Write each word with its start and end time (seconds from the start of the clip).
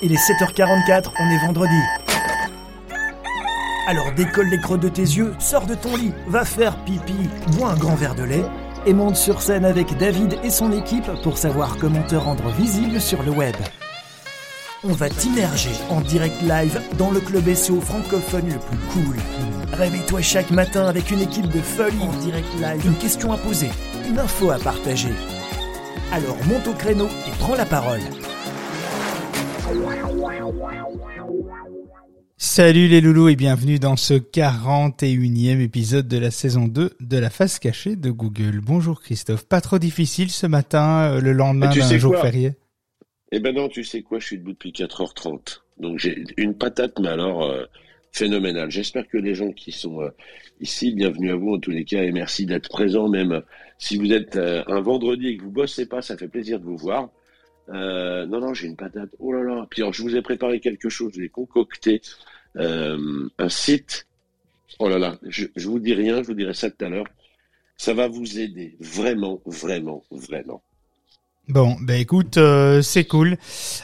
Il 0.00 0.12
est 0.12 0.16
7h44, 0.16 1.10
on 1.18 1.30
est 1.30 1.44
vendredi. 1.44 1.82
Alors 3.88 4.12
décolle 4.12 4.48
les 4.48 4.60
creux 4.60 4.78
de 4.78 4.88
tes 4.88 5.02
yeux, 5.02 5.34
sors 5.40 5.66
de 5.66 5.74
ton 5.74 5.96
lit, 5.96 6.12
va 6.28 6.44
faire 6.44 6.76
pipi, 6.84 7.28
bois 7.56 7.70
un 7.70 7.76
grand 7.76 7.96
verre 7.96 8.14
de 8.14 8.22
lait 8.22 8.44
et 8.86 8.92
monte 8.92 9.16
sur 9.16 9.42
scène 9.42 9.64
avec 9.64 9.96
David 9.96 10.38
et 10.44 10.50
son 10.50 10.70
équipe 10.70 11.10
pour 11.24 11.36
savoir 11.36 11.76
comment 11.78 12.02
te 12.02 12.14
rendre 12.14 12.48
visible 12.50 13.00
sur 13.00 13.24
le 13.24 13.32
web. 13.32 13.56
On 14.84 14.92
va 14.92 15.08
t'immerger 15.08 15.72
en 15.90 16.00
direct 16.00 16.40
live 16.42 16.80
dans 16.96 17.10
le 17.10 17.18
club 17.18 17.52
SEO 17.52 17.80
francophone 17.80 18.50
le 18.50 18.58
plus 18.58 18.78
cool. 18.92 19.16
Réveille-toi 19.72 20.20
chaque 20.20 20.52
matin 20.52 20.86
avec 20.86 21.10
une 21.10 21.22
équipe 21.22 21.48
de 21.48 21.60
folie 21.60 22.02
en 22.02 22.12
direct 22.18 22.54
live, 22.60 22.86
une 22.86 22.98
question 22.98 23.32
à 23.32 23.36
poser, 23.36 23.70
une 24.08 24.20
info 24.20 24.52
à 24.52 24.58
partager. 24.58 25.12
Alors 26.12 26.36
monte 26.46 26.68
au 26.68 26.74
créneau 26.74 27.08
et 27.26 27.32
prends 27.40 27.56
la 27.56 27.66
parole. 27.66 28.00
Salut 32.40 32.86
les 32.86 33.00
loulous 33.00 33.28
et 33.28 33.34
bienvenue 33.34 33.80
dans 33.80 33.96
ce 33.96 34.14
41e 34.14 35.60
épisode 35.60 36.06
de 36.06 36.18
la 36.18 36.30
saison 36.30 36.68
2 36.68 36.92
de 37.00 37.18
la 37.18 37.30
face 37.30 37.58
cachée 37.58 37.96
de 37.96 38.12
Google. 38.12 38.60
Bonjour 38.62 39.02
Christophe, 39.02 39.44
pas 39.44 39.60
trop 39.60 39.80
difficile 39.80 40.30
ce 40.30 40.46
matin, 40.46 41.16
euh, 41.16 41.20
le 41.20 41.32
lendemain 41.32 41.68
tu 41.70 41.80
d'un 41.80 41.98
jour 41.98 42.16
férié? 42.16 42.52
Eh 43.32 43.40
ben 43.40 43.56
non, 43.56 43.68
tu 43.68 43.82
sais 43.82 44.02
quoi, 44.02 44.20
je 44.20 44.26
suis 44.26 44.38
debout 44.38 44.52
depuis 44.52 44.70
4h30. 44.70 45.62
Donc 45.78 45.98
j'ai 45.98 46.22
une 46.36 46.54
patate, 46.54 47.00
mais 47.00 47.08
alors 47.08 47.42
euh, 47.42 47.64
phénoménale. 48.12 48.70
J'espère 48.70 49.08
que 49.08 49.18
les 49.18 49.34
gens 49.34 49.50
qui 49.50 49.72
sont 49.72 50.00
euh, 50.00 50.10
ici, 50.60 50.92
bienvenue 50.92 51.32
à 51.32 51.34
vous 51.34 51.54
en 51.54 51.58
tous 51.58 51.72
les 51.72 51.84
cas, 51.84 52.04
et 52.04 52.12
merci 52.12 52.46
d'être 52.46 52.68
présents, 52.68 53.08
même 53.08 53.42
si 53.78 53.96
vous 53.96 54.12
êtes 54.12 54.36
euh, 54.36 54.62
un 54.68 54.80
vendredi 54.80 55.26
et 55.26 55.36
que 55.38 55.42
vous 55.42 55.50
bossez 55.50 55.86
pas, 55.86 56.02
ça 56.02 56.16
fait 56.16 56.28
plaisir 56.28 56.60
de 56.60 56.64
vous 56.64 56.76
voir. 56.76 57.10
Euh, 57.70 58.26
non, 58.26 58.40
non, 58.40 58.54
j'ai 58.54 58.66
une 58.66 58.76
patate. 58.76 59.10
Oh 59.18 59.32
là 59.32 59.42
là. 59.42 59.66
Puis 59.70 59.82
alors, 59.82 59.92
je 59.92 60.02
vous 60.02 60.16
ai 60.16 60.22
préparé 60.22 60.60
quelque 60.60 60.88
chose, 60.88 61.12
je 61.14 61.20
l'ai 61.20 61.28
concocté. 61.28 62.00
Euh, 62.56 63.28
un 63.38 63.48
site. 63.48 64.06
Oh 64.78 64.88
là 64.88 64.98
là, 64.98 65.18
je, 65.26 65.46
vous 65.64 65.78
dis 65.78 65.94
rien, 65.94 66.22
je 66.22 66.28
vous 66.28 66.34
dirai 66.34 66.54
ça 66.54 66.70
tout 66.70 66.84
à 66.84 66.88
l'heure. 66.88 67.06
Ça 67.76 67.94
va 67.94 68.08
vous 68.08 68.38
aider, 68.38 68.76
vraiment, 68.80 69.40
vraiment, 69.46 70.04
vraiment. 70.10 70.62
Bon, 71.48 71.76
ben 71.80 71.98
écoute, 72.00 72.36
euh, 72.36 72.82
c'est 72.82 73.04
cool. 73.04 73.38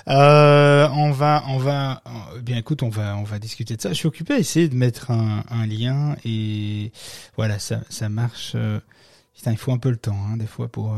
Euh, 0.09 0.89
on 0.93 1.11
va, 1.11 1.45
on 1.49 1.59
va, 1.59 2.03
bien 2.43 2.59
écoute, 2.59 2.83
on 2.83 2.91
va, 2.91 3.17
on 3.17 3.23
va 3.23 3.39
discuter 3.39 3.77
de 3.77 3.81
ça. 3.81 3.91
Je 3.91 3.95
suis 3.95 4.09
occupé 4.09 4.35
à 4.35 4.39
essayer 4.39 4.69
de 4.69 4.75
mettre 4.75 5.11
un, 5.11 5.67
lien 5.67 6.17
et 6.25 6.93
voilà, 7.37 7.59
ça, 7.59 7.81
ça 7.89 8.09
marche. 8.09 8.57
putain, 9.35 9.53
il 9.53 9.57
faut 9.57 9.73
un 9.73 9.79
peu 9.79 9.91
le 9.91 9.97
temps, 9.97 10.19
hein, 10.29 10.37
des 10.37 10.47
fois 10.47 10.69
pour 10.69 10.95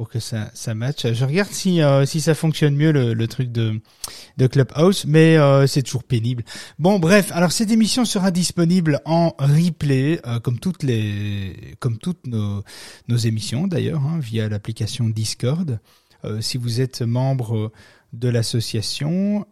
pour 0.00 0.08
que 0.08 0.18
ça, 0.18 0.50
matche. 0.74 1.12
Je 1.12 1.24
regarde 1.26 1.50
si 1.50 1.82
euh, 1.82 2.06
si 2.06 2.22
ça 2.22 2.34
fonctionne 2.34 2.74
mieux 2.74 2.90
le, 2.90 3.28
truc 3.28 3.52
de 3.52 3.82
de 4.38 4.46
Clubhouse, 4.46 5.04
mais 5.04 5.36
euh, 5.36 5.66
c'est 5.66 5.82
toujours 5.82 6.04
pénible. 6.04 6.42
Bon, 6.78 6.98
bref, 6.98 7.30
alors 7.32 7.52
cette 7.52 7.70
émission 7.70 8.06
sera 8.06 8.30
disponible 8.30 9.02
en 9.04 9.34
replay, 9.38 10.18
euh, 10.26 10.40
comme 10.40 10.58
toutes 10.58 10.84
les, 10.84 11.74
comme 11.80 11.98
toutes 11.98 12.26
nos 12.26 12.64
nos 13.08 13.16
émissions 13.18 13.66
d'ailleurs, 13.66 14.00
hein, 14.00 14.18
via 14.20 14.48
l'application 14.48 15.10
Discord. 15.10 15.78
Si 16.40 16.56
vous 16.56 16.80
êtes 16.80 17.02
membre 17.02 17.70
de 18.14 18.28
l'association 18.30 19.46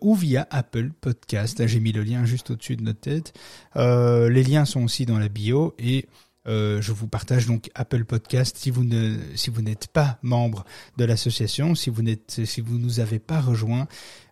ou 0.00 0.14
via 0.14 0.46
Apple 0.50 0.90
Podcast. 1.00 1.66
J'ai 1.66 1.80
mis 1.80 1.90
le 1.90 2.04
lien 2.04 2.24
juste 2.24 2.50
au-dessus 2.50 2.76
de 2.76 2.82
notre 2.82 3.00
tête. 3.00 3.32
Les 3.74 4.42
liens 4.44 4.64
sont 4.64 4.84
aussi 4.84 5.04
dans 5.04 5.18
la 5.18 5.28
bio 5.28 5.74
et 5.80 6.06
euh, 6.48 6.80
je 6.80 6.92
vous 6.92 7.06
partage 7.06 7.46
donc 7.46 7.70
Apple 7.74 8.04
Podcast. 8.04 8.56
Si 8.58 8.70
vous 8.70 8.84
ne 8.84 9.16
si 9.34 9.50
vous 9.50 9.62
n'êtes 9.62 9.88
pas 9.88 10.18
membre 10.22 10.64
de 10.96 11.04
l'association, 11.04 11.74
si 11.74 11.90
vous 11.90 12.02
n'êtes 12.02 12.40
si 12.44 12.60
vous 12.60 12.78
nous 12.78 12.98
avez 13.00 13.18
pas 13.18 13.40
rejoint 13.40 13.86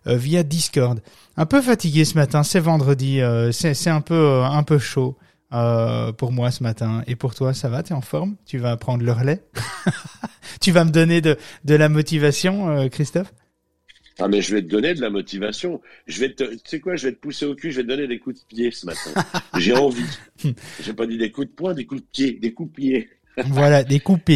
euh, 0.07 0.15
via 0.15 0.43
Discord. 0.43 1.01
Un 1.37 1.45
peu 1.45 1.61
fatigué 1.61 2.05
ce 2.05 2.15
matin, 2.15 2.43
c'est 2.43 2.59
vendredi, 2.59 3.21
euh, 3.21 3.51
c'est 3.51 3.89
un 3.89 4.01
peu 4.01 4.15
euh, 4.15 4.43
un 4.43 4.63
peu 4.63 4.79
chaud. 4.79 5.17
euh, 5.53 6.11
pour 6.11 6.31
moi 6.31 6.51
ce 6.51 6.61
matin. 6.63 7.03
Et 7.07 7.15
pour 7.15 7.33
toi 7.35 7.53
ça 7.53 7.69
va? 7.69 7.81
T'es 7.83 7.93
en 7.93 8.01
forme? 8.01 8.35
Tu 8.45 8.57
vas 8.59 8.75
prendre 8.77 9.03
le 9.03 9.11
relais? 9.11 9.43
Tu 10.61 10.71
vas 10.71 10.83
me 10.85 10.91
donner 10.91 11.21
de 11.21 11.37
de 11.65 11.75
la 11.75 11.89
motivation 11.89 12.89
Christophe? 12.89 13.33
Ah 14.19 14.27
mais 14.27 14.41
je 14.41 14.53
vais 14.53 14.61
te 14.61 14.67
donner 14.67 14.93
de 14.93 15.01
la 15.01 15.09
motivation. 15.09 15.81
Je 16.07 16.19
vais 16.19 16.33
te, 16.33 16.43
tu 16.43 16.59
sais 16.65 16.79
quoi, 16.79 16.95
je 16.95 17.07
vais 17.07 17.13
te 17.13 17.19
pousser 17.19 17.45
au 17.45 17.55
cul, 17.55 17.71
je 17.71 17.77
vais 17.77 17.83
te 17.83 17.87
donner 17.87 18.07
des 18.07 18.19
coups 18.19 18.41
de 18.41 18.45
pied 18.45 18.71
ce 18.71 18.85
matin. 18.85 19.13
J'ai 19.57 19.73
envie. 19.73 20.03
J'ai 20.81 20.93
pas 20.93 21.05
dit 21.05 21.17
des 21.17 21.31
coups 21.31 21.47
de 21.47 21.53
poing, 21.53 21.73
des 21.73 21.85
coups 21.85 22.01
de 22.01 22.07
pied, 22.11 22.33
des 22.33 22.53
coups 22.53 22.69
de 22.69 22.75
pied. 22.75 23.09
Voilà 23.47 23.83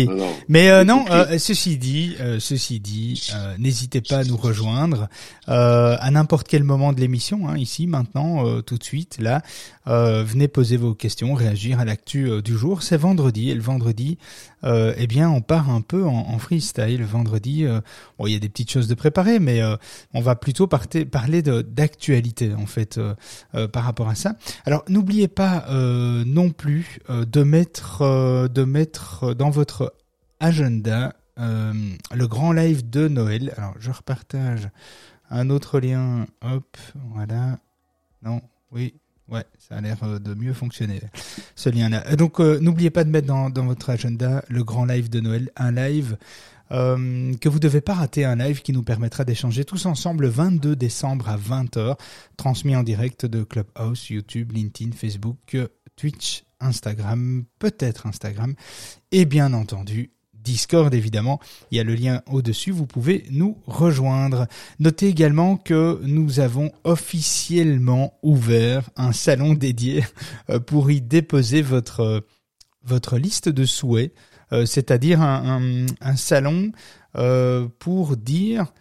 Non, 0.05 0.15
non. 0.15 0.33
Mais 0.47 0.69
euh, 0.69 0.83
non, 0.83 1.05
euh, 1.09 1.37
ceci 1.37 1.77
dit, 1.77 2.15
euh, 2.19 2.39
ceci 2.39 2.79
dit, 2.79 3.29
euh, 3.35 3.55
n'hésitez 3.57 4.01
pas 4.01 4.19
à 4.19 4.23
nous 4.23 4.37
rejoindre 4.37 5.07
euh, 5.49 5.95
à 5.99 6.11
n'importe 6.11 6.47
quel 6.47 6.63
moment 6.63 6.93
de 6.93 6.99
l'émission, 6.99 7.47
hein, 7.47 7.57
ici, 7.57 7.87
maintenant, 7.87 8.47
euh, 8.47 8.61
tout 8.61 8.77
de 8.77 8.83
suite, 8.83 9.17
là. 9.19 9.41
Euh, 9.87 10.23
venez 10.23 10.47
poser 10.47 10.77
vos 10.77 10.93
questions, 10.93 11.33
réagir 11.33 11.79
à 11.79 11.85
l'actu 11.85 12.41
du 12.41 12.57
jour. 12.57 12.83
C'est 12.83 12.97
vendredi 12.97 13.49
et 13.49 13.55
le 13.55 13.61
vendredi, 13.61 14.17
euh, 14.63 14.93
eh 14.97 15.07
bien, 15.07 15.29
on 15.29 15.41
part 15.41 15.69
un 15.69 15.81
peu 15.81 16.05
en, 16.05 16.29
en 16.29 16.37
freestyle. 16.39 16.99
Le 16.99 17.05
vendredi, 17.05 17.65
euh, 17.65 17.81
bon, 18.17 18.27
il 18.27 18.33
y 18.33 18.35
a 18.35 18.39
des 18.39 18.49
petites 18.49 18.71
choses 18.71 18.87
de 18.87 18.95
préparer, 18.95 19.39
mais 19.39 19.61
euh, 19.61 19.75
on 20.13 20.21
va 20.21 20.35
plutôt 20.35 20.67
parler 20.67 21.41
d'actualité 21.41 22.53
en 22.53 22.65
fait 22.65 22.99
par 23.71 23.83
rapport 23.83 24.07
à 24.07 24.15
ça. 24.15 24.35
Alors, 24.65 24.83
n'oubliez 24.87 25.27
pas 25.27 25.65
euh, 25.69 26.23
non 26.25 26.49
plus 26.49 26.99
euh, 27.09 27.25
de 27.25 27.43
mettre 27.43 28.01
euh, 28.01 28.47
de 28.47 28.63
mettre 28.63 28.92
dans 29.37 29.49
votre 29.49 29.93
agenda 30.39 31.13
euh, 31.39 31.73
le 32.13 32.27
grand 32.27 32.51
live 32.51 32.89
de 32.89 33.07
Noël. 33.07 33.53
Alors, 33.57 33.73
je 33.79 33.91
repartage 33.91 34.69
un 35.29 35.49
autre 35.49 35.79
lien. 35.79 36.27
Hop, 36.41 36.77
voilà. 37.13 37.59
Non, 38.21 38.41
oui, 38.71 38.93
ouais, 39.29 39.45
ça 39.57 39.77
a 39.77 39.81
l'air 39.81 39.97
euh, 40.03 40.19
de 40.19 40.33
mieux 40.33 40.53
fonctionner, 40.53 41.01
ce 41.55 41.69
lien-là. 41.69 42.03
Euh, 42.07 42.15
Donc, 42.15 42.39
euh, 42.39 42.59
n'oubliez 42.59 42.91
pas 42.91 43.03
de 43.03 43.09
mettre 43.09 43.27
dans, 43.27 43.49
dans 43.49 43.65
votre 43.65 43.89
agenda 43.89 44.43
le 44.47 44.63
grand 44.63 44.85
live 44.85 45.09
de 45.09 45.19
Noël, 45.19 45.49
un 45.55 45.71
live 45.71 46.17
euh, 46.71 47.33
que 47.35 47.49
vous 47.49 47.59
devez 47.59 47.81
pas 47.81 47.93
rater, 47.93 48.25
un 48.25 48.35
live 48.35 48.61
qui 48.61 48.71
nous 48.71 48.83
permettra 48.83 49.25
d'échanger 49.25 49.65
tous 49.65 49.85
ensemble 49.85 50.23
le 50.23 50.29
22 50.29 50.75
décembre 50.75 51.29
à 51.29 51.37
20h, 51.37 51.97
transmis 52.37 52.75
en 52.75 52.83
direct 52.83 53.25
de 53.25 53.43
Clubhouse, 53.43 54.09
YouTube, 54.09 54.51
LinkedIn, 54.53 54.91
Facebook, 54.91 55.37
euh, 55.55 55.67
Twitch, 55.95 56.43
Instagram, 56.59 57.45
peut-être 57.59 58.07
Instagram, 58.07 58.55
et 59.11 59.25
bien 59.25 59.53
entendu 59.53 60.11
Discord 60.43 60.93
évidemment, 60.93 61.39
il 61.71 61.77
y 61.77 61.79
a 61.79 61.83
le 61.83 61.95
lien 61.95 62.21
au-dessus, 62.29 62.71
vous 62.71 62.85
pouvez 62.85 63.25
nous 63.31 63.57
rejoindre. 63.65 64.47
Notez 64.79 65.07
également 65.07 65.57
que 65.57 65.99
nous 66.03 66.39
avons 66.39 66.71
officiellement 66.83 68.19
ouvert 68.21 68.89
un 68.97 69.13
salon 69.13 69.53
dédié 69.53 70.03
euh, 70.49 70.59
pour 70.59 70.91
y 70.91 71.01
déposer 71.01 71.61
votre 71.61 72.23
euh, 72.91 73.17
liste 73.17 73.49
de 73.49 73.65
souhaits, 73.65 74.13
euh, 74.51 74.65
c'est-à-dire 74.65 75.21
un, 75.21 75.85
salon 76.15 76.71
pour 77.79 78.17
dire 78.17 78.73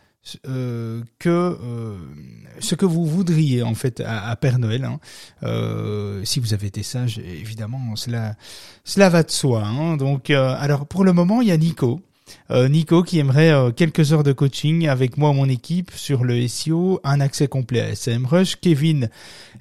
euh, 0.46 1.02
que 1.18 1.28
euh, 1.28 1.96
ce 2.60 2.74
que 2.74 2.86
vous 2.86 3.06
voudriez 3.06 3.62
en 3.62 3.74
fait 3.74 4.00
à, 4.00 4.28
à 4.30 4.36
Père 4.36 4.58
Noël. 4.58 4.84
hein. 4.84 5.00
Euh, 5.42 6.24
si 6.24 6.38
vous 6.40 6.54
avez 6.54 6.68
été 6.68 6.82
sage, 6.82 7.18
évidemment, 7.18 7.96
cela 7.96 8.36
cela 8.84 9.08
va 9.08 9.22
de 9.22 9.30
soi. 9.30 9.64
hein. 9.64 9.96
Donc, 9.96 10.30
euh, 10.30 10.54
alors 10.58 10.86
pour 10.86 11.04
le 11.04 11.12
moment, 11.12 11.40
il 11.40 11.48
y 11.48 11.52
a 11.52 11.56
Nico. 11.56 12.00
Euh, 12.50 12.68
Nico 12.68 13.02
qui 13.02 13.18
aimerait 13.18 13.52
quelques 13.76 14.12
heures 14.12 14.22
de 14.22 14.32
coaching 14.32 14.86
avec 14.88 15.18
moi 15.18 15.32
mon 15.32 15.48
équipe 15.48 15.90
sur 15.94 16.24
le 16.24 16.46
SEO, 16.48 17.00
un 17.04 17.20
accès 17.20 17.48
complet 17.48 17.80
à 17.80 17.94
SMrush. 17.94 18.56
Kevin, 18.56 19.10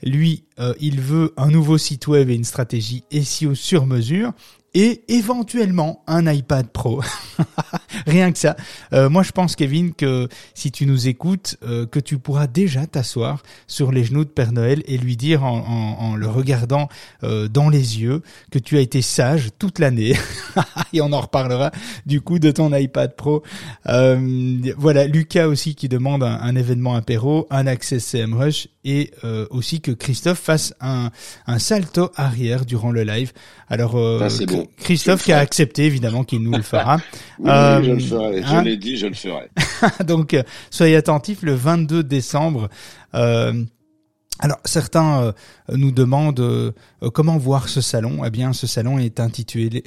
lui, 0.04 0.46
il 0.80 1.02
veut 1.02 1.34
un 1.38 1.50
nouveau 1.50 1.78
site 1.78 2.08
web 2.08 2.30
et 2.30 2.36
une 2.36 2.44
stratégie 2.46 3.04
SEO 3.12 3.56
sur 3.56 3.88
mesure 3.88 4.32
et 4.74 5.04
éventuellement 5.10 6.04
un 6.08 6.32
iPad 6.32 6.68
Pro. 6.70 7.02
Rien 8.08 8.32
que 8.32 8.38
ça. 8.40 8.56
Euh, 8.94 9.10
moi, 9.10 9.22
je 9.24 9.32
pense, 9.32 9.56
Kevin, 9.56 9.94
que 9.94 10.28
si 10.54 10.72
tu 10.72 10.86
nous 10.86 11.08
écoutes, 11.08 11.58
euh, 11.64 11.86
que 11.86 12.00
tu 12.00 12.18
pourras 12.18 12.48
déjà 12.48 12.86
t'asseoir 12.88 13.44
sur 13.68 13.92
les 13.92 14.04
genoux 14.06 14.24
de 14.24 14.30
Père 14.30 14.54
Noël 14.54 14.82
et 14.86 14.98
lui 14.98 15.18
dire 15.18 15.44
en, 15.44 15.58
en- 15.60 16.06
en 16.06 16.16
le 16.16 16.28
regardant 16.30 16.88
euh, 17.24 17.48
dans 17.48 17.70
les 17.70 18.00
yeux 18.02 18.22
que 18.52 18.60
tu 18.60 18.78
as 18.78 18.82
été 18.82 19.02
sage 19.02 19.50
toute 19.60 19.80
l'année. 19.80 20.16
et 20.94 21.02
on 21.02 21.12
en 21.12 21.22
reparlera 21.22 21.72
du 22.06 22.22
coup 22.22 22.40
de 22.40 22.50
ton 22.52 22.74
iPad 22.74 23.16
Pro. 23.16 23.44
Euh, 23.88 24.58
voilà, 24.78 25.06
Lucas 25.06 25.48
aussi 25.48 25.76
qui 25.76 25.90
demande 25.90 26.24
un, 26.24 26.40
un 26.42 26.56
événement 26.56 26.96
apéro, 26.96 27.46
un 27.50 27.68
accès 27.68 28.00
CMrush 28.00 28.68
et 28.84 29.12
euh, 29.24 29.46
aussi 29.52 29.82
que 29.82 29.92
Christophe 29.92 30.40
fasse 30.40 30.74
un, 30.82 31.12
un 31.46 31.60
salto 31.60 32.10
arrière 32.16 32.66
durant 32.66 32.92
le 32.92 33.04
live. 33.04 33.32
Alors, 33.70 33.96
euh, 33.98 34.18
Ça, 34.20 34.30
c'est 34.30 34.46
bon. 34.66 34.70
Christophe 34.78 35.24
qui 35.24 35.32
a 35.32 35.36
ferai. 35.36 35.44
accepté 35.44 35.84
évidemment 35.86 36.24
qu'il 36.24 36.42
nous 36.44 36.52
le 36.52 36.62
fera. 36.62 36.98
Oui, 37.40 37.50
Euh, 37.50 37.82
je 37.84 37.92
le 37.92 38.00
ferai. 38.00 38.42
Je 38.44 38.48
hein. 38.48 38.62
l'ai 38.64 38.78
dit, 38.78 38.98
je 38.98 39.08
le 39.08 39.14
ferai. 39.14 39.50
Donc, 40.06 40.34
euh, 40.34 40.44
soyez 40.70 40.96
attentifs 40.96 41.42
le 41.42 41.54
22 41.54 42.04
décembre. 42.04 42.70
Euh, 43.16 43.54
Alors 44.44 44.60
certains 44.66 45.22
euh, 45.22 45.32
nous 45.70 45.92
demandent 45.92 46.40
euh, 46.40 46.72
comment 47.14 47.38
voir 47.38 47.70
ce 47.70 47.80
salon. 47.80 48.26
Eh 48.26 48.32
bien, 48.32 48.54
ce 48.54 48.66
salon 48.66 48.98
est 48.98 49.20
intitulé, 49.20 49.84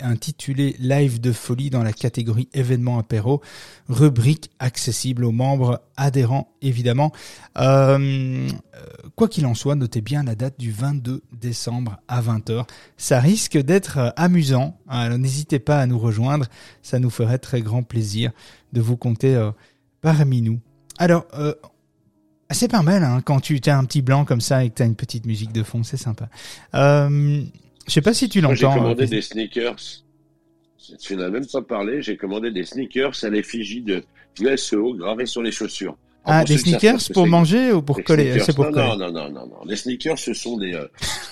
Live 0.79 1.21
de 1.21 1.33
folie 1.33 1.71
dans 1.71 1.83
la 1.83 1.93
catégorie 1.93 2.49
événements 2.55 3.01
apéro, 3.01 3.43
rubrique 3.89 4.51
accessible 4.61 5.25
aux 5.25 5.33
membres 5.33 5.83
adhérents 5.97 6.53
évidemment. 6.63 7.11
Euh, 7.59 8.49
quoi 9.17 9.27
qu'il 9.27 9.45
en 9.47 9.55
soit, 9.55 9.75
notez 9.75 10.01
bien 10.01 10.23
la 10.23 10.37
date 10.37 10.55
du 10.57 10.71
22 10.71 11.23
décembre 11.33 11.99
à 12.07 12.23
20h. 12.23 12.65
Ça 12.97 13.19
risque 13.19 13.59
d'être 13.59 14.13
amusant. 14.17 14.79
Alors 14.89 15.19
n'hésitez 15.19 15.59
pas 15.59 15.81
à 15.81 15.87
nous 15.87 15.99
rejoindre. 15.99 16.47
Ça 16.81 17.01
nous 17.01 17.11
ferait 17.11 17.39
très 17.39 17.61
grand 17.61 17.83
plaisir 17.83 18.31
de 18.73 18.81
vous 18.81 18.97
compter 18.97 19.51
parmi 20.01 20.43
nous. 20.43 20.61
Alors, 20.99 21.27
c'est 22.55 22.69
pas 22.69 22.83
mal 22.83 23.03
hein, 23.03 23.21
quand 23.25 23.41
tu 23.41 23.61
as 23.67 23.77
un 23.77 23.85
petit 23.85 24.03
blanc 24.03 24.25
comme 24.25 24.41
ça 24.41 24.65
et 24.65 24.71
que 24.71 24.77
tu 24.77 24.83
as 24.83 24.87
une 24.87 24.97
petite 24.97 25.27
musique 25.27 25.53
de 25.53 25.63
fond, 25.63 25.83
c'est 25.83 25.97
sympa. 25.97 26.29
Euh, 26.75 27.43
je 27.87 27.93
sais 27.93 28.01
pas 28.01 28.15
si 28.15 28.29
tu 28.29 28.41
l'entends. 28.41 28.55
J'ai 28.55 28.67
commandé 28.67 29.05
euh, 29.05 29.07
des 29.07 29.23
sneakers. 29.23 29.77
Tu 31.01 31.17
n'as 31.17 31.31
même 31.31 31.47
pas 31.47 31.63
parlé. 31.63 32.03
J'ai 32.03 32.17
commandé 32.17 32.51
des 32.51 32.65
sneakers 32.65 33.13
à 33.23 33.29
l'effigie 33.29 33.83
de 33.83 34.03
SEO 34.57 34.95
gravés 34.95 35.27
sur 35.27 35.43
les 35.43 35.53
chaussures. 35.53 35.97
ah, 36.25 36.45
des 36.45 36.59
sneakers 36.59 37.01
pour 37.13 37.27
manger 37.27 37.73
ou 37.73 37.83
pour 37.83 38.03
coller 38.03 38.39
C'est 38.41 38.55
pour 38.55 38.71
non, 38.71 38.97
non, 38.97 39.11
non, 39.11 39.31
non, 39.31 39.47
non, 39.47 39.65
Les 39.67 39.77
sneakers, 39.77 40.19
ce 40.19 40.35
sont 40.35 40.59
des, 40.59 40.75
euh, 40.75 40.87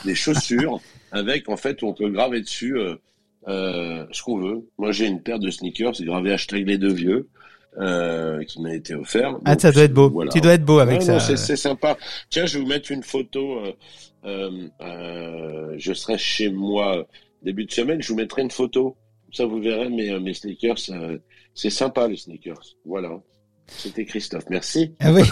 des 0.04 0.14
chaussures 0.14 0.80
avec, 1.12 1.48
en 1.48 1.56
fait, 1.56 1.82
on 1.82 1.92
peut 1.92 2.10
graver 2.10 2.40
dessus 2.40 2.78
euh, 2.78 4.06
ce 4.10 4.22
qu'on 4.22 4.38
veut. 4.38 4.68
Moi, 4.78 4.92
j'ai 4.92 5.06
une 5.06 5.22
paire 5.22 5.38
de 5.38 5.50
sneakers, 5.50 5.96
c'est 5.96 6.04
gravé 6.04 6.32
hashtag 6.32 6.66
les 6.66 6.78
deux 6.78 6.92
vieux 6.92 7.28
euh, 7.78 8.44
qui 8.44 8.60
m'a 8.60 8.74
été 8.74 8.94
offert. 8.94 9.38
Ah, 9.44 9.58
ça 9.58 9.72
doit 9.72 9.84
être 9.84 9.94
beau. 9.94 10.24
Tu 10.32 10.40
dois 10.40 10.54
être 10.54 10.64
beau 10.64 10.78
avec 10.78 11.02
ça. 11.02 11.20
C'est 11.20 11.56
sympa. 11.56 11.96
Tiens, 12.30 12.46
je 12.46 12.58
vais 12.58 12.64
vous 12.64 12.68
mettre 12.68 12.92
une 12.92 13.02
photo. 13.02 13.58
Euh, 13.58 13.72
euh, 14.24 14.68
euh, 14.80 15.74
je 15.78 15.92
serai 15.92 16.18
chez 16.18 16.50
moi 16.50 17.06
début 17.42 17.64
de 17.64 17.72
semaine. 17.72 18.02
Je 18.02 18.08
vous 18.12 18.18
mettrai 18.18 18.42
une 18.42 18.50
photo. 18.50 18.96
Ça, 19.32 19.46
vous 19.46 19.60
verrez 19.60 19.88
mes, 19.88 20.10
euh, 20.10 20.20
mes 20.20 20.34
sneakers. 20.34 20.78
c'est 21.54 21.70
sympa 21.70 22.08
les 22.08 22.16
sneakers. 22.16 22.76
Voilà. 22.84 23.20
C'était 23.78 24.04
Christophe. 24.04 24.44
Merci. 24.50 24.92
Ah 25.00 25.12
oui, 25.12 25.22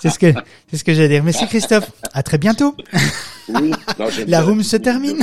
c'est 0.00 0.10
ce 0.10 0.18
que 0.18 0.32
c'est 0.70 0.76
ce 0.76 0.84
que 0.84 0.92
j'allais 0.94 1.08
dire. 1.08 1.24
Merci 1.24 1.46
Christophe. 1.46 1.90
À 2.12 2.22
très 2.22 2.38
bientôt. 2.38 2.74
Oui, 3.48 3.72
La 4.26 4.42
room 4.42 4.62
se 4.62 4.76
termine. 4.76 5.18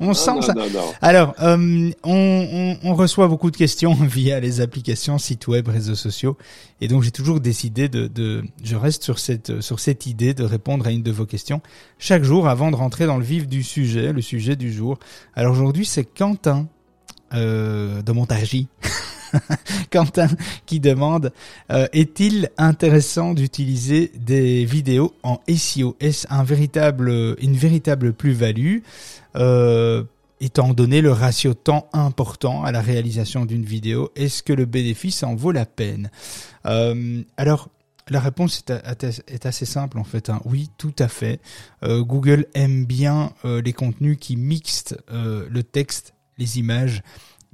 on 0.00 0.14
sent 0.14 0.42
ça. 0.42 0.54
Alors, 1.02 1.34
euh, 1.40 1.90
on, 2.02 2.76
on, 2.82 2.94
reçoit 2.94 3.28
beaucoup 3.28 3.50
de 3.50 3.56
questions 3.56 3.94
via 4.00 4.40
les 4.40 4.60
applications, 4.60 5.18
sites 5.18 5.46
web, 5.46 5.68
réseaux 5.68 5.94
sociaux, 5.94 6.36
et 6.80 6.88
donc 6.88 7.02
j'ai 7.02 7.10
toujours 7.10 7.40
décidé 7.40 7.88
de, 7.88 8.06
de, 8.06 8.44
je 8.62 8.76
reste 8.76 9.02
sur 9.04 9.18
cette 9.18 9.60
sur 9.60 9.80
cette 9.80 10.06
idée 10.06 10.34
de 10.34 10.44
répondre 10.44 10.86
à 10.86 10.90
une 10.90 11.02
de 11.02 11.12
vos 11.12 11.26
questions 11.26 11.60
chaque 11.98 12.24
jour 12.24 12.48
avant 12.48 12.70
de 12.70 12.76
rentrer 12.76 13.06
dans 13.06 13.18
le 13.18 13.24
vif 13.24 13.46
du 13.46 13.62
sujet, 13.62 14.12
le 14.12 14.22
sujet 14.22 14.56
du 14.56 14.72
jour. 14.72 14.98
Alors 15.34 15.52
aujourd'hui, 15.52 15.84
c'est 15.84 16.04
Quentin 16.04 16.66
euh, 17.34 18.02
de 18.02 18.12
Montargis. 18.12 18.68
Quentin 19.90 20.28
qui 20.66 20.80
demande 20.80 21.32
euh, 21.70 21.86
est-il 21.92 22.50
intéressant 22.58 23.34
d'utiliser 23.34 24.12
des 24.16 24.64
vidéos 24.64 25.14
en 25.22 25.40
SEO 25.48 25.96
Est-ce 26.00 26.26
une 27.40 27.56
véritable 27.56 28.12
plus-value 28.12 28.78
euh, 29.36 30.04
étant 30.40 30.74
donné 30.74 31.00
le 31.00 31.12
ratio 31.12 31.54
temps 31.54 31.88
important 31.92 32.64
à 32.64 32.72
la 32.72 32.80
réalisation 32.80 33.46
d'une 33.46 33.64
vidéo 33.64 34.10
Est-ce 34.16 34.42
que 34.42 34.52
le 34.52 34.64
bénéfice 34.64 35.22
en 35.22 35.34
vaut 35.34 35.52
la 35.52 35.66
peine? 35.66 36.10
Euh, 36.66 37.22
Alors 37.36 37.68
la 38.08 38.20
réponse 38.20 38.62
est, 38.68 39.46
assez 39.46 39.64
simple 39.64 39.98
en 39.98 40.04
fait. 40.04 40.28
Hein. 40.28 40.42
Oui, 40.44 40.68
tout 40.76 40.94
à 40.98 41.08
fait. 41.08 41.40
Google 41.82 42.44
aime 42.52 42.84
bien 42.84 43.32
les 43.44 43.72
contenus 43.72 44.18
qui 44.20 44.36
mixent 44.36 44.94
le 45.08 45.62
texte, 45.62 46.12
les 46.36 46.58
images 46.58 47.02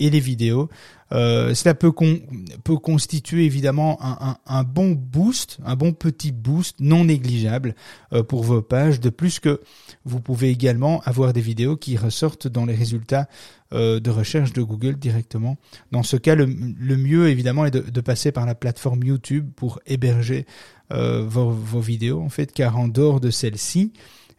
et 0.00 0.10
les 0.10 0.18
vidéos. 0.18 0.68
Euh, 1.12 1.54
cela 1.54 1.74
peut, 1.74 1.90
constituer 1.90 3.44
évidemment 3.44 3.98
un, 4.46 4.64
bon 4.64 4.92
boost, 4.92 5.58
un 5.64 5.74
bon 5.74 5.92
petit 5.92 6.32
boost 6.32 6.76
non 6.80 7.04
négligeable 7.04 7.74
euh, 8.12 8.22
pour 8.22 8.44
vos 8.44 8.62
pages. 8.62 9.00
De 9.00 9.10
plus 9.10 9.40
que 9.40 9.60
vous 10.04 10.20
pouvez 10.20 10.50
également 10.50 11.00
avoir 11.00 11.32
des 11.32 11.40
vidéos 11.40 11.76
qui 11.76 11.96
ressortent 11.96 12.48
dans 12.48 12.64
les 12.64 12.74
résultats 12.74 13.28
euh, 13.72 14.00
de 14.00 14.10
recherche 14.10 14.52
de 14.52 14.62
Google 14.62 14.96
directement. 14.96 15.56
Dans 15.90 16.02
ce 16.02 16.16
cas, 16.16 16.34
le, 16.34 16.46
mieux 16.46 17.28
évidemment 17.28 17.66
est 17.66 17.70
de, 17.70 18.00
passer 18.00 18.32
par 18.32 18.46
la 18.46 18.54
plateforme 18.54 19.02
YouTube 19.04 19.50
pour 19.56 19.80
héberger 19.86 20.46
vos, 20.90 21.50
vos, 21.50 21.80
vidéos 21.80 22.20
en 22.20 22.30
fait, 22.30 22.50
car 22.50 22.76
en 22.76 22.88
dehors 22.88 23.20
de 23.20 23.30
celle-ci, 23.30 23.92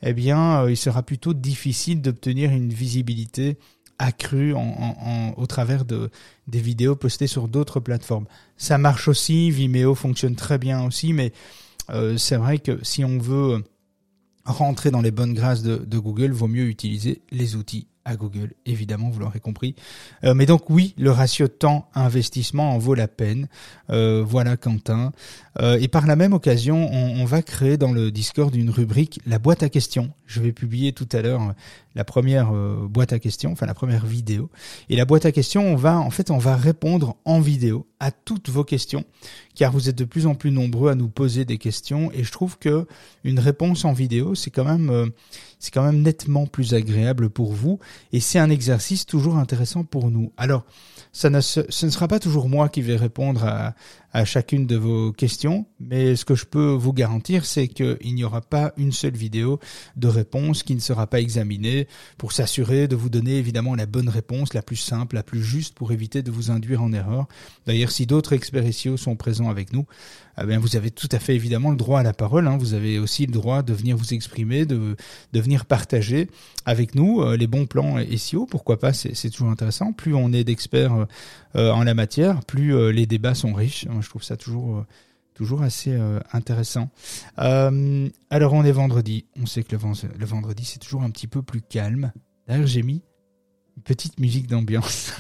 eh 0.04 0.12
bien, 0.12 0.68
il 0.68 0.76
sera 0.76 1.02
plutôt 1.02 1.34
difficile 1.34 2.02
d'obtenir 2.02 2.52
une 2.52 2.74
visibilité 2.74 3.58
accru 4.02 4.54
en, 4.56 5.34
au 5.38 5.46
travers 5.46 5.86
de 5.86 6.10
des 6.48 6.60
vidéos 6.60 6.96
postées 6.96 7.28
sur 7.28 7.48
d'autres 7.48 7.80
plateformes. 7.80 8.26
Ça 8.58 8.78
marche 8.78 9.08
aussi, 9.08 9.52
Vimeo 9.52 9.96
fonctionne 9.96 10.36
très 10.36 10.58
bien 10.58 10.84
aussi, 10.84 11.14
mais 11.14 11.32
euh, 11.92 12.18
c'est 12.18 12.36
vrai 12.36 12.58
que 12.58 12.80
si 12.84 13.06
on 13.06 13.20
veut 13.20 13.64
rentrer 14.44 14.90
dans 14.90 15.02
les 15.02 15.12
bonnes 15.12 15.34
grâces 15.34 15.62
de, 15.62 15.78
de 15.78 16.00
Google, 16.00 16.32
vaut 16.32 16.48
mieux 16.48 16.66
utiliser 16.66 17.22
les 17.32 17.56
outils 17.56 17.88
à 18.04 18.16
Google, 18.16 18.54
évidemment, 18.66 19.12
vous 19.12 19.20
l'aurez 19.20 19.40
compris. 19.40 19.76
Euh, 20.24 20.34
mais 20.34 20.48
donc 20.48 20.72
oui, 20.72 20.96
le 20.98 21.12
ratio 21.12 21.48
temps-investissement 21.48 22.74
en 22.74 22.80
vaut 22.80 22.96
la 22.96 23.08
peine. 23.08 23.48
Euh, 23.92 24.24
voilà 24.28 24.58
Quentin. 24.58 25.12
Et 25.80 25.88
par 25.88 26.08
la 26.08 26.16
même 26.16 26.34
occasion, 26.34 26.90
on, 26.92 27.22
on, 27.22 27.26
va 27.26 27.44
créer 27.44 27.78
dans 27.78 27.92
le 27.92 28.10
Discord 28.10 28.56
une 28.56 28.72
rubrique 28.72 29.20
la 29.28 29.38
boîte 29.38 29.62
à 29.62 29.70
questions. 29.70 30.10
Je 30.26 30.42
vais 30.42 30.54
publier 30.54 30.92
tout 30.92 31.08
à 31.12 31.22
l'heure 31.22 31.54
la 31.96 32.04
première 32.04 32.52
boîte 32.52 33.14
à 33.14 33.20
questions, 33.20 33.52
enfin 33.52 33.66
la 33.66 33.74
première 33.74 34.06
vidéo. 34.06 34.50
Et 34.90 34.96
la 34.96 35.06
boîte 35.06 35.26
à 35.26 35.32
questions, 35.32 35.66
on 35.66 35.76
va 35.76 36.00
en 36.00 36.10
fait 36.10 36.32
on 36.32 36.38
va 36.38 36.56
répondre 36.56 37.18
en 37.26 37.40
vidéo 37.40 37.88
à 38.00 38.12
toutes 38.12 38.50
vos 38.50 38.64
questions, 38.64 39.04
car 39.56 39.72
vous 39.72 39.90
êtes 39.90 39.98
de 39.98 40.06
plus 40.06 40.26
en 40.26 40.36
plus 40.36 40.52
nombreux 40.52 40.90
à 40.90 40.96
nous 40.96 41.10
poser 41.10 41.46
des 41.46 41.58
questions. 41.58 42.12
Et 42.14 42.24
je 42.24 42.32
trouve 42.32 42.58
que 42.58 42.88
une 43.24 43.40
réponse 43.40 43.86
en 43.86 43.94
vidéo, 43.94 44.36
c'est 44.36 44.52
quand 44.52 44.66
même 44.66 45.12
c'est 45.62 45.72
quand 45.72 45.84
même 45.84 46.02
nettement 46.02 46.48
plus 46.48 46.74
agréable 46.74 47.30
pour 47.30 47.54
vous 47.54 47.80
et 48.12 48.20
c'est 48.20 48.40
un 48.40 48.50
exercice 48.50 49.06
toujours 49.06 49.38
intéressant 49.38 49.84
pour 49.84 50.10
nous. 50.10 50.32
Alors, 50.36 50.66
ça 51.14 51.30
ne, 51.30 51.40
ce 51.40 51.62
ne 51.86 51.92
sera 51.92 52.08
pas 52.08 52.20
toujours 52.20 52.50
moi 52.50 52.68
qui 52.68 52.82
vais 52.82 52.96
répondre 52.96 53.44
à, 53.46 53.76
à 54.14 54.26
chacune 54.26 54.68
de 54.68 54.76
vos 54.76 55.12
questions, 55.12 55.66
mais 55.80 56.16
ce 56.16 56.26
que 56.26 56.36
je 56.36 56.46
peux 56.46 56.72
vous 56.72 56.94
garantir, 56.94 57.46
c'est 57.46 57.68
qu'il 57.68 58.14
n'y 58.14 58.24
aura 58.24 58.42
pas 58.42 58.74
une 58.78 58.92
seule 58.92 59.16
vidéo 59.16 59.60
de 59.96 60.08
réponse 60.08 60.64
qui 60.64 60.76
ne 60.76 60.80
sera 60.80 61.08
pas 61.08 61.22
examinée 61.22 61.88
pour 62.18 62.32
s'assurer 62.32 62.88
de 62.88 62.96
vous 62.96 63.10
donner 63.10 63.38
évidemment 63.38 63.76
la 63.76 63.86
bonne 63.86 64.10
réponse, 64.10 64.54
la 64.54 64.62
plus 64.62 64.76
simple, 64.76 65.16
la 65.16 65.24
plus 65.24 65.44
juste 65.44 65.76
pour 65.76 65.92
éviter 65.92 66.22
de 66.24 66.32
vous 66.32 66.52
induire 66.52 66.84
en 66.84 66.92
erreur. 66.92 67.28
D'ailleurs, 67.66 67.92
si 67.92 68.06
d'autres 68.06 68.34
experts 68.34 68.62
sont 68.98 69.16
présents 69.16 69.50
avec 69.50 69.74
nous, 69.74 69.86
eh 70.44 70.48
bien, 70.48 70.60
vous 70.60 70.76
avez 70.76 70.92
tout 70.92 71.10
à 71.12 71.20
fait 71.20 71.36
évidemment 71.36 71.72
le 71.72 71.78
droit 71.78 72.00
à 72.00 72.04
la 72.04 72.14
parole. 72.14 72.48
Hein. 72.48 72.58
Vous 72.58 72.74
avez 72.74 73.00
aussi 73.00 73.26
le 73.26 73.32
droit 73.32 73.64
de 73.64 73.74
venir 73.74 73.96
vous 73.98 74.14
exprimer, 74.14 74.66
de, 74.66 74.96
de 75.34 75.40
venir 75.40 75.66
partager 75.66 76.30
avec 76.66 76.96
nous 76.96 77.22
euh, 77.22 77.38
les 77.38 77.48
bons 77.48 77.66
plans 77.66 77.98
SEO. 78.18 78.46
Pourquoi 78.46 78.80
pas? 78.80 78.94
C'est 78.94 79.30
toujours 79.30 79.50
intéressant. 79.50 79.94
Plus 79.94 80.14
on 80.14 80.34
est 80.34 80.44
d'experts 80.44 81.08
euh, 81.56 81.72
en 81.72 81.84
la 81.84 81.94
matière, 81.94 82.44
plus 82.46 82.76
euh, 82.76 82.92
les 82.92 83.06
débats 83.06 83.36
sont 83.36 83.54
riches 83.54 83.86
je 84.02 84.10
trouve 84.10 84.24
ça 84.24 84.38
toujours 84.38 84.78
euh, 84.78 84.86
toujours 85.34 85.62
assez 85.62 85.92
euh, 85.92 86.20
intéressant. 86.34 86.90
Euh, 87.40 88.10
alors 88.30 88.54
on 88.54 88.64
est 88.64 88.72
vendredi, 88.72 89.26
on 89.42 89.46
sait 89.46 89.64
que 89.64 89.72
le, 89.72 90.26
vendredi 90.26 90.66
c'est 90.66 90.80
toujours 90.80 91.04
un 91.04 91.10
petit 91.10 91.28
peu 91.28 91.42
plus 91.42 91.62
calme. 91.62 92.12
D'ailleurs 92.48 92.68
j'ai 92.68 92.84
mis 92.84 93.02
une 93.78 93.84
petite 93.84 94.20
musique 94.20 94.48
d'ambiance. 94.48 95.14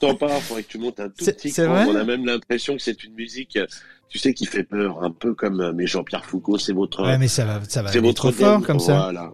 T'en 0.00 0.16
pas, 0.16 0.40
faudrait 0.40 0.64
que 0.64 0.68
tu 0.68 0.78
montes 0.78 0.98
un 0.98 1.08
tout 1.08 1.24
petit 1.24 1.52
peu. 1.52 1.68
On 1.68 1.94
a 1.94 2.04
même 2.04 2.26
l'impression 2.26 2.76
que 2.76 2.82
c'est 2.82 3.04
une 3.04 3.14
musique, 3.14 3.58
tu 4.08 4.18
sais, 4.18 4.34
qui 4.34 4.46
fait 4.46 4.62
peur, 4.62 5.02
un 5.02 5.10
peu 5.10 5.34
comme 5.34 5.72
mais 5.72 5.86
Jean-Pierre 5.86 6.24
Foucault, 6.24 6.58
c'est 6.58 6.72
votre. 6.72 7.04
Ouais, 7.04 7.18
mais 7.18 7.28
ça 7.28 7.44
va, 7.44 7.60
ça 7.68 7.82
va. 7.82 7.90
C'est 7.90 8.00
votre 8.00 8.30
fort 8.30 8.62
comme 8.62 8.80
ça. 8.80 9.02
Voilà. 9.04 9.32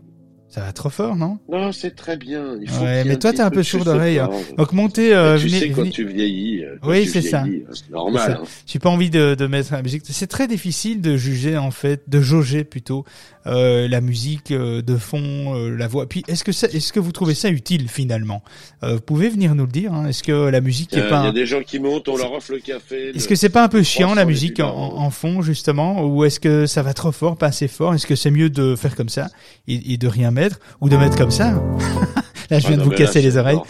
Ça 0.53 0.61
va 0.61 0.73
trop 0.75 0.91
fort, 0.91 1.17
non? 1.17 1.39
Non, 1.51 1.73
c'est 1.73 1.97
très 1.97 2.19
bien. 2.19 2.59
Il 2.61 2.69
faut 2.69 2.85
ouais, 2.85 3.05
mais 3.05 3.19
toi, 3.19 3.33
t'es 3.33 3.41
un 3.41 3.49
peu 3.49 3.63
sourd 3.63 3.87
d'oreille. 3.87 4.19
Hein. 4.19 4.29
Donc 4.59 4.75
montez. 4.75 5.15
Euh, 5.15 5.39
tu 5.39 5.49
sais 5.49 5.71
quand 5.71 5.89
tu 5.89 6.07
vieillis. 6.07 6.63
Euh, 6.63 6.77
oui, 6.83 7.07
c'est 7.07 7.23
ça. 7.23 7.43
C'est 7.73 7.89
normal. 7.89 8.41
Hein. 8.43 8.45
J'ai 8.67 8.79
pas 8.79 8.91
envie 8.91 9.09
de, 9.09 9.35
de 9.35 9.47
mettre 9.47 9.73
la 9.73 9.81
musique. 9.81 10.03
C'est 10.05 10.27
très 10.27 10.47
difficile 10.49 11.01
de 11.01 11.17
juger 11.17 11.57
en 11.57 11.71
fait, 11.71 12.03
de 12.07 12.21
jauger 12.21 12.65
plutôt 12.65 13.07
euh, 13.47 13.89
la 13.89 14.01
musique 14.01 14.53
euh, 14.53 14.83
de 14.83 14.97
fond, 14.97 15.57
euh, 15.57 15.77
la 15.77 15.89
voix. 15.89 16.09
Puis 16.09 16.23
est-ce 16.29 16.45
que 16.45 16.53
ça, 16.53 16.69
est-ce 16.69 16.93
que 16.93 17.01
vous 17.01 17.11
trouvez 17.11 17.35
ça 17.35 17.49
utile 17.49 17.89
finalement? 17.89 18.43
Vous 18.83 19.01
pouvez 19.01 19.29
venir 19.29 19.55
nous 19.55 19.65
le 19.65 19.71
dire. 19.71 19.93
Hein 19.93 20.09
est-ce 20.09 20.23
que 20.23 20.49
la 20.49 20.61
musique 20.61 20.93
est 20.95 21.09
pas 21.09 21.23
Il 21.23 21.27
y 21.27 21.29
a 21.29 21.33
des 21.33 21.47
gens 21.47 21.63
qui 21.63 21.79
montent, 21.79 22.09
on 22.09 22.17
leur 22.17 22.33
offre 22.33 22.53
le 22.53 22.59
café. 22.59 23.11
Est-ce 23.15 23.29
que 23.29 23.35
c'est 23.37 23.49
pas 23.49 23.65
un 23.65 23.69
peu 23.69 23.83
chiant 23.83 24.15
la 24.15 24.25
musique 24.25 24.61
en, 24.61 24.99
en, 24.99 25.11
fond 25.11 25.41
justement, 25.41 26.05
ou 26.05 26.25
est-ce 26.25 26.41
que 26.41 26.67
ça 26.67 26.83
va 26.83 26.95
trop 26.95 27.13
fort, 27.13 27.37
pas 27.37 27.47
assez 27.47 27.69
fort? 27.69 27.95
Est-ce 27.95 28.07
que 28.07 28.17
c'est 28.17 28.31
mieux 28.31 28.51
de 28.51 28.75
faire 28.75 28.97
comme 28.97 29.09
ça 29.09 29.29
et, 29.69 29.93
et 29.93 29.97
de 29.99 30.09
rien 30.09 30.31
mettre, 30.33 30.42
ou 30.81 30.89
de 30.89 30.97
mettre 30.97 31.17
comme 31.17 31.31
ça. 31.31 31.53
là, 32.51 32.59
je 32.59 32.69
viens 32.69 32.77
de 32.77 32.83
vous 32.83 32.91
casser 32.91 33.21
les 33.23 33.37
oreilles. 33.37 33.61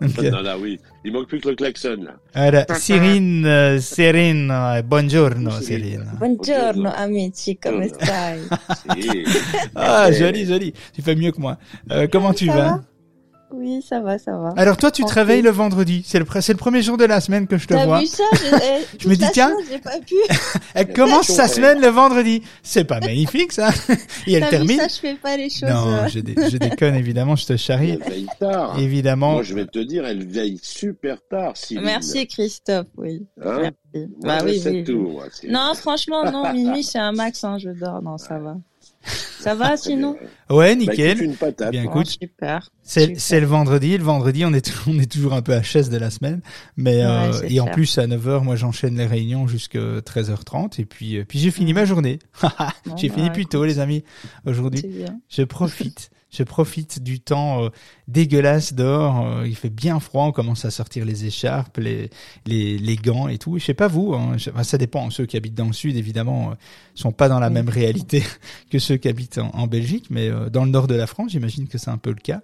Donc, 0.00 0.16
euh, 0.22 0.30
Non, 0.30 0.42
là, 0.42 0.56
oui. 0.58 0.78
Il 1.04 1.12
manque 1.12 1.26
plus 1.28 1.40
que 1.40 1.48
le 1.48 1.56
klaxon, 1.56 1.96
là. 2.02 2.12
voilà. 2.34 2.66
Cyrine, 2.78 3.44
euh, 3.46 3.78
Cyrine, 3.80 4.50
euh, 4.50 4.82
buongiorno, 4.82 5.50
Cyrine. 5.60 5.84
Cyrine. 5.84 6.12
Buongiorno 6.18 6.90
amici, 6.94 7.58
Buongiorno. 7.60 7.94
stai? 7.94 8.38
Ah, 9.74 10.10
joli, 10.12 10.44
joli. 10.46 10.72
Tu 10.94 11.02
fais 11.02 11.14
mieux 11.16 11.32
que 11.32 11.40
moi. 11.40 11.58
Euh, 11.90 12.06
comment 12.10 12.32
tu 12.32 12.46
Ça 12.46 12.52
vas? 12.52 12.64
va? 12.64 12.80
Oui, 13.50 13.80
ça 13.82 14.00
va, 14.00 14.18
ça 14.18 14.36
va. 14.36 14.52
Alors 14.56 14.76
toi, 14.76 14.90
tu 14.90 15.02
te 15.04 15.12
réveilles 15.12 15.40
le 15.42 15.50
vendredi. 15.50 16.02
C'est 16.06 16.18
le, 16.18 16.24
pre- 16.26 16.40
c'est 16.42 16.52
le 16.52 16.58
premier 16.58 16.82
jour 16.82 16.96
de 16.98 17.04
la 17.06 17.20
semaine 17.20 17.46
que 17.46 17.56
je 17.56 17.66
te 17.66 17.72
T'as 17.74 17.86
vois. 17.86 18.00
vu 18.00 18.06
ça 18.06 18.24
Je, 18.34 18.38
eh, 18.54 18.84
Je 18.92 18.96
toute 18.98 19.06
me 19.06 19.14
dis, 19.16 19.22
la 19.22 19.30
tiens. 19.30 19.48
semaine, 19.50 19.64
J'ai 19.70 19.78
pas 19.78 19.98
pu. 20.00 20.14
Elle 20.74 20.92
commence 20.92 21.28
sa 21.28 21.48
semaine 21.48 21.80
le 21.80 21.88
vendredi. 21.88 22.42
C'est 22.62 22.84
pas 22.84 23.00
magnifique, 23.00 23.52
ça 23.52 23.70
Et 24.26 24.34
elle 24.34 24.40
T'as 24.40 24.46
vu 24.46 24.50
termine. 24.50 24.78
ça 24.80 24.88
Je 24.88 24.94
fais 25.00 25.14
pas 25.14 25.36
les 25.36 25.48
choses. 25.48 25.68
Non, 25.68 26.06
je, 26.08 26.20
dé- 26.20 26.34
je 26.50 26.56
déconne, 26.58 26.94
évidemment, 26.94 27.36
je 27.36 27.46
te 27.46 27.56
charrie. 27.56 27.98
Elle 28.04 28.10
veille 28.10 28.26
tard. 28.38 28.78
Évidemment. 28.78 29.32
Moi, 29.32 29.42
je 29.42 29.54
vais 29.54 29.66
te 29.66 29.78
dire, 29.78 30.04
elle 30.04 30.26
veille 30.26 30.58
super 30.62 31.16
tard. 31.30 31.54
Merci 31.82 32.26
Christophe, 32.26 32.86
oui. 32.98 33.26
Hein 33.42 33.58
Merci. 33.62 33.74
Moi, 33.94 34.08
Bah 34.20 34.38
je 34.40 34.44
oui, 34.44 34.60
sais 34.60 34.70
oui. 34.70 34.84
tout, 34.84 34.98
moi. 35.08 35.24
c'est- 35.32 35.48
Non, 35.48 35.72
franchement, 35.74 36.30
non, 36.30 36.52
minuit 36.52 36.82
c'est 36.84 36.98
un 36.98 37.12
max, 37.12 37.42
hein, 37.44 37.56
je 37.58 37.70
dors, 37.70 38.02
non, 38.02 38.18
ça 38.18 38.38
va. 38.38 38.56
Ça 39.40 39.54
va 39.54 39.76
sinon? 39.76 40.16
Ouais, 40.50 40.74
Bah, 40.74 40.80
nickel. 40.92 41.10
écoute, 41.12 41.24
une 41.24 41.36
patate. 41.36 41.70
Bien, 41.70 41.84
écoute, 41.84 42.06
super. 42.06 42.68
C'est 43.16 43.40
le 43.40 43.46
vendredi. 43.46 43.96
Le 43.98 44.04
vendredi, 44.04 44.44
on 44.44 44.52
est, 44.54 44.72
on 44.86 44.98
est 44.98 45.10
toujours 45.10 45.34
un 45.34 45.42
peu 45.42 45.52
à 45.54 45.62
chaise 45.62 45.90
de 45.90 45.96
la 45.98 46.10
semaine. 46.10 46.40
Mais 46.76 47.02
euh, 47.02 47.30
Ouais, 47.32 47.52
et 47.52 47.60
en 47.60 47.66
plus, 47.66 47.98
à 47.98 48.06
9h, 48.06 48.42
moi, 48.42 48.56
j'enchaîne 48.56 48.96
les 48.96 49.06
réunions 49.06 49.46
jusqu'à 49.46 49.78
13h30. 50.00 50.80
Et 50.80 50.84
puis, 50.84 51.18
euh, 51.18 51.24
puis 51.28 51.38
j'ai 51.38 51.50
fini 51.50 51.72
ma 51.74 51.84
journée. 51.84 52.18
Bon, 52.86 52.96
j'ai 52.96 53.08
fini 53.10 53.28
bah, 53.28 53.34
plus 53.34 53.46
tôt, 53.46 53.64
les 53.64 53.78
amis, 53.78 54.02
aujourd'hui. 54.46 54.82
Je 55.28 55.42
profite. 55.42 56.10
Je 56.30 56.42
profite 56.42 57.02
du 57.02 57.20
temps 57.20 57.64
euh, 57.64 57.68
dégueulasse 58.06 58.74
dehors. 58.74 59.26
euh, 59.26 59.46
il 59.48 59.56
fait 59.56 59.70
bien 59.70 59.98
froid. 59.98 60.24
On 60.26 60.32
commence 60.32 60.64
à 60.66 60.70
sortir 60.70 61.06
les 61.06 61.24
écharpes, 61.24 61.78
les, 61.78 62.10
les, 62.46 62.76
les 62.76 62.96
gants 62.96 63.28
et 63.28 63.38
tout. 63.38 63.58
Je 63.58 63.64
sais 63.64 63.72
pas 63.74 63.88
vous. 63.88 64.12
Hein, 64.14 64.36
je- 64.36 64.50
enfin, 64.50 64.62
ça 64.62 64.76
dépend. 64.76 65.08
Ceux 65.08 65.24
qui 65.24 65.38
habitent 65.38 65.54
dans 65.54 65.66
le 65.66 65.72
sud, 65.72 65.96
évidemment, 65.96 66.50
euh, 66.50 66.54
sont 66.94 67.12
pas 67.12 67.30
dans 67.30 67.40
la 67.40 67.48
Oui. 67.48 67.54
même 67.54 67.70
réalité 67.70 68.22
que 68.70 68.78
ceux 68.78 68.98
qui 68.98 69.08
habitent 69.08 69.38
en, 69.38 69.48
en 69.54 69.66
Belgique. 69.66 70.08
Mais 70.10 70.28
euh, 70.28 70.50
dans 70.50 70.64
le 70.66 70.70
nord 70.70 70.86
de 70.86 70.94
la 70.94 71.06
France, 71.06 71.30
j'imagine 71.32 71.66
que 71.66 71.78
c'est 71.78 71.90
un 71.90 71.98
peu 71.98 72.10
le 72.10 72.16
cas. 72.16 72.42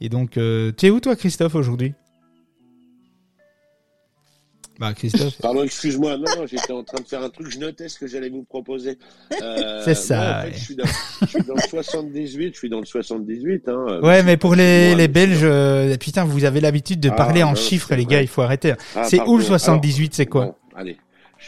Et 0.00 0.08
donc, 0.08 0.36
euh, 0.36 0.72
tu 0.76 0.86
es 0.86 0.90
où 0.90 1.00
toi, 1.00 1.16
Christophe, 1.16 1.54
aujourd'hui? 1.54 1.94
Bah, 4.78 4.92
Christophe. 4.92 5.38
Pardon, 5.40 5.62
excuse-moi. 5.62 6.18
Non, 6.18 6.24
non, 6.36 6.46
j'étais 6.46 6.72
en 6.72 6.84
train 6.84 7.00
de 7.00 7.06
faire 7.06 7.22
un 7.22 7.30
truc. 7.30 7.48
Je 7.50 7.58
notais 7.58 7.88
ce 7.88 7.98
que 7.98 8.06
j'allais 8.06 8.28
vous 8.28 8.42
proposer. 8.42 8.98
Euh, 9.40 9.80
C'est 9.84 9.94
ça, 9.94 10.16
moi, 10.16 10.26
en 10.26 10.42
fait, 10.42 10.48
ouais. 10.48 10.52
je, 10.54 10.64
suis 10.64 10.76
dans, 10.76 10.84
je 11.22 11.26
suis 11.26 11.42
dans 11.44 11.54
le 11.54 11.60
78. 11.62 12.52
Je 12.52 12.58
suis 12.58 12.68
dans 12.68 12.80
le 12.80 12.84
78. 12.84 13.68
Hein, 13.70 14.00
Ouais, 14.02 14.22
mais 14.22 14.36
pour 14.36 14.54
les, 14.54 14.94
les 14.94 15.08
Belges, 15.08 15.38
c'est- 15.38 15.44
euh, 15.46 15.96
putain, 15.96 16.24
vous 16.24 16.44
avez 16.44 16.60
l'habitude 16.60 17.00
de 17.00 17.08
Ah, 17.08 17.12
parler 17.14 17.42
en 17.42 17.50
non, 17.50 17.54
chiffres, 17.54 17.94
les 17.94 18.04
gars. 18.04 18.20
Il 18.20 18.28
faut 18.28 18.42
arrêter. 18.42 18.74
Ah, 18.94 19.04
c'est 19.04 19.16
où 19.22 19.38
le 19.38 19.44
pardon. 19.44 19.58
78 19.58 20.14
C'est 20.14 20.26
quoi? 20.26 20.44
Bon, 20.44 20.54
allez. 20.74 20.98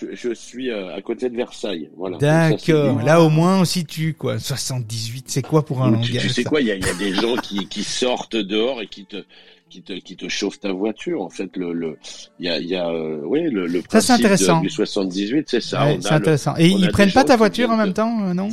Je, 0.01 0.07
je 0.15 0.33
suis 0.35 0.71
euh, 0.71 0.95
à 0.95 1.03
côté 1.03 1.29
de 1.29 1.37
Versailles. 1.37 1.91
Voilà. 1.97 2.19
Ça, 2.21 2.51
D'accord. 2.51 3.03
Là, 3.03 3.21
au 3.23 3.29
moins, 3.31 3.61
on 3.61 3.65
situe, 3.65 4.15
quoi. 4.15 4.39
78, 4.39 5.25
c'est 5.29 5.43
quoi 5.43 5.65
pour 5.65 5.83
un 5.83 5.91
langage 5.91 6.11
tu 6.11 6.29
sais 6.29 6.43
ça 6.43 6.49
quoi, 6.49 6.61
il 6.61 6.69
y 6.69 6.71
a, 6.71 6.77
il 6.77 6.85
y 6.87 6.89
a 6.89 6.95
des 6.95 7.15
gens 7.15 7.37
qui, 7.37 7.67
qui 7.69 7.83
sortent 7.83 8.37
dehors 8.37 8.81
et 8.83 8.87
qui 8.87 9.05
te, 9.07 9.25
qui 9.71 9.83
te, 9.83 9.93
qui 9.95 10.17
te 10.17 10.29
chauffent 10.29 10.61
ta 10.61 10.73
voiture. 10.73 11.21
En 11.23 11.31
fait, 11.31 11.57
le, 11.57 11.73
le, 11.73 11.99
il 12.39 12.47
y 12.47 12.49
a, 12.49 12.59
y 12.61 12.75
a, 12.77 12.89
euh, 12.89 13.21
oui, 13.25 13.51
le, 13.51 13.67
le 13.67 13.81
Ça, 13.81 13.89
principe 13.89 14.09
de- 14.11 14.21
intéressant. 14.21 14.61
du 14.61 14.71
78, 14.71 15.47
c'est 15.51 15.61
ça. 15.61 15.85
Ouais, 15.87 15.99
c'est 16.01 16.11
le- 16.11 16.17
intéressant. 16.17 16.55
Et 16.59 16.69
ils 16.69 16.89
prennent 16.91 17.13
pas 17.13 17.25
ta 17.25 17.37
voiture 17.37 17.71
en 17.71 17.77
même 17.77 17.89
de- 17.89 17.93
temps, 17.95 18.25
euh, 18.29 18.35
non 18.35 18.51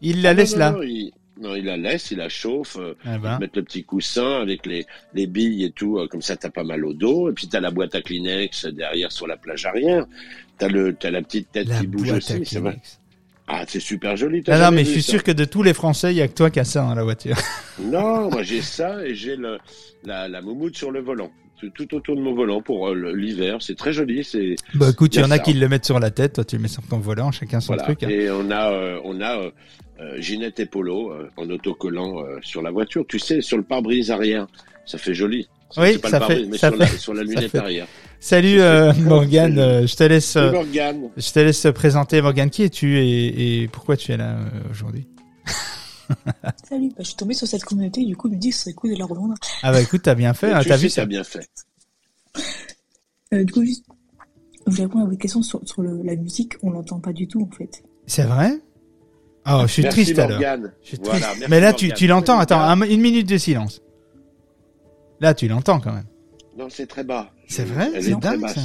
Ils 0.00 0.22
la 0.22 0.30
Ah, 0.30 0.34
laissent 0.34 0.52
non, 0.54 0.58
là. 0.58 0.70
Non, 0.72 0.82
il, 0.82 1.12
non, 1.40 1.54
il 1.54 1.64
la 1.64 1.76
laisse, 1.76 2.10
il 2.10 2.18
la 2.18 2.28
chauffe. 2.28 2.76
Eh 3.04 3.18
ben. 3.18 3.38
mettre 3.38 3.54
le 3.56 3.62
petit 3.62 3.84
coussin 3.84 4.40
avec 4.40 4.66
les, 4.66 4.86
les 5.14 5.26
billes 5.26 5.64
et 5.64 5.70
tout, 5.70 5.98
comme 6.10 6.20
ça 6.22 6.36
t'as 6.36 6.50
pas 6.50 6.64
mal 6.64 6.84
au 6.84 6.92
dos. 6.94 7.30
Et 7.30 7.32
puis 7.32 7.48
t'as 7.48 7.60
la 7.60 7.70
boîte 7.70 7.94
à 7.94 8.02
Kleenex 8.02 8.66
derrière 8.66 9.10
sur 9.12 9.26
la 9.26 9.36
plage 9.36 9.64
arrière. 9.66 10.06
T'as 10.60 10.68
le, 10.68 10.94
t'as 10.94 11.10
la 11.10 11.22
petite 11.22 11.50
tête 11.50 11.66
La 11.68 11.80
qui 11.80 11.86
bouge 11.88 12.12
aussi. 12.12 12.44
c'est 12.44 12.60
vrai. 12.60 12.78
Ah, 13.48 13.64
c'est 13.66 13.80
super 13.80 14.16
joli. 14.16 14.44
Non, 14.46 14.58
non, 14.58 14.70
mais 14.70 14.84
je 14.84 14.90
suis 14.90 15.02
ça 15.02 15.10
sûr 15.10 15.24
que 15.24 15.32
de 15.32 15.44
tous 15.44 15.64
les 15.64 15.74
Français, 15.74 16.12
il 16.12 16.16
y 16.18 16.20
a 16.20 16.28
que 16.28 16.34
toi 16.34 16.50
qui 16.50 16.60
as 16.60 16.64
ça 16.64 16.82
dans 16.82 16.94
la 16.94 17.02
voiture. 17.02 17.36
Non, 17.82 18.30
moi 18.30 18.42
j'ai 18.44 18.60
ça 18.62 19.04
et 19.04 19.14
j'ai 19.14 19.34
le, 19.36 19.58
la, 20.04 20.28
la 20.28 20.40
moumoute 20.42 20.76
sur 20.76 20.90
le 20.92 21.00
volant. 21.00 21.32
Tout, 21.58 21.70
tout 21.70 21.94
autour 21.96 22.14
de 22.14 22.20
mon 22.20 22.34
volant 22.34 22.60
pour 22.62 22.88
euh, 22.88 23.12
l'hiver. 23.14 23.56
C'est 23.60 23.74
très 23.74 23.92
joli. 23.92 24.22
C'est 24.22 24.54
Bah 24.74 24.90
écoute, 24.90 25.14
il 25.16 25.20
y 25.20 25.24
en 25.24 25.30
a 25.30 25.36
ça. 25.36 25.38
qui 25.40 25.54
le 25.54 25.66
mettent 25.68 25.86
sur 25.86 25.98
la 25.98 26.10
tête, 26.10 26.34
toi 26.34 26.44
tu 26.44 26.56
le 26.56 26.62
mets 26.62 26.68
sur 26.68 26.82
ton 26.86 26.98
volant, 26.98 27.32
chacun 27.32 27.58
son 27.60 27.68
voilà. 27.74 27.82
truc. 27.84 28.02
hein. 28.02 28.08
Et 28.10 28.30
on 28.30 28.50
a, 28.50 28.70
euh, 28.70 29.00
on 29.04 29.20
a 29.20 29.38
euh, 29.38 30.20
Ginette 30.20 30.60
et 30.60 30.66
Polo 30.66 31.12
en 31.36 31.50
autocollant 31.50 32.22
sur 32.42 32.60
la 32.62 32.70
voiture. 32.70 33.04
Tu 33.08 33.18
sais, 33.18 33.40
sur 33.40 33.56
le 33.56 33.62
pare-brise 33.64 34.10
arrière, 34.10 34.46
ça 34.86 34.96
fait 34.98 35.14
joli. 35.14 35.48
Oui, 35.76 35.92
C'est 35.92 35.98
pas 35.98 36.10
ça 36.10 36.18
le 36.20 36.24
fait- 36.26 36.44
mais 36.46 36.58
ça 36.58 36.68
sur, 36.68 36.76
la, 36.78 36.86
fait- 36.86 36.98
sur 36.98 37.14
la 37.14 37.20
ça 37.20 37.28
lunette 37.28 37.50
fait- 37.50 37.58
arrière. 37.58 37.86
Salut 38.18 38.60
euh, 38.60 38.92
Morgane, 38.94 39.58
euh, 39.58 39.86
je 39.86 39.96
te 39.96 40.02
laisse, 40.04 40.26
Salut 40.26 40.48
euh, 40.48 40.52
Morgane. 40.52 41.08
je 41.16 41.30
te 41.32 41.38
laisse 41.38 41.62
te 41.62 41.68
présenter 41.68 42.20
Morgane. 42.20 42.50
Qui 42.50 42.64
es-tu 42.64 42.98
et, 42.98 43.62
et 43.62 43.68
pourquoi 43.68 43.96
tu 43.96 44.12
es 44.12 44.16
là 44.16 44.36
euh, 44.38 44.48
aujourd'hui? 44.70 45.06
Salut, 46.68 46.88
bah, 46.88 46.96
je 46.98 47.04
suis 47.04 47.14
tombée 47.16 47.34
sur 47.34 47.46
cette 47.46 47.64
communauté, 47.64 48.04
du 48.04 48.16
coup, 48.16 48.28
je 48.28 48.34
me 48.34 48.38
dis 48.40 48.50
que 48.50 48.56
ce 48.56 48.62
serait 48.62 48.72
cool 48.74 48.92
de 48.94 48.98
la 48.98 49.04
rejoindre. 49.06 49.34
Ah 49.62 49.70
bah 49.72 49.80
écoute, 49.80 50.02
t'as 50.02 50.14
bien 50.16 50.34
fait, 50.34 50.50
hein, 50.52 50.60
tu 50.62 50.68
t'as 50.68 50.76
vu 50.76 50.88
t'as 50.88 50.94
ça 50.94 51.06
bien 51.06 51.22
fait. 51.24 51.48
Euh, 53.32 53.44
du 53.44 53.52
coup, 53.52 53.64
juste, 53.64 53.84
je 54.66 54.72
voulais 54.72 54.82
répondre 54.84 55.04
à 55.04 55.08
votre 55.08 55.20
question 55.20 55.42
sur, 55.42 55.60
sur 55.66 55.82
le, 55.82 56.02
la 56.02 56.16
musique, 56.16 56.54
on 56.62 56.70
l'entend 56.70 56.98
pas 56.98 57.12
du 57.12 57.28
tout, 57.28 57.42
en 57.50 57.56
fait. 57.56 57.82
C'est 58.06 58.24
vrai? 58.24 58.58
Oh, 59.48 59.62
je 59.62 59.72
suis 59.72 59.82
Merci 59.82 59.96
triste 60.04 60.18
alors. 60.18 60.32
Morgane. 60.32 60.72
Je 60.82 60.88
suis 60.88 60.98
Voilà, 61.02 61.18
triste. 61.20 61.36
merci 61.38 61.50
Mais 61.50 61.60
là, 61.60 61.72
tu, 61.72 61.84
Morgane. 61.86 61.98
tu 61.98 62.06
l'entends. 62.08 62.38
Attends, 62.40 62.60
un- 62.60 62.82
une 62.82 63.00
minute 63.00 63.28
de 63.28 63.38
silence. 63.38 63.80
Là, 65.20 65.34
tu 65.34 65.48
l'entends 65.48 65.80
quand 65.80 65.92
même. 65.92 66.06
Non, 66.56 66.68
c'est 66.70 66.86
très 66.86 67.04
bas. 67.04 67.30
C'est 67.48 67.64
vrai 67.64 67.90
Elle 67.94 68.02
C'est 68.02 68.10
est 68.10 68.20
très 68.20 68.20
dingue, 68.20 68.40
basse. 68.40 68.54
ça. 68.54 68.60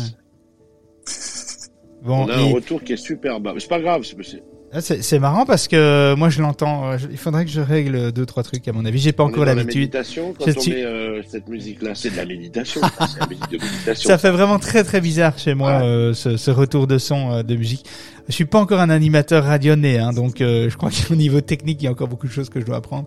Bon, 2.04 2.26
On 2.26 2.30
a 2.30 2.38
et- 2.42 2.50
un 2.52 2.54
retour 2.54 2.84
qui 2.84 2.94
est 2.94 2.98
super 2.98 3.40
bas. 3.40 3.54
Mais 3.54 3.60
c'est 3.60 3.68
pas 3.68 3.80
grave. 3.80 4.04
c'est- 4.04 4.16
ah, 4.18 4.55
c'est 4.82 5.02
c'est 5.04 5.20
marrant 5.20 5.46
parce 5.46 5.68
que 5.68 6.16
moi, 6.16 6.30
je 6.30 6.42
l'entends. 6.42 6.92
euh, 6.92 6.98
Il 7.12 7.18
faudrait 7.18 7.46
que 7.46 7.52
je 7.52 7.62
règle 7.62 8.12
deux, 8.12 8.26
trois 8.26 8.44
trucs 8.44 8.68
à 8.68 8.74
mon 8.74 8.86
avis. 8.86 9.00
J'ai 9.00 9.12
pas 9.12 9.24
on 9.24 9.28
encore 9.28 9.46
l'habitude. 9.46 9.82
méditation 9.82 10.34
quand 10.38 10.46
on 10.56 10.60
suis- 10.60 10.72
met 10.72 10.84
euh, 10.84 11.22
cette 11.28 11.48
musique-là. 11.48 11.92
C'est 11.96 12.10
de 12.12 12.18
la 12.18 12.26
méditation. 12.26 12.82
la 12.82 13.28
musique 13.28 13.50
de 13.52 13.58
méditation. 13.58 14.08
Ça 14.10 14.18
fait 14.18 14.32
vraiment 14.32 14.60
très 14.60 14.84
très 14.84 15.02
bizarre 15.02 15.38
chez 15.38 15.54
moi 15.54 15.78
Ouais. 15.78 15.84
euh, 15.84 16.14
ce, 16.14 16.38
ce 16.38 16.52
retour 16.52 16.88
de 16.88 16.98
son 16.98 17.32
euh, 17.32 17.44
de 17.44 17.56
musique. 17.56 17.86
Je 18.28 18.34
suis 18.34 18.46
pas 18.46 18.60
encore 18.60 18.80
un 18.80 18.90
animateur 18.90 19.44
radionné, 19.44 20.00
hein, 20.00 20.12
donc 20.12 20.42
euh, 20.42 20.68
je 20.70 20.76
crois 20.78 20.90
qu'au 21.08 21.14
niveau 21.16 21.42
technique, 21.42 21.82
il 21.82 21.86
y 21.86 21.88
a 21.88 21.92
encore 21.92 22.08
beaucoup 22.08 22.26
de 22.28 22.32
choses 22.32 22.50
que 22.50 22.60
je 22.60 22.66
dois 22.66 22.78
apprendre. 22.78 23.06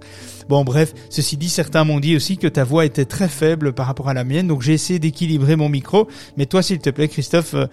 Bon, 0.48 0.62
bref, 0.62 0.94
ceci 1.10 1.36
dit, 1.36 1.48
certains 1.48 1.82
m'ont 1.82 1.98
dit 1.98 2.14
aussi 2.14 2.38
que 2.38 2.46
ta 2.46 2.62
voix 2.62 2.84
était 2.84 3.04
très 3.04 3.28
faible 3.28 3.72
par 3.72 3.86
rapport 3.86 4.08
à 4.08 4.14
la 4.14 4.22
mienne, 4.22 4.46
donc 4.46 4.62
j'ai 4.62 4.74
essayé 4.74 5.00
d'équilibrer 5.00 5.56
mon 5.56 5.68
micro. 5.68 6.06
Mais 6.36 6.46
toi, 6.46 6.62
s'il 6.62 6.78
te 6.78 6.90
plaît, 6.90 7.08
Christophe, 7.08 7.54
euh, 7.54 7.66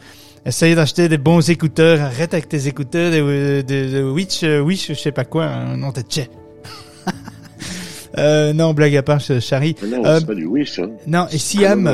essaye 0.45 0.75
d'acheter 0.75 1.07
des 1.09 1.17
bons 1.17 1.49
écouteurs. 1.49 2.01
Arrête 2.01 2.33
avec 2.33 2.47
tes 2.49 2.67
écouteurs 2.67 3.11
de, 3.11 3.61
de, 3.61 3.91
de 3.97 4.03
Witch, 4.03 4.43
euh, 4.43 4.59
Wish, 4.61 4.87
je 4.89 4.93
sais 4.93 5.11
pas 5.11 5.25
quoi. 5.25 5.45
hein, 5.45 5.77
non, 5.77 5.91
t'es 5.91 6.01
tché. 6.03 6.29
Euh, 8.17 8.53
non, 8.53 8.73
blague 8.73 8.95
à 8.95 9.03
part. 9.03 9.19
Ah 9.29 9.59
Non, 9.85 10.05
Euh, 10.05 10.19
c'est 10.19 10.25
pas 10.25 10.35
du 10.35 10.45
wish. 10.45 10.79
Hein. 10.79 10.91
Non, 11.05 11.23
et 11.31 11.37
Ah 11.65 11.75
non, 11.75 11.93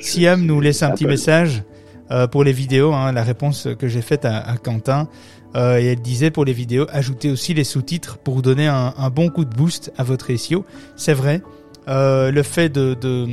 Siam 0.00 0.42
nous 0.46 0.60
laisse 0.60 0.82
un 0.84 0.90
petit 0.92 1.06
message 1.06 1.64
euh, 2.12 2.28
pour 2.28 2.44
les 2.44 2.52
vidéos, 2.52 2.92
hein, 2.94 3.10
la 3.10 3.24
réponse 3.24 3.66
que 3.76 3.88
j'ai 3.88 4.00
faite 4.02 4.24
à, 4.24 4.38
à 4.38 4.56
Quentin. 4.58 5.08
Euh, 5.56 5.78
et 5.80 5.86
elle 5.86 6.00
disait 6.00 6.30
pour 6.30 6.44
les 6.44 6.52
vidéos, 6.52 6.86
ajoutez 6.92 7.30
aussi 7.32 7.52
les 7.52 7.64
sous-titres 7.64 8.18
pour 8.18 8.42
donner 8.42 8.68
un, 8.68 8.94
un 8.96 9.10
bon 9.10 9.28
coup 9.28 9.44
de 9.44 9.52
boost 9.54 9.92
à 9.98 10.04
votre 10.04 10.32
SEO. 10.36 10.64
C'est 10.94 11.14
vrai, 11.14 11.42
euh, 11.88 12.30
le 12.30 12.42
fait 12.44 12.68
de, 12.68 12.94
de, 12.94 13.26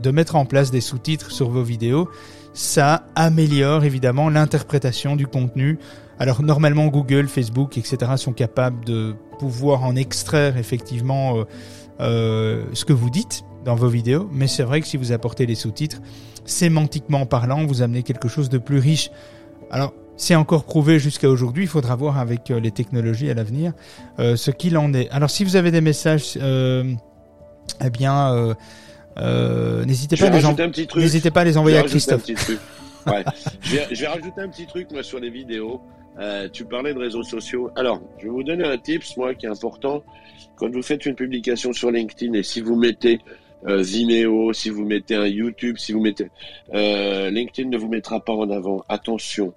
de 0.00 0.10
mettre 0.10 0.36
en 0.36 0.46
place 0.46 0.70
des 0.70 0.80
sous-titres 0.80 1.32
sur 1.32 1.50
vos 1.50 1.62
vidéos, 1.64 2.08
ça 2.54 3.02
améliore 3.16 3.84
évidemment 3.84 4.30
l'interprétation 4.30 5.16
du 5.16 5.26
contenu. 5.26 5.78
Alors 6.18 6.40
normalement 6.42 6.86
Google, 6.86 7.26
Facebook, 7.26 7.76
etc. 7.76 8.12
sont 8.16 8.32
capables 8.32 8.84
de 8.84 9.16
pouvoir 9.38 9.82
en 9.82 9.96
extraire 9.96 10.56
effectivement 10.56 11.36
euh, 11.36 11.44
euh, 12.00 12.64
ce 12.72 12.84
que 12.84 12.92
vous 12.92 13.10
dites 13.10 13.42
dans 13.64 13.74
vos 13.74 13.88
vidéos, 13.88 14.28
mais 14.32 14.46
c'est 14.46 14.62
vrai 14.62 14.80
que 14.80 14.86
si 14.86 14.96
vous 14.96 15.10
apportez 15.10 15.46
les 15.46 15.56
sous-titres, 15.56 16.00
sémantiquement 16.44 17.26
parlant, 17.26 17.66
vous 17.66 17.82
amenez 17.82 18.02
quelque 18.02 18.28
chose 18.28 18.48
de 18.48 18.58
plus 18.58 18.78
riche. 18.78 19.10
Alors, 19.70 19.92
c'est 20.16 20.36
encore 20.36 20.64
prouvé 20.64 21.00
jusqu'à 21.00 21.28
aujourd'hui, 21.28 21.64
il 21.64 21.68
faudra 21.68 21.96
voir 21.96 22.18
avec 22.18 22.50
euh, 22.50 22.60
les 22.60 22.70
technologies 22.70 23.30
à 23.30 23.34
l'avenir 23.34 23.72
ce 24.18 24.50
qu'il 24.52 24.78
en 24.78 24.92
est. 24.92 25.10
Alors, 25.10 25.30
si 25.30 25.42
vous 25.42 25.56
avez 25.56 25.72
des 25.72 25.80
messages, 25.80 26.38
eh 26.40 27.90
bien, 27.90 28.54
euh, 29.18 29.84
n'hésitez 29.84 30.16
pas, 30.16 30.30
les 30.30 30.44
en- 30.44 30.56
n'hésitez 30.96 31.30
pas 31.30 31.40
à 31.42 31.44
les 31.44 31.56
envoyer 31.56 31.78
à 31.78 31.82
Christophe. 31.82 32.26
Ouais. 33.06 33.22
je, 33.62 33.76
vais, 33.76 33.86
je 33.94 34.00
vais 34.00 34.06
rajouter 34.06 34.40
un 34.40 34.48
petit 34.48 34.66
truc 34.66 34.90
moi 34.90 35.02
sur 35.02 35.20
les 35.20 35.30
vidéos. 35.30 35.80
Euh, 36.18 36.48
tu 36.52 36.64
parlais 36.64 36.94
de 36.94 36.98
réseaux 36.98 37.22
sociaux. 37.24 37.70
Alors, 37.76 38.00
je 38.18 38.24
vais 38.24 38.30
vous 38.30 38.42
donner 38.44 38.64
un 38.64 38.78
tips 38.78 39.16
moi 39.16 39.34
qui 39.34 39.46
est 39.46 39.50
important. 39.50 40.02
Quand 40.56 40.70
vous 40.70 40.82
faites 40.82 41.04
une 41.06 41.14
publication 41.14 41.72
sur 41.72 41.90
LinkedIn 41.90 42.32
et 42.34 42.42
si 42.42 42.60
vous 42.60 42.76
mettez 42.76 43.18
euh, 43.66 43.82
Vimeo, 43.82 44.52
si 44.52 44.70
vous 44.70 44.84
mettez 44.84 45.16
un 45.16 45.26
YouTube, 45.26 45.76
si 45.78 45.92
vous 45.92 46.00
mettez 46.00 46.30
euh, 46.72 47.30
LinkedIn 47.30 47.68
ne 47.68 47.76
vous 47.76 47.88
mettra 47.88 48.20
pas 48.20 48.32
en 48.32 48.48
avant. 48.50 48.84
Attention. 48.88 49.52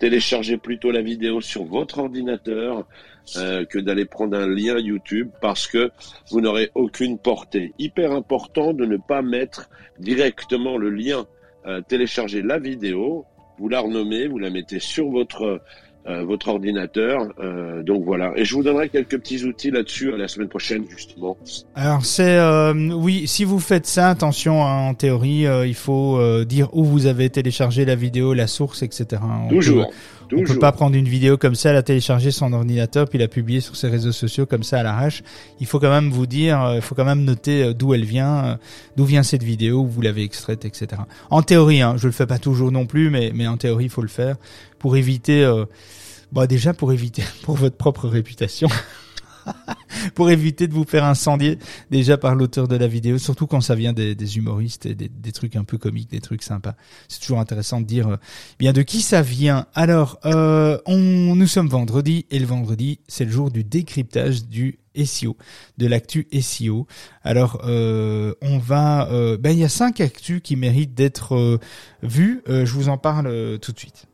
téléchargez 0.00 0.56
plutôt 0.58 0.90
la 0.90 1.00
vidéo 1.02 1.40
sur 1.40 1.64
votre 1.64 1.98
ordinateur 2.00 2.84
euh, 3.36 3.64
que 3.64 3.78
d'aller 3.78 4.04
prendre 4.04 4.36
un 4.36 4.46
lien 4.46 4.78
YouTube 4.78 5.30
parce 5.40 5.66
que 5.66 5.90
vous 6.30 6.40
n'aurez 6.40 6.70
aucune 6.74 7.18
portée. 7.18 7.72
Hyper 7.78 8.12
important 8.12 8.72
de 8.72 8.84
ne 8.84 8.96
pas 8.96 9.22
mettre 9.22 9.70
directement 9.98 10.76
le 10.76 10.90
lien 10.90 11.26
euh, 11.66 11.80
télécharger 11.80 12.42
la 12.42 12.58
vidéo, 12.58 13.24
vous 13.58 13.68
la 13.68 13.80
renommez, 13.80 14.26
vous 14.26 14.38
la 14.38 14.50
mettez 14.50 14.80
sur 14.80 15.08
votre 15.08 15.60
euh, 16.08 16.24
votre 16.24 16.48
ordinateur. 16.48 17.28
Euh, 17.38 17.84
donc 17.84 18.02
voilà. 18.04 18.32
Et 18.34 18.44
je 18.44 18.56
vous 18.56 18.64
donnerai 18.64 18.88
quelques 18.88 19.18
petits 19.20 19.44
outils 19.44 19.70
là-dessus 19.70 20.12
à 20.12 20.16
la 20.16 20.26
semaine 20.26 20.48
prochaine 20.48 20.84
justement. 20.90 21.36
Alors 21.76 22.04
c'est 22.04 22.38
euh, 22.38 22.72
oui, 22.92 23.28
si 23.28 23.44
vous 23.44 23.60
faites 23.60 23.86
ça, 23.86 24.08
attention 24.08 24.64
hein, 24.64 24.88
en 24.88 24.94
théorie, 24.94 25.46
il 25.64 25.74
faut 25.76 26.44
dire 26.44 26.70
où 26.72 26.84
vous 26.84 27.06
avez 27.06 27.30
téléchargé 27.30 27.84
la 27.84 27.94
vidéo, 27.94 28.34
la 28.34 28.48
source, 28.48 28.82
etc. 28.82 29.22
Toujours. 29.48 29.92
On 30.34 30.44
peut 30.44 30.58
pas 30.58 30.72
prendre 30.72 30.96
une 30.96 31.08
vidéo 31.08 31.36
comme 31.36 31.54
ça, 31.54 31.72
la 31.72 31.82
télécharger 31.82 32.30
sur 32.30 32.46
son 32.46 32.52
ordinateur, 32.52 33.08
puis 33.08 33.18
la 33.18 33.28
publier 33.28 33.60
sur 33.60 33.76
ses 33.76 33.88
réseaux 33.88 34.12
sociaux 34.12 34.46
comme 34.46 34.62
ça 34.62 34.80
à 34.80 34.82
l'arrache. 34.82 35.22
Il 35.60 35.66
faut 35.66 35.78
quand 35.78 35.90
même 35.90 36.10
vous 36.10 36.26
dire, 36.26 36.72
il 36.74 36.82
faut 36.82 36.94
quand 36.94 37.04
même 37.04 37.24
noter 37.24 37.74
d'où 37.74 37.94
elle 37.94 38.04
vient, 38.04 38.58
d'où 38.96 39.04
vient 39.04 39.22
cette 39.22 39.42
vidéo, 39.42 39.80
où 39.80 39.86
vous 39.86 40.00
l'avez 40.00 40.22
extraite, 40.22 40.64
etc. 40.64 41.02
En 41.30 41.42
théorie, 41.42 41.82
hein, 41.82 41.96
je 41.96 42.06
le 42.06 42.12
fais 42.12 42.26
pas 42.26 42.38
toujours 42.38 42.72
non 42.72 42.86
plus, 42.86 43.10
mais 43.10 43.32
mais 43.34 43.46
en 43.46 43.56
théorie, 43.56 43.84
il 43.84 43.90
faut 43.90 44.02
le 44.02 44.08
faire 44.08 44.36
pour 44.78 44.96
éviter, 44.96 45.44
euh, 45.44 45.64
bah 46.32 46.46
déjà 46.46 46.74
pour 46.74 46.92
éviter 46.92 47.22
pour 47.42 47.56
votre 47.56 47.76
propre 47.76 48.08
réputation. 48.08 48.68
pour 50.14 50.30
éviter 50.30 50.68
de 50.68 50.72
vous 50.72 50.84
faire 50.84 51.04
incendier 51.04 51.58
déjà 51.90 52.16
par 52.16 52.34
l'auteur 52.34 52.68
de 52.68 52.76
la 52.76 52.86
vidéo, 52.86 53.18
surtout 53.18 53.46
quand 53.46 53.60
ça 53.60 53.74
vient 53.74 53.92
des, 53.92 54.36
humoristes 54.36 54.86
et 54.86 54.94
des, 54.94 55.32
trucs 55.32 55.56
un 55.56 55.64
peu 55.64 55.78
comiques, 55.78 56.10
des 56.10 56.20
trucs 56.20 56.42
sympas. 56.42 56.74
C'est 57.08 57.20
toujours 57.20 57.38
intéressant 57.38 57.80
de 57.80 57.86
dire 57.86 58.08
euh, 58.08 58.16
bien 58.58 58.72
de 58.72 58.82
qui 58.82 59.00
ça 59.00 59.22
vient. 59.22 59.66
Alors, 59.74 60.18
euh, 60.24 60.78
on, 60.86 61.34
nous 61.36 61.46
sommes 61.46 61.68
vendredi 61.68 62.26
et 62.30 62.38
le 62.38 62.46
vendredi, 62.46 63.00
c'est 63.08 63.24
le 63.24 63.30
jour 63.30 63.50
du 63.50 63.64
décryptage 63.64 64.46
du 64.46 64.78
SEO, 65.04 65.36
de 65.78 65.86
l'actu 65.86 66.28
SEO. 66.40 66.86
Alors, 67.22 67.62
euh, 67.64 68.34
on 68.42 68.58
va, 68.58 69.08
ben 69.38 69.50
il 69.50 69.58
y 69.58 69.64
a 69.64 69.68
cinq 69.68 70.00
actus 70.00 70.40
qui 70.42 70.56
méritent 70.56 70.94
d'être 70.94 71.58
vus. 72.02 72.42
je 72.46 72.72
vous 72.72 72.88
en 72.88 72.98
parle 72.98 73.58
tout 73.60 73.72
de 73.72 73.78
suite. 73.78 74.06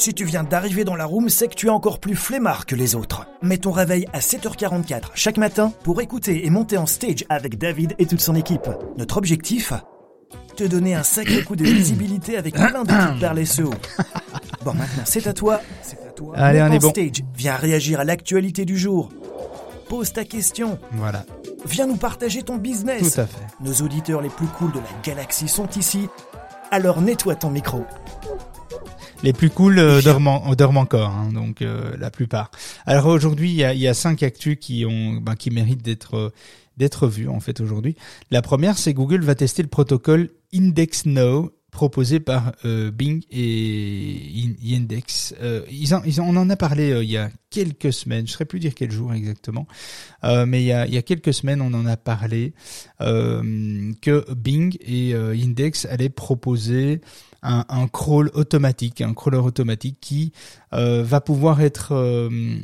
Si 0.00 0.14
tu 0.14 0.24
viens 0.24 0.44
d'arriver 0.44 0.84
dans 0.84 0.96
la 0.96 1.04
room, 1.04 1.28
c'est 1.28 1.46
que 1.48 1.54
tu 1.54 1.66
es 1.66 1.70
encore 1.70 2.00
plus 2.00 2.16
flemmard 2.16 2.64
que 2.64 2.74
les 2.74 2.94
autres. 2.94 3.26
Mets 3.42 3.58
ton 3.58 3.70
réveil 3.70 4.06
à 4.14 4.20
7h44 4.20 5.10
chaque 5.14 5.36
matin 5.36 5.74
pour 5.84 6.00
écouter 6.00 6.46
et 6.46 6.48
monter 6.48 6.78
en 6.78 6.86
stage 6.86 7.26
avec 7.28 7.58
David 7.58 7.96
et 7.98 8.06
toute 8.06 8.22
son 8.22 8.34
équipe. 8.34 8.66
Notre 8.96 9.18
objectif 9.18 9.74
Te 10.56 10.64
donner 10.64 10.94
un 10.94 11.02
sacré 11.02 11.42
coup 11.42 11.54
de 11.54 11.64
visibilité 11.64 12.38
avec 12.38 12.54
plein 12.54 12.82
de 12.82 12.88
petites 12.88 13.20
perles 13.20 13.46
SEO. 13.46 13.74
Bon, 14.64 14.72
maintenant, 14.72 15.02
c'est 15.04 15.26
à 15.26 15.34
toi. 15.34 15.60
C'est 15.82 16.00
à 16.08 16.12
toi. 16.12 16.34
Allez, 16.34 16.62
on 16.62 16.72
est 16.72 16.78
bon. 16.78 16.88
stage. 16.88 17.22
Viens 17.36 17.56
réagir 17.56 18.00
à 18.00 18.04
l'actualité 18.04 18.64
du 18.64 18.78
jour. 18.78 19.10
Pose 19.90 20.14
ta 20.14 20.24
question. 20.24 20.78
Voilà. 20.92 21.26
Viens 21.66 21.86
nous 21.86 21.96
partager 21.96 22.42
ton 22.42 22.56
business. 22.56 23.16
Tout 23.16 23.20
à 23.20 23.26
fait. 23.26 23.46
Nos 23.60 23.74
auditeurs 23.82 24.22
les 24.22 24.30
plus 24.30 24.46
cools 24.46 24.72
de 24.72 24.78
la 24.78 25.02
galaxie 25.04 25.48
sont 25.48 25.68
ici. 25.76 26.08
Alors 26.70 27.02
nettoie 27.02 27.34
ton 27.34 27.50
micro. 27.50 27.84
Les 29.22 29.34
plus 29.34 29.50
cool 29.50 29.78
euh, 29.78 30.00
dorment, 30.00 30.54
dorment 30.56 30.78
encore, 30.78 31.10
hein, 31.10 31.30
donc 31.32 31.60
euh, 31.60 31.94
la 31.98 32.10
plupart. 32.10 32.50
Alors 32.86 33.06
aujourd'hui, 33.06 33.50
il 33.50 33.56
y 33.56 33.64
a, 33.64 33.74
y 33.74 33.86
a, 33.86 33.92
cinq 33.92 34.22
actus 34.22 34.56
qui 34.58 34.86
ont, 34.86 35.20
ben, 35.20 35.34
qui 35.34 35.50
méritent 35.50 35.82
d'être 35.82 36.16
euh, 36.16 36.30
d'être 36.78 37.06
vus 37.06 37.28
en 37.28 37.38
fait 37.38 37.60
aujourd'hui. 37.60 37.96
La 38.30 38.40
première, 38.40 38.78
c'est 38.78 38.94
Google 38.94 39.20
va 39.20 39.34
tester 39.34 39.62
le 39.62 39.68
protocole 39.68 40.30
Index 40.54 41.04
Now 41.04 41.50
proposé 41.70 42.20
par 42.20 42.52
euh, 42.64 42.90
Bing 42.90 43.22
et. 43.30 44.26
Euh, 45.42 45.62
ils, 45.70 45.94
en, 45.94 46.02
ils 46.04 46.20
on 46.20 46.36
en 46.36 46.50
a 46.50 46.56
parlé 46.56 46.90
euh, 46.90 47.04
il 47.04 47.10
y 47.10 47.16
a 47.16 47.30
quelques 47.50 47.92
semaines, 47.92 48.26
je 48.26 48.32
ne 48.32 48.34
saurais 48.34 48.44
plus 48.44 48.60
dire 48.60 48.74
quel 48.74 48.90
jour 48.90 49.12
exactement, 49.12 49.66
mais 50.22 50.62
il 50.62 50.66
y, 50.66 50.72
a, 50.72 50.86
il 50.86 50.94
y 50.94 50.98
a 50.98 51.02
quelques 51.02 51.34
semaines 51.34 51.60
on 51.60 51.74
en 51.74 51.86
a 51.86 51.96
parlé 51.96 52.52
que 53.00 54.34
Bing 54.34 54.76
et 54.80 55.14
Index 55.14 55.86
allaient 55.86 56.10
proposer 56.10 57.00
un, 57.42 57.88
crawl 57.88 58.30
automatique, 58.34 59.00
un 59.00 59.14
crawler 59.14 59.38
automatique 59.38 59.98
qui 60.00 60.32
euh, 60.72 61.02
va 61.02 61.20
pouvoir 61.20 61.60
être 61.60 61.92
euh, 61.92 62.58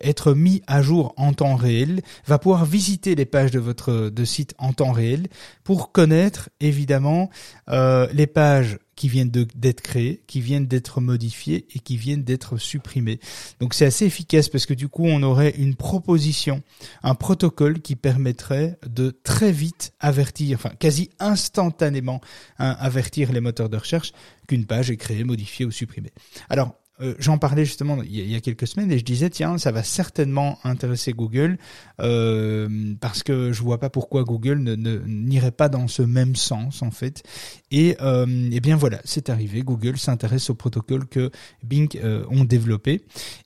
être 0.00 0.34
mis 0.34 0.62
à 0.66 0.82
jour 0.82 1.14
en 1.16 1.32
temps 1.32 1.56
réel, 1.56 2.02
va 2.26 2.38
pouvoir 2.38 2.64
visiter 2.64 3.14
les 3.14 3.26
pages 3.26 3.50
de 3.50 3.58
votre 3.58 4.10
de 4.10 4.24
site 4.24 4.54
en 4.58 4.72
temps 4.72 4.92
réel 4.92 5.28
pour 5.64 5.92
connaître 5.92 6.50
évidemment 6.60 7.30
euh, 7.68 8.06
les 8.12 8.26
pages 8.26 8.78
qui 8.98 9.08
viennent 9.08 9.30
d'être 9.30 9.80
créés, 9.80 10.24
qui 10.26 10.40
viennent 10.40 10.66
d'être 10.66 11.00
modifiés 11.00 11.68
et 11.72 11.78
qui 11.78 11.96
viennent 11.96 12.24
d'être 12.24 12.56
supprimés. 12.56 13.20
Donc 13.60 13.72
c'est 13.72 13.86
assez 13.86 14.04
efficace 14.04 14.48
parce 14.48 14.66
que 14.66 14.74
du 14.74 14.88
coup 14.88 15.04
on 15.06 15.22
aurait 15.22 15.50
une 15.50 15.76
proposition, 15.76 16.64
un 17.04 17.14
protocole 17.14 17.80
qui 17.80 17.94
permettrait 17.94 18.76
de 18.88 19.16
très 19.22 19.52
vite 19.52 19.92
avertir, 20.00 20.58
enfin 20.58 20.74
quasi 20.80 21.10
instantanément 21.20 22.20
hein, 22.58 22.76
avertir 22.80 23.32
les 23.32 23.40
moteurs 23.40 23.68
de 23.68 23.76
recherche 23.76 24.12
qu'une 24.48 24.66
page 24.66 24.90
est 24.90 24.96
créée, 24.96 25.22
modifiée 25.22 25.64
ou 25.64 25.70
supprimée. 25.70 26.12
Alors 26.48 26.74
euh, 27.00 27.14
j'en 27.18 27.38
parlais 27.38 27.64
justement 27.64 28.02
il 28.02 28.30
y, 28.30 28.34
a, 28.34 28.40
quelques 28.40 28.66
semaines 28.66 28.90
et 28.90 28.98
je 28.98 29.04
disais 29.04 29.30
tiens 29.30 29.56
ça 29.58 29.70
va 29.70 29.82
certainement 29.82 30.58
intéresser 30.64 31.12
Google 31.12 31.58
euh, 32.00 32.94
parce 33.00 33.22
que 33.22 33.52
je 33.52 33.62
vois 33.62 33.78
pas 33.78 33.90
pourquoi 33.90 34.24
Google 34.24 34.58
ne 34.58 34.98
n'irait 35.06 35.52
pas 35.52 35.68
dans 35.68 35.88
ce 35.88 36.02
même 36.02 36.36
sens 36.36 36.82
en 36.82 36.90
fait. 36.90 37.22
Et 37.70 37.96
euh, 38.00 38.48
eh 38.52 38.60
bien 38.60 38.76
voilà 38.76 39.00
c'est 39.04 39.28
arrivé. 39.30 39.62
Google 39.62 39.98
s'intéresse 39.98 40.50
au 40.50 40.54
protocole 40.54 41.06
que 41.06 41.30
Bing 41.62 41.88
euh, 42.02 42.24
ont 42.30 42.44
développé 42.44 43.04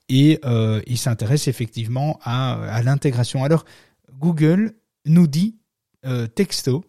et 0.09 0.39
euh, 0.45 0.81
il 0.87 0.97
s'intéresse 0.97 1.47
effectivement 1.47 2.19
à, 2.23 2.53
à 2.53 2.81
l'intégration. 2.81 3.43
Alors 3.43 3.65
Google 4.19 4.73
nous 5.05 5.27
dit 5.27 5.57
texto 6.35 6.83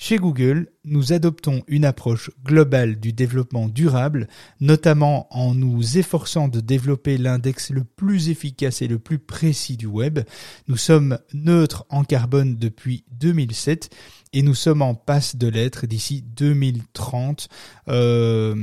chez 0.00 0.16
Google, 0.16 0.70
nous 0.84 1.12
adoptons 1.12 1.64
une 1.66 1.84
approche 1.84 2.30
globale 2.44 3.00
du 3.00 3.12
développement 3.12 3.68
durable, 3.68 4.28
notamment 4.60 5.26
en 5.36 5.56
nous 5.56 5.98
efforçant 5.98 6.46
de 6.46 6.60
développer 6.60 7.18
l'index 7.18 7.70
le 7.70 7.82
plus 7.82 8.28
efficace 8.28 8.80
et 8.80 8.86
le 8.86 9.00
plus 9.00 9.18
précis 9.18 9.76
du 9.76 9.86
web. 9.86 10.20
Nous 10.68 10.76
sommes 10.76 11.18
neutres 11.34 11.84
en 11.88 12.04
carbone 12.04 12.56
depuis 12.56 13.04
2007 13.10 13.90
et 14.32 14.42
nous 14.42 14.54
sommes 14.54 14.82
en 14.82 14.94
passe 14.94 15.34
de 15.34 15.48
l'être 15.48 15.86
d'ici 15.86 16.22
2030. 16.22 17.48
Euh, 17.88 18.54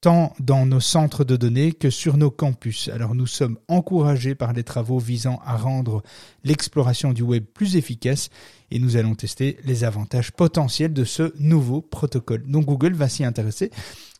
tant 0.00 0.34
dans 0.40 0.66
nos 0.66 0.80
centres 0.80 1.24
de 1.24 1.36
données 1.36 1.72
que 1.72 1.90
sur 1.90 2.16
nos 2.16 2.30
campus. 2.30 2.88
Alors 2.88 3.14
nous 3.14 3.26
sommes 3.26 3.58
encouragés 3.68 4.34
par 4.34 4.52
les 4.52 4.64
travaux 4.64 4.98
visant 4.98 5.40
à 5.44 5.56
rendre 5.56 6.02
l'exploration 6.44 7.12
du 7.12 7.22
web 7.22 7.44
plus 7.44 7.76
efficace 7.76 8.30
et 8.70 8.78
nous 8.78 8.96
allons 8.96 9.14
tester 9.14 9.58
les 9.64 9.84
avantages 9.84 10.32
potentiels 10.32 10.92
de 10.92 11.04
ce 11.04 11.32
nouveau 11.38 11.80
protocole. 11.80 12.44
Donc 12.46 12.66
Google 12.66 12.94
va 12.94 13.08
s'y 13.08 13.24
intéresser, 13.24 13.70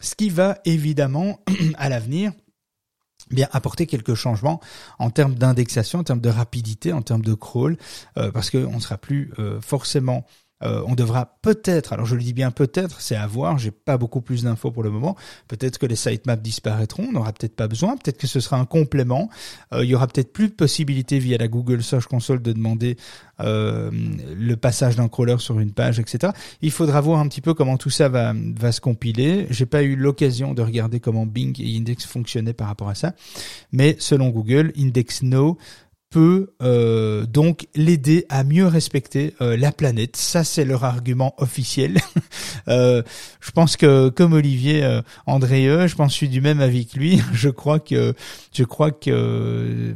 ce 0.00 0.14
qui 0.14 0.30
va 0.30 0.58
évidemment 0.64 1.40
à 1.76 1.88
l'avenir 1.88 2.32
bien 3.30 3.48
apporter 3.52 3.86
quelques 3.86 4.14
changements 4.14 4.60
en 4.98 5.10
termes 5.10 5.34
d'indexation, 5.34 6.00
en 6.00 6.04
termes 6.04 6.20
de 6.20 6.28
rapidité, 6.28 6.92
en 6.92 7.02
termes 7.02 7.24
de 7.24 7.34
crawl, 7.34 7.76
euh, 8.18 8.30
parce 8.30 8.50
qu'on 8.50 8.76
ne 8.76 8.80
sera 8.80 8.98
plus 8.98 9.32
euh, 9.38 9.60
forcément 9.60 10.24
euh, 10.62 10.82
on 10.86 10.94
devra 10.94 11.36
peut-être, 11.42 11.92
alors 11.92 12.06
je 12.06 12.14
le 12.14 12.22
dis 12.22 12.32
bien 12.32 12.50
peut-être, 12.50 13.02
c'est 13.02 13.14
à 13.14 13.26
voir, 13.26 13.58
j'ai 13.58 13.70
pas 13.70 13.98
beaucoup 13.98 14.22
plus 14.22 14.44
d'infos 14.44 14.70
pour 14.70 14.82
le 14.82 14.90
moment. 14.90 15.14
Peut-être 15.48 15.78
que 15.78 15.84
les 15.84 15.96
sitemaps 15.96 16.42
disparaîtront, 16.42 17.04
on 17.08 17.12
n'aura 17.12 17.32
peut-être 17.32 17.54
pas 17.54 17.68
besoin, 17.68 17.96
peut-être 17.96 18.16
que 18.16 18.26
ce 18.26 18.40
sera 18.40 18.56
un 18.56 18.64
complément. 18.64 19.28
Euh, 19.74 19.84
il 19.84 19.90
y 19.90 19.94
aura 19.94 20.06
peut-être 20.06 20.32
plus 20.32 20.48
de 20.48 20.54
possibilités 20.54 21.18
via 21.18 21.36
la 21.36 21.48
Google 21.48 21.82
Search 21.82 22.06
Console 22.06 22.40
de 22.40 22.52
demander 22.52 22.96
euh, 23.40 23.90
le 24.34 24.56
passage 24.56 24.96
d'un 24.96 25.08
crawler 25.08 25.36
sur 25.38 25.60
une 25.60 25.72
page, 25.72 26.00
etc. 26.00 26.32
Il 26.62 26.70
faudra 26.70 27.02
voir 27.02 27.20
un 27.20 27.28
petit 27.28 27.42
peu 27.42 27.52
comment 27.52 27.76
tout 27.76 27.90
ça 27.90 28.08
va, 28.08 28.32
va 28.34 28.72
se 28.72 28.80
compiler. 28.80 29.46
J'ai 29.50 29.66
pas 29.66 29.82
eu 29.82 29.94
l'occasion 29.94 30.54
de 30.54 30.62
regarder 30.62 31.00
comment 31.00 31.26
Bing 31.26 31.54
et 31.60 31.76
Index 31.76 32.06
fonctionnaient 32.06 32.54
par 32.54 32.68
rapport 32.68 32.88
à 32.88 32.94
ça, 32.94 33.12
mais 33.72 33.96
selon 33.98 34.30
Google, 34.30 34.72
Index 34.78 35.22
No 35.22 35.58
peut 36.10 36.54
euh, 36.62 37.26
donc 37.26 37.66
l'aider 37.74 38.26
à 38.28 38.44
mieux 38.44 38.66
respecter 38.66 39.34
euh, 39.40 39.56
la 39.56 39.72
planète. 39.72 40.16
Ça, 40.16 40.44
c'est 40.44 40.64
leur 40.64 40.84
argument 40.84 41.34
officiel. 41.38 41.98
euh, 42.68 43.02
je 43.40 43.50
pense 43.50 43.76
que, 43.76 44.08
comme 44.08 44.32
Olivier 44.32 44.84
euh, 44.84 45.02
Andréeux, 45.26 45.86
je 45.86 45.94
pense 45.96 46.08
que 46.08 46.12
je 46.12 46.16
suis 46.16 46.28
du 46.28 46.40
même 46.40 46.60
avis 46.60 46.86
que 46.86 46.98
lui. 46.98 47.20
Je 47.32 47.48
crois 47.48 47.80
que, 47.80 48.14
je 48.52 48.64
crois 48.64 48.90
que 48.90 49.94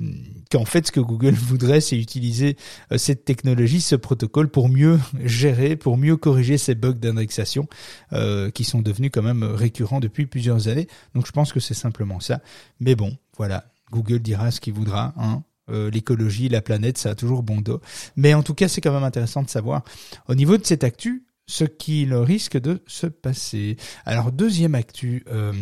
qu'en 0.50 0.64
fait, 0.64 0.86
ce 0.86 0.92
que 0.92 1.00
Google 1.00 1.34
voudrait, 1.34 1.80
c'est 1.80 1.98
utiliser 1.98 2.56
euh, 2.92 2.98
cette 2.98 3.24
technologie, 3.24 3.80
ce 3.80 3.96
protocole, 3.96 4.48
pour 4.48 4.68
mieux 4.68 4.98
gérer, 5.24 5.76
pour 5.76 5.96
mieux 5.96 6.16
corriger 6.16 6.58
ces 6.58 6.74
bugs 6.74 6.92
d'indexation 6.92 7.68
euh, 8.12 8.50
qui 8.50 8.64
sont 8.64 8.82
devenus 8.82 9.10
quand 9.12 9.22
même 9.22 9.44
récurrents 9.44 10.00
depuis 10.00 10.26
plusieurs 10.26 10.68
années. 10.68 10.88
Donc, 11.14 11.26
je 11.26 11.32
pense 11.32 11.52
que 11.52 11.60
c'est 11.60 11.74
simplement 11.74 12.20
ça. 12.20 12.40
Mais 12.80 12.94
bon, 12.94 13.16
voilà. 13.36 13.64
Google 13.90 14.20
dira 14.20 14.50
ce 14.50 14.60
qu'il 14.60 14.74
voudra. 14.74 15.14
Hein. 15.16 15.42
Euh, 15.68 15.90
l'écologie, 15.90 16.48
la 16.48 16.62
planète, 16.62 16.98
ça 16.98 17.10
a 17.10 17.14
toujours 17.14 17.42
bon 17.42 17.60
dos. 17.60 17.80
Mais 18.16 18.34
en 18.34 18.42
tout 18.42 18.54
cas, 18.54 18.68
c'est 18.68 18.80
quand 18.80 18.92
même 18.92 19.04
intéressant 19.04 19.42
de 19.42 19.50
savoir 19.50 19.84
au 20.28 20.34
niveau 20.34 20.56
de 20.56 20.64
cette 20.64 20.84
actu 20.84 21.26
ce 21.46 21.64
qu'il 21.64 22.14
risque 22.14 22.58
de 22.58 22.82
se 22.86 23.06
passer. 23.06 23.76
Alors 24.04 24.32
deuxième 24.32 24.74
actu. 24.74 25.24
Euh, 25.28 25.52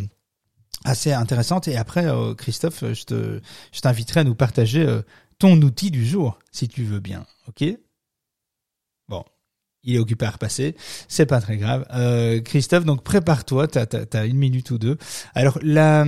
assez 0.85 1.11
intéressante. 1.11 1.67
Et 1.67 1.75
après, 1.75 2.05
euh, 2.05 2.33
Christophe, 2.35 2.85
je 2.93 3.03
te, 3.03 3.41
je 3.73 3.81
t'inviterai 3.81 4.21
à 4.21 4.23
nous 4.23 4.35
partager 4.35 4.87
ton 5.37 5.61
outil 5.61 5.91
du 5.91 6.05
jour, 6.05 6.39
si 6.53 6.69
tu 6.69 6.83
veux 6.83 7.01
bien. 7.01 7.25
Ok? 7.49 7.65
Il 9.83 9.95
est 9.95 9.99
occupé 9.99 10.25
à 10.25 10.31
repasser, 10.31 10.75
c'est 11.07 11.25
pas 11.25 11.41
très 11.41 11.57
grave. 11.57 11.85
Euh, 11.93 12.41
Christophe, 12.41 12.85
donc 12.85 13.03
prépare-toi, 13.03 13.67
t'as 13.67 13.85
as, 14.13 14.25
une 14.25 14.37
minute 14.37 14.71
ou 14.71 14.77
deux. 14.77 14.97
Alors 15.35 15.59
la, 15.61 16.05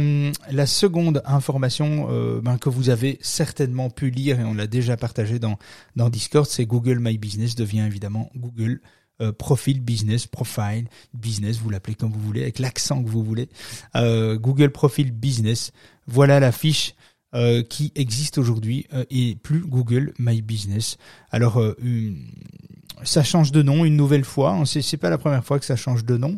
la 0.52 0.66
seconde 0.66 1.22
information 1.26 2.08
euh, 2.12 2.42
ben, 2.42 2.58
que 2.58 2.70
vous 2.70 2.90
avez 2.90 3.18
certainement 3.22 3.90
pu 3.90 4.10
lire 4.10 4.40
et 4.40 4.44
on 4.44 4.54
l'a 4.54 4.68
déjà 4.68 4.98
partagé 4.98 5.40
dans 5.40 5.58
dans 5.96 6.10
Discord, 6.10 6.46
c'est 6.46 6.66
Google 6.66 7.00
My 7.00 7.18
Business 7.18 7.56
devient 7.56 7.86
évidemment 7.88 8.30
Google 8.36 8.82
euh, 9.22 9.32
profil 9.32 9.82
business, 9.82 10.26
profile 10.26 10.88
business, 11.14 11.58
vous 11.60 11.70
l'appelez 11.70 11.94
comme 11.94 12.12
vous 12.12 12.20
voulez, 12.20 12.42
avec 12.42 12.58
l'accent 12.58 13.04
que 13.04 13.10
vous 13.10 13.24
voulez. 13.24 13.50
Euh, 13.96 14.38
Google 14.38 14.72
Profile 14.72 15.12
Business, 15.12 15.74
voilà 16.08 16.40
la 16.40 16.52
fiche 16.52 16.96
euh, 17.36 17.62
qui 17.62 17.92
existe 17.94 18.40
aujourd'hui 18.40 18.88
et 19.12 19.36
plus 19.36 19.60
Google 19.62 20.14
My 20.18 20.42
Business. 20.42 20.98
Alors 21.30 21.62
ça 23.04 23.24
change 23.24 23.52
de 23.52 23.62
nom 23.62 23.86
une 23.86 23.96
nouvelle 23.96 24.26
fois. 24.26 24.52
Hein, 24.52 24.66
c'est, 24.66 24.98
pas 24.98 25.10
la 25.10 25.18
première 25.18 25.44
fois 25.44 25.60
que 25.60 25.66
ça 25.66 25.76
change 25.76 26.06
de 26.06 26.18
nom. 26.18 26.38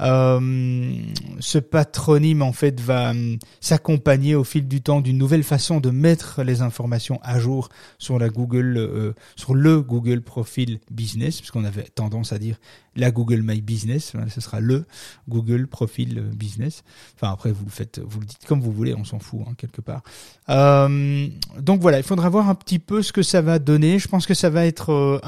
Euh, 0.00 0.96
ce 1.38 1.58
patronyme 1.58 2.42
en 2.42 2.52
fait 2.52 2.80
va 2.80 3.10
hum, 3.10 3.38
s'accompagner 3.60 4.34
au 4.34 4.42
fil 4.42 4.66
du 4.66 4.82
temps 4.82 5.00
d'une 5.00 5.16
nouvelle 5.16 5.44
façon 5.44 5.78
de 5.78 5.90
mettre 5.90 6.42
les 6.42 6.62
informations 6.62 7.20
à 7.22 7.38
jour 7.38 7.68
sur 7.98 8.18
la 8.18 8.28
Google, 8.28 8.76
euh, 8.76 9.12
sur 9.36 9.54
le 9.54 9.82
Google 9.82 10.20
Profile 10.20 10.80
Business, 10.90 11.38
puisqu'on 11.38 11.64
avait 11.64 11.84
tendance 11.84 12.32
à 12.32 12.38
dire 12.38 12.56
la 12.96 13.12
Google 13.12 13.42
My 13.42 13.60
Business, 13.60 14.12
ce 14.28 14.40
sera 14.40 14.60
le 14.60 14.84
Google 15.28 15.66
Profile 15.68 16.22
Business. 16.34 16.82
Enfin 17.16 17.32
après 17.32 17.52
vous 17.52 17.64
le 17.64 17.70
faites, 17.70 18.00
vous 18.04 18.20
le 18.20 18.26
dites 18.26 18.44
comme 18.46 18.60
vous 18.60 18.72
voulez, 18.72 18.94
on 18.94 19.04
s'en 19.04 19.20
fout 19.20 19.42
hein, 19.46 19.54
quelque 19.56 19.80
part. 19.80 20.02
Euh, 20.48 21.28
donc 21.60 21.80
voilà, 21.80 21.98
il 21.98 22.04
faudra 22.04 22.28
voir 22.28 22.48
un 22.48 22.54
petit 22.54 22.78
peu 22.78 23.02
ce 23.02 23.12
que 23.12 23.22
ça 23.22 23.40
va 23.42 23.58
donner. 23.58 23.98
Je 23.98 24.08
pense 24.08 24.26
que 24.26 24.34
ça 24.34 24.50
va 24.50 24.66
être 24.66 24.90
euh, 24.90 25.18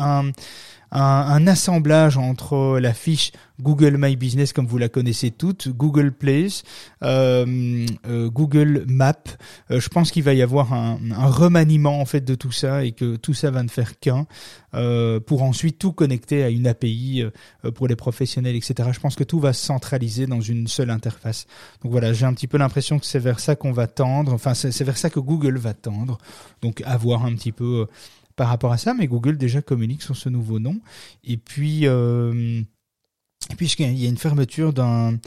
un 0.97 1.27
un, 1.27 1.47
assemblage 1.47 2.17
entre 2.17 2.79
la 2.81 2.95
fiche 2.95 3.33
Google 3.61 3.97
My 3.99 4.17
Business 4.17 4.53
comme 4.53 4.67
vous 4.67 4.79
la 4.79 4.89
connaissez 4.89 5.31
toutes, 5.31 5.69
Google 5.69 6.13
Place, 6.13 6.63
euh, 7.03 7.87
euh, 8.07 8.29
Google 8.29 8.85
Maps. 8.89 9.15
Euh, 9.71 9.81
je 9.81 9.89
pense 9.89 10.11
qu'il 10.11 10.23
va 10.23 10.35
y 10.35 10.43
avoir 10.43 10.73
un, 10.73 10.99
remaniement 11.27 12.01
en 12.01 12.05
fait 12.05 12.21
de 12.21 12.35
tout 12.35 12.53
ça 12.53 12.85
et 12.85 12.93
que 12.93 13.17
tout 13.17 13.35
ça 13.35 13.51
va 13.51 13.63
ne 13.63 13.69
faire 13.69 13.99
qu'un 13.99 14.27
pour 15.27 15.43
ensuite 15.43 15.79
tout 15.79 15.93
connecter 15.93 16.43
à 16.43 16.51
une 16.51 16.67
API 16.67 17.25
pour 17.75 17.89
les 17.89 17.97
professionnels, 17.97 18.57
etc. 18.57 18.91
Je 18.93 19.01
pense 19.01 19.17
que 19.17 19.25
tout 19.25 19.41
va 19.41 19.55
se 19.55 19.65
centraliser 19.65 20.27
dans 20.27 20.43
une 20.43 20.69
seule 20.69 20.91
interface. 20.91 21.47
Donc 21.83 21.93
voilà, 21.93 22.13
j'ai 22.13 22.27
un 22.27 22.35
petit 22.35 22.47
peu 22.47 22.59
l'impression 22.59 22.99
que 22.99 23.07
c'est 23.07 23.19
vers 23.19 23.41
ça 23.41 23.57
qu'on 23.57 23.73
va 23.73 23.87
tendre. 23.87 24.35
Enfin, 24.35 24.53
c'est 24.53 24.85
vers 24.85 24.99
ça 24.99 25.09
que 25.09 25.19
Google 25.19 25.57
va 25.57 25.73
tendre. 25.73 26.19
Donc 26.61 26.83
avoir 26.85 27.25
un 27.25 27.35
petit 27.35 27.53
peu 27.53 27.87
par 28.37 28.49
rapport 28.49 28.73
à 28.73 28.79
ça, 28.79 28.95
mais 28.95 29.07
Google 29.09 29.39
déjà 29.39 29.63
communique 29.63 30.03
sur 30.03 30.17
ce 30.17 30.29
nouveau 30.29 30.59
nom. 30.59 30.79
Et 31.25 31.39
puis, 31.39 31.87
euh, 31.87 32.61
puisqu'il 33.57 33.99
y 33.99 34.07
a 34.07 34.09
une 34.09 34.19
fermeture 34.19 34.73
d'un, 34.73 35.19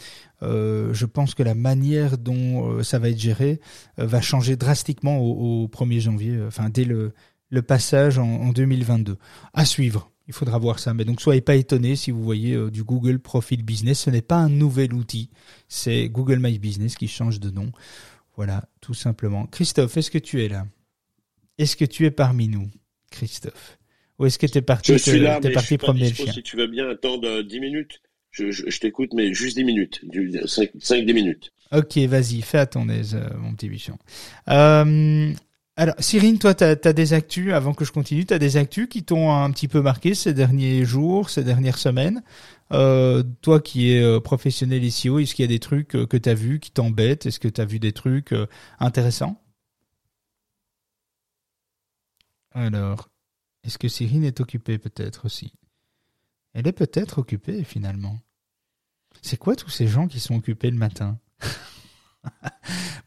euh, 0.43 0.93
je 0.93 1.05
pense 1.05 1.33
que 1.33 1.43
la 1.43 1.55
manière 1.55 2.17
dont 2.17 2.69
euh, 2.69 2.83
ça 2.83 2.99
va 2.99 3.09
être 3.09 3.19
géré 3.19 3.59
va 3.97 4.21
changer 4.21 4.55
drastiquement 4.55 5.17
au, 5.17 5.67
1er 5.67 5.99
janvier, 5.99 6.39
enfin 6.47 6.69
dès 6.69 6.85
le, 6.85 7.13
passage 7.67 8.19
en, 8.19 8.27
en, 8.27 8.51
2022. 8.51 9.17
À 9.53 9.65
suivre. 9.65 10.11
Il 10.27 10.33
faudra 10.33 10.59
voir 10.59 10.77
ça. 10.77 10.93
Mais 10.93 11.05
donc 11.05 11.21
soyez 11.21 11.41
pas 11.41 11.55
étonnés 11.55 11.95
si 11.95 12.11
vous 12.11 12.23
voyez 12.23 12.69
du 12.69 12.83
Google 12.83 13.17
Profile 13.17 13.63
Business. 13.63 14.01
Ce 14.01 14.11
n'est 14.11 14.21
pas 14.21 14.35
un 14.35 14.49
nouvel 14.49 14.93
outil. 14.93 15.31
C'est 15.67 16.07
Google 16.07 16.37
My 16.37 16.59
Business 16.59 16.95
qui 16.95 17.07
change 17.07 17.39
de 17.39 17.49
nom. 17.49 17.71
Voilà, 18.35 18.69
tout 18.79 18.93
simplement. 18.93 19.47
Christophe, 19.47 19.97
est-ce 19.97 20.11
que 20.11 20.19
tu 20.19 20.45
es 20.45 20.47
là? 20.47 20.67
Est-ce 21.57 21.75
que 21.75 21.83
tu 21.83 22.05
es 22.05 22.11
parmi 22.11 22.47
nous? 22.47 22.69
Christophe 23.09 23.77
Où 24.17 24.25
est-ce 24.25 24.39
que 24.39 24.45
tu 24.45 24.57
es 24.57 24.61
parti 24.61 24.93
Je 24.93 24.97
suis 24.97 25.19
là, 25.19 25.39
mais 25.43 25.51
parti 25.51 25.77
promener 25.77 26.09
le 26.09 26.15
chien? 26.15 26.31
Si 26.31 26.43
tu 26.43 26.57
veux 26.57 26.67
bien 26.67 26.89
attendre 26.89 27.41
10 27.41 27.59
minutes, 27.59 28.01
je, 28.31 28.79
t'écoute, 28.79 29.11
mais 29.13 29.33
juste 29.33 29.57
10 29.57 29.63
minutes, 29.63 30.01
5-10 30.11 31.13
minutes. 31.13 31.51
Ok, 31.71 31.97
vas-y, 31.97 32.41
fais 32.41 32.57
à 32.57 32.65
ton 32.65 32.89
aise, 32.89 33.15
euh, 33.15 33.29
mon 33.37 33.53
petit 33.53 33.69
bichon. 33.69 33.97
Euh, 34.49 35.31
alors, 35.75 35.95
Cyrine, 35.99 36.39
toi, 36.39 36.55
tu 36.55 36.63
as, 36.63 36.75
des 36.75 37.13
actus, 37.13 37.53
avant 37.53 37.73
que 37.73 37.85
je 37.85 37.91
continue, 37.91 38.25
tu 38.25 38.33
as 38.33 38.39
des 38.39 38.57
actus 38.57 38.87
qui 38.89 39.03
t'ont 39.03 39.31
un 39.31 39.49
petit 39.51 39.67
peu 39.67 39.81
marqué 39.81 40.15
ces 40.15 40.33
derniers 40.33 40.83
jours, 40.83 41.29
ces 41.29 41.43
dernières 41.43 41.77
semaines? 41.77 42.23
Euh, 42.71 43.23
toi 43.41 43.59
qui 43.59 43.91
es 43.91 44.19
professionnel 44.21 44.91
SEO, 44.91 45.19
est-ce 45.19 45.33
qu'il 45.33 45.43
y 45.43 45.47
a 45.47 45.49
des 45.49 45.59
trucs 45.59 45.89
que 45.89 46.17
tu 46.17 46.29
as 46.29 46.33
vus 46.33 46.59
qui 46.59 46.71
t'embêtent? 46.71 47.25
Est-ce 47.25 47.39
que 47.39 47.47
tu 47.47 47.61
as 47.61 47.65
vu 47.65 47.79
des 47.79 47.93
trucs 47.93 48.33
intéressants? 48.79 49.41
Alors, 52.51 53.09
est-ce 53.63 53.77
que 53.77 53.87
Cyrine 53.87 54.23
est 54.23 54.39
occupée 54.39 54.77
peut-être 54.77 55.25
aussi? 55.25 55.53
Elle 56.53 56.67
est 56.67 56.73
peut-être 56.73 57.19
occupée 57.19 57.63
finalement. 57.63 58.19
C'est 59.21 59.37
quoi 59.37 59.55
tous 59.55 59.69
ces 59.69 59.87
gens 59.87 60.07
qui 60.07 60.19
sont 60.19 60.35
occupés 60.35 60.71
le 60.71 60.77
matin? 60.77 61.19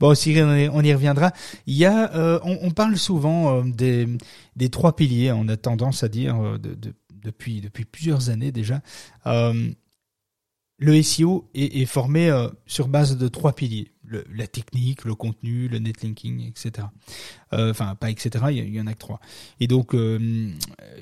Bon, 0.01 0.15
Cyrine, 0.17 0.71
on 0.73 0.83
y 0.83 0.93
reviendra. 0.93 1.33
Il 1.67 1.77
y 1.77 1.85
a, 1.85 2.13
euh, 2.17 2.41
on, 2.43 2.73
parle 2.73 2.97
souvent 2.97 3.63
euh, 3.63 4.19
des, 4.57 4.69
trois 4.69 4.97
piliers. 4.97 5.31
On 5.31 5.47
a 5.47 5.57
tendance 5.57 6.03
à 6.03 6.09
dire 6.09 6.43
euh, 6.43 6.59
depuis 6.59 7.61
plusieurs 7.85 8.31
années 8.31 8.51
déjà. 8.51 8.81
le 9.25 11.03
SEO 11.03 11.49
est 11.55 11.85
formé 11.85 12.33
sur 12.67 12.89
base 12.89 13.17
de 13.17 13.29
trois 13.29 13.53
piliers 13.53 13.92
la 14.33 14.47
technique, 14.47 15.05
le 15.05 15.15
contenu, 15.15 15.69
le 15.69 15.79
netlinking, 15.79 16.49
etc. 16.49 16.87
Euh, 17.53 17.71
enfin, 17.71 17.95
pas 17.95 18.11
etc. 18.11 18.45
Il 18.51 18.75
y, 18.75 18.81
en 18.81 18.87
a 18.87 18.95
que 18.95 18.99
trois. 18.99 19.21
Et 19.61 19.67
donc 19.67 19.95
euh, 19.95 20.51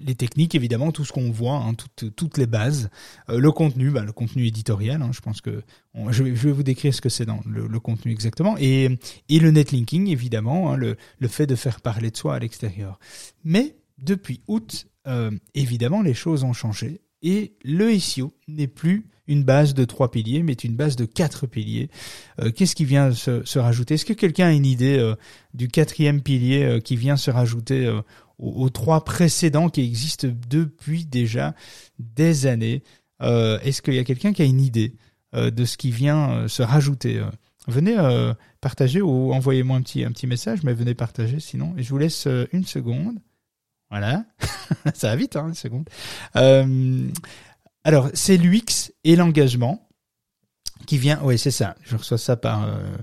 les 0.00 0.14
techniques, 0.14 0.54
évidemment, 0.54 0.92
tout 0.92 1.04
ce 1.04 1.12
qu'on 1.12 1.30
voit, 1.30 1.56
hein, 1.56 1.74
toutes, 1.74 2.38
les 2.38 2.46
bases. 2.46 2.90
Euh, 3.28 3.38
le 3.38 3.52
contenu, 3.52 3.90
bah, 3.90 4.02
le 4.02 4.12
contenu 4.12 4.46
éditorial. 4.46 5.02
Hein, 5.02 5.10
je 5.12 5.20
pense 5.20 5.40
que 5.40 5.62
je, 6.10 6.22
vais, 6.22 6.52
vous 6.52 6.62
décrire 6.62 6.94
ce 6.94 7.00
que 7.00 7.08
c'est 7.08 7.26
dans 7.26 7.40
le, 7.46 7.80
contenu 7.80 8.12
exactement. 8.12 8.56
Et, 8.58 8.98
et 9.28 9.38
le 9.38 9.50
netlinking, 9.50 10.08
évidemment, 10.08 10.72
hein, 10.72 10.76
le 10.76 11.28
fait 11.28 11.46
de 11.46 11.54
faire 11.54 11.80
parler 11.80 12.10
de 12.10 12.16
soi 12.16 12.34
à 12.34 12.38
l'extérieur. 12.38 12.98
Mais 13.44 13.76
depuis 13.98 14.40
août, 14.48 14.86
évidemment, 15.54 16.02
les 16.02 16.14
choses 16.14 16.44
ont 16.44 16.52
changé 16.52 17.00
et 17.22 17.54
le 17.64 17.98
SEO 17.98 18.32
n'est 18.48 18.66
plus 18.66 19.06
une 19.30 19.44
base 19.44 19.74
de 19.74 19.84
trois 19.84 20.10
piliers, 20.10 20.42
mais 20.42 20.54
une 20.54 20.74
base 20.74 20.96
de 20.96 21.04
quatre 21.04 21.46
piliers. 21.46 21.88
Euh, 22.40 22.50
qu'est-ce 22.50 22.74
qui 22.74 22.84
vient 22.84 23.12
se, 23.12 23.58
rajouter? 23.58 23.94
Est-ce 23.94 24.04
que 24.04 24.12
quelqu'un 24.12 24.48
a 24.48 24.52
une 24.52 24.66
idée 24.66 24.98
euh, 24.98 25.14
du 25.54 25.68
quatrième 25.68 26.20
pilier 26.20 26.64
euh, 26.64 26.80
qui 26.80 26.96
vient 26.96 27.16
se 27.16 27.30
rajouter 27.30 27.88
aux, 28.38 28.70
trois 28.70 29.04
précédents 29.04 29.68
qui 29.68 29.82
existent 29.82 30.28
depuis 30.48 31.04
déjà 31.04 31.54
des 31.98 32.46
années? 32.46 32.82
Est-ce 33.20 33.82
qu'il 33.82 33.94
y 33.94 33.98
a 33.98 34.04
quelqu'un 34.04 34.32
qui 34.32 34.42
a 34.42 34.46
une 34.46 34.60
idée 34.60 34.96
de 35.34 35.64
ce 35.64 35.76
qui 35.76 35.90
vient 35.90 36.48
se 36.48 36.62
rajouter 36.62 37.22
Venez 37.68 37.96
partager 38.62 39.02
ou 39.02 39.34
envoyez-moi 39.34 39.76
un 39.76 39.82
petit, 39.82 40.04
un 40.04 40.10
petit 40.10 40.26
message, 40.26 40.62
mais 40.64 40.72
venez 40.72 40.94
partager 40.94 41.38
sinon. 41.38 41.74
Et 41.76 41.82
je 41.82 41.90
vous 41.90 41.98
laisse 41.98 42.26
une 42.52 42.64
seconde. 42.64 43.18
Voilà, 43.90 44.24
ça 44.94 45.08
va 45.08 45.16
vite, 45.16 45.36
hein, 45.36 45.48
une 45.48 45.54
seconde. 45.54 45.88
Alors, 47.84 48.10
c'est 48.14 48.36
l'UX 48.36 48.92
et 49.04 49.16
l'engagement 49.16 49.88
qui 50.86 50.98
vient. 50.98 51.20
Oui, 51.22 51.38
c'est 51.38 51.50
ça. 51.50 51.76
Je 51.82 51.96
reçois 51.96 52.18
ça 52.18 52.36
par 52.36 52.64
euh, 52.64 52.96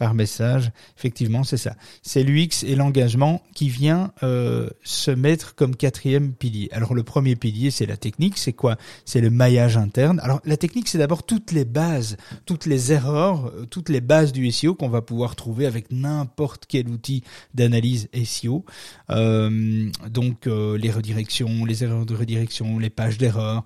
par 0.00 0.14
message. 0.14 0.72
Effectivement, 0.96 1.44
c'est 1.44 1.58
ça. 1.58 1.76
C'est 2.02 2.22
l'UX 2.22 2.64
et 2.66 2.74
l'engagement 2.74 3.42
qui 3.54 3.68
vient 3.68 4.12
euh, 4.22 4.70
se 4.82 5.10
mettre 5.10 5.54
comme 5.54 5.76
quatrième 5.76 6.32
pilier. 6.32 6.70
Alors 6.72 6.94
le 6.94 7.02
premier 7.02 7.36
pilier, 7.36 7.70
c'est 7.70 7.84
la 7.84 7.98
technique. 7.98 8.38
C'est 8.38 8.54
quoi? 8.54 8.78
C'est 9.04 9.20
le 9.20 9.28
maillage 9.28 9.76
interne. 9.76 10.18
Alors 10.20 10.40
la 10.46 10.56
technique, 10.56 10.88
c'est 10.88 10.96
d'abord 10.96 11.24
toutes 11.24 11.52
les 11.52 11.66
bases, 11.66 12.16
toutes 12.46 12.64
les 12.64 12.92
erreurs, 12.92 13.48
euh, 13.48 13.66
toutes 13.68 13.90
les 13.90 14.00
bases 14.00 14.32
du 14.32 14.50
SEO 14.50 14.74
qu'on 14.74 14.88
va 14.88 15.02
pouvoir 15.02 15.36
trouver 15.36 15.66
avec 15.66 15.92
n'importe 15.92 16.64
quel 16.66 16.88
outil 16.88 17.22
d'analyse 17.52 18.08
SEO. 18.24 18.64
Euh, 19.10 19.90
donc 20.08 20.46
les 20.46 20.90
redirections, 20.90 21.66
les 21.66 21.84
erreurs 21.84 22.06
de 22.06 22.14
redirection, 22.14 22.78
les 22.78 22.88
pages 22.88 23.18
d'erreur. 23.18 23.64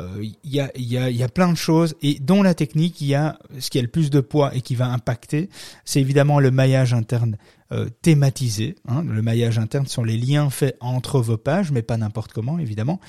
Euh, 0.00 0.24
il 0.24 0.30
euh, 0.30 0.32
y, 0.44 0.60
a, 0.60 0.70
y, 0.76 0.98
a, 0.98 1.10
y 1.10 1.22
a 1.22 1.28
plein 1.28 1.52
de 1.52 1.56
choses 1.56 1.94
et 2.02 2.18
dont 2.18 2.42
la 2.42 2.54
technique, 2.54 3.00
il 3.00 3.06
y 3.06 3.14
a 3.14 3.38
ce 3.60 3.70
qui 3.70 3.78
a 3.78 3.82
le 3.82 3.88
plus 3.88 4.10
de 4.10 4.20
poids 4.20 4.54
et 4.54 4.60
qui 4.60 4.74
va 4.74 4.88
impacter, 4.88 5.48
c'est 5.84 6.00
évidemment 6.00 6.40
le 6.40 6.50
maillage 6.50 6.92
interne 6.94 7.36
euh, 7.70 7.88
thématisé. 8.02 8.74
Hein. 8.88 9.04
Le 9.04 9.22
maillage 9.22 9.58
interne 9.58 9.86
sont 9.86 10.02
les 10.02 10.16
liens 10.16 10.50
faits 10.50 10.76
entre 10.80 11.20
vos 11.20 11.36
pages, 11.36 11.70
mais 11.70 11.82
pas 11.82 11.96
n'importe 11.96 12.32
comment 12.32 12.58
évidemment, 12.58 13.00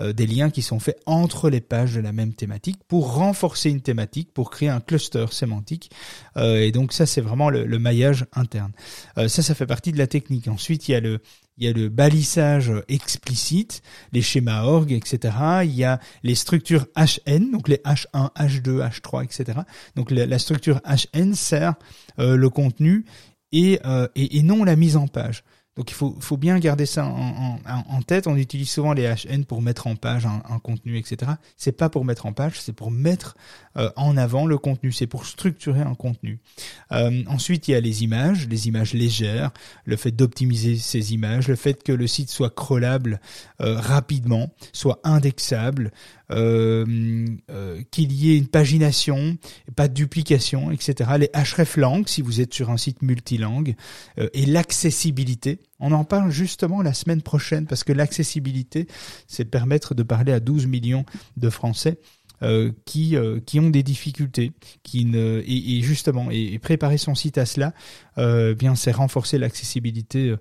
euh, 0.00 0.12
des 0.12 0.26
liens 0.26 0.50
qui 0.50 0.60
sont 0.60 0.80
faits 0.80 1.00
entre 1.06 1.48
les 1.48 1.62
pages 1.62 1.94
de 1.94 2.00
la 2.00 2.12
même 2.12 2.34
thématique 2.34 2.78
pour 2.88 3.14
renforcer 3.14 3.70
une 3.70 3.80
thématique, 3.80 4.32
pour 4.34 4.50
créer 4.50 4.68
un 4.68 4.80
cluster 4.80 5.26
sémantique. 5.30 5.90
et 6.36 6.72
donc 6.72 6.92
ça, 6.92 7.06
c'est 7.06 7.22
vraiment 7.22 7.48
le, 7.48 7.64
le, 7.64 7.78
maillage 7.78 8.26
interne. 8.34 8.72
ça, 9.16 9.28
ça 9.28 9.54
fait 9.54 9.66
partie 9.66 9.92
de 9.92 9.98
la 9.98 10.06
technique. 10.06 10.48
Ensuite, 10.48 10.88
il 10.88 10.92
y 10.92 10.94
a 10.94 11.00
le 11.00 11.20
il 11.56 11.64
y 11.64 11.68
a 11.68 11.72
le 11.72 11.88
balisage 11.88 12.72
explicite, 12.88 13.82
les 14.12 14.22
schémas 14.22 14.64
org, 14.64 14.90
etc. 14.92 15.34
Il 15.64 15.74
y 15.74 15.84
a 15.84 16.00
les 16.22 16.34
structures 16.34 16.86
HN, 16.96 17.52
donc 17.52 17.68
les 17.68 17.76
H1, 17.84 18.32
H2, 18.34 18.88
H3, 18.88 19.24
etc. 19.24 19.60
Donc 19.94 20.10
la, 20.10 20.38
structure 20.38 20.80
HN 20.84 21.34
sert 21.34 21.74
euh, 22.18 22.36
le 22.36 22.50
contenu 22.50 23.04
euh, 23.54 24.08
et, 24.16 24.42
non 24.42 24.64
la 24.64 24.76
mise 24.76 24.96
en 24.96 25.06
page. 25.06 25.44
Donc 25.76 25.90
il 25.90 25.94
faut, 25.94 26.16
faut 26.20 26.36
bien 26.36 26.58
garder 26.58 26.86
ça 26.86 27.04
en, 27.04 27.58
en, 27.66 28.02
tête. 28.02 28.26
On 28.26 28.36
utilise 28.36 28.70
souvent 28.70 28.92
les 28.92 29.12
HN 29.12 29.44
pour 29.44 29.60
mettre 29.60 29.88
en 29.88 29.96
page 29.96 30.24
un, 30.24 30.42
un 30.48 30.58
contenu, 30.60 30.98
etc. 30.98 31.32
C'est 31.56 31.72
pas 31.72 31.88
pour 31.88 32.04
mettre 32.04 32.26
en 32.26 32.32
page, 32.32 32.60
c'est 32.60 32.72
pour 32.72 32.92
mettre 32.92 33.36
euh, 33.76 33.90
en 33.96 34.16
avant 34.16 34.46
le 34.46 34.56
contenu. 34.56 34.92
C'est 34.92 35.08
pour 35.08 35.26
structurer 35.26 35.80
un 35.80 35.94
contenu. 35.94 36.38
Euh, 36.92 37.24
ensuite, 37.26 37.66
il 37.66 37.72
y 37.72 37.74
a 37.74 37.80
les 37.80 38.04
images, 38.04 38.46
les 38.48 38.68
images 38.68 38.94
légères, 38.94 39.50
le 39.84 39.96
fait 39.96 40.12
d'optimiser 40.12 40.76
ces 40.76 41.12
images, 41.12 41.48
le 41.48 41.56
fait 41.56 41.82
que 41.82 41.92
le 41.92 42.06
site 42.06 42.30
soit 42.30 42.54
crawlable 42.54 43.20
euh, 43.60 43.76
rapidement, 43.76 44.50
soit 44.72 45.00
indexable, 45.02 45.90
euh, 46.30 47.26
euh, 47.50 47.82
qu'il 47.90 48.12
y 48.12 48.32
ait 48.32 48.38
une 48.38 48.48
pagination, 48.48 49.36
pas 49.76 49.88
de 49.88 49.94
duplication, 49.94 50.70
etc. 50.70 51.10
Les 51.18 51.30
hreflang 51.34 52.06
si 52.06 52.22
vous 52.22 52.40
êtes 52.40 52.54
sur 52.54 52.70
un 52.70 52.76
site 52.76 53.02
multilingue 53.02 53.76
euh, 54.18 54.28
et 54.32 54.46
l'accessibilité. 54.46 55.60
On 55.80 55.92
en 55.92 56.04
parle 56.04 56.30
justement 56.30 56.82
la 56.82 56.94
semaine 56.94 57.22
prochaine 57.22 57.66
parce 57.66 57.84
que 57.84 57.92
l'accessibilité, 57.92 58.86
c'est 59.26 59.44
permettre 59.44 59.94
de 59.94 60.02
parler 60.02 60.32
à 60.32 60.40
12 60.40 60.66
millions 60.66 61.04
de 61.36 61.50
Français. 61.50 61.98
Euh, 62.42 62.72
qui 62.84 63.16
qui 63.46 63.60
ont 63.60 63.70
des 63.70 63.84
difficultés, 63.84 64.52
qui 64.82 65.04
ne 65.04 65.40
et, 65.46 65.78
et 65.78 65.82
justement 65.82 66.30
et, 66.32 66.58
préparer 66.58 66.98
son 66.98 67.14
site 67.14 67.38
à 67.38 67.46
cela, 67.46 67.72
euh, 68.18 68.54
bien 68.54 68.74
c'est 68.74 68.90
renforcer 68.90 69.38
l'accessibilité 69.38 70.34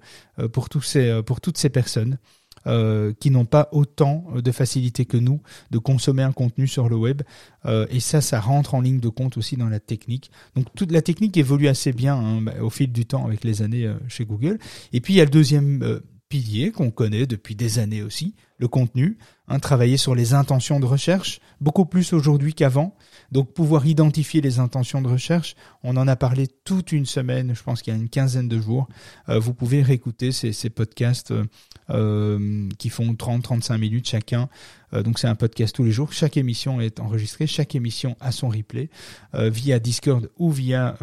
pour 0.51 0.69
tous 0.69 0.81
ces 0.81 1.21
pour 1.23 1.39
toutes 1.39 1.59
ces 1.59 1.69
personnes. 1.69 2.17
Euh, 2.65 3.11
qui 3.19 3.29
n'ont 3.29 3.43
pas 3.43 3.67
autant 3.73 4.23
de 4.35 4.51
facilité 4.53 5.03
que 5.03 5.17
nous 5.17 5.41
de 5.71 5.79
consommer 5.79 6.23
un 6.23 6.31
contenu 6.31 6.65
sur 6.65 6.87
le 6.87 6.95
web. 6.95 7.21
Euh, 7.65 7.85
et 7.89 7.99
ça, 7.99 8.21
ça 8.21 8.39
rentre 8.39 8.73
en 8.73 8.79
ligne 8.79 9.01
de 9.01 9.09
compte 9.09 9.35
aussi 9.35 9.57
dans 9.57 9.67
la 9.67 9.81
technique. 9.81 10.31
Donc 10.55 10.67
toute 10.73 10.93
la 10.93 11.01
technique 11.01 11.35
évolue 11.35 11.67
assez 11.67 11.91
bien 11.91 12.15
hein, 12.15 12.41
bah, 12.41 12.53
au 12.61 12.69
fil 12.69 12.93
du 12.93 13.05
temps 13.05 13.25
avec 13.25 13.43
les 13.43 13.63
années 13.63 13.85
euh, 13.85 13.95
chez 14.07 14.23
Google. 14.23 14.59
Et 14.93 15.01
puis 15.01 15.13
il 15.13 15.17
y 15.17 15.21
a 15.21 15.25
le 15.25 15.29
deuxième 15.29 15.99
pilier 16.29 16.71
qu'on 16.71 16.89
connaît 16.89 17.27
depuis 17.27 17.53
des 17.53 17.79
années 17.79 18.01
aussi, 18.01 18.33
le 18.57 18.69
contenu, 18.69 19.17
hein, 19.49 19.59
travailler 19.59 19.97
sur 19.97 20.15
les 20.15 20.33
intentions 20.33 20.79
de 20.79 20.85
recherche, 20.85 21.41
beaucoup 21.59 21.85
plus 21.85 22.13
aujourd'hui 22.13 22.53
qu'avant. 22.53 22.95
Donc 23.33 23.51
pouvoir 23.51 23.87
identifier 23.87 24.41
les 24.41 24.59
intentions 24.59 25.01
de 25.01 25.07
recherche, 25.07 25.55
on 25.81 25.97
en 25.97 26.07
a 26.07 26.15
parlé 26.15 26.47
toute 26.65 26.91
une 26.91 27.07
semaine, 27.07 27.55
je 27.55 27.63
pense 27.63 27.81
qu'il 27.81 27.91
y 27.91 27.97
a 27.97 27.99
une 27.99 28.07
quinzaine 28.07 28.47
de 28.47 28.59
jours. 28.59 28.87
Euh, 29.27 29.39
vous 29.39 29.55
pouvez 29.55 29.81
réécouter 29.81 30.31
ces, 30.31 30.69
podcasts 30.69 31.31
euh, 31.31 31.43
euh 31.89 32.69
qui 32.77 32.89
font 32.89 33.11
30-35 33.13 33.77
minutes 33.79 34.07
chacun. 34.07 34.47
Donc 34.93 35.17
c'est 35.17 35.27
un 35.27 35.33
podcast 35.33 35.75
tous 35.75 35.83
les 35.83 35.91
jours. 35.91 36.13
Chaque 36.13 36.37
émission 36.37 36.79
est 36.79 36.99
enregistrée, 36.99 37.47
chaque 37.47 37.73
émission 37.73 38.15
a 38.19 38.31
son 38.31 38.49
replay 38.49 38.91
via 39.33 39.79
Discord 39.79 40.29
ou 40.37 40.51
via 40.51 40.95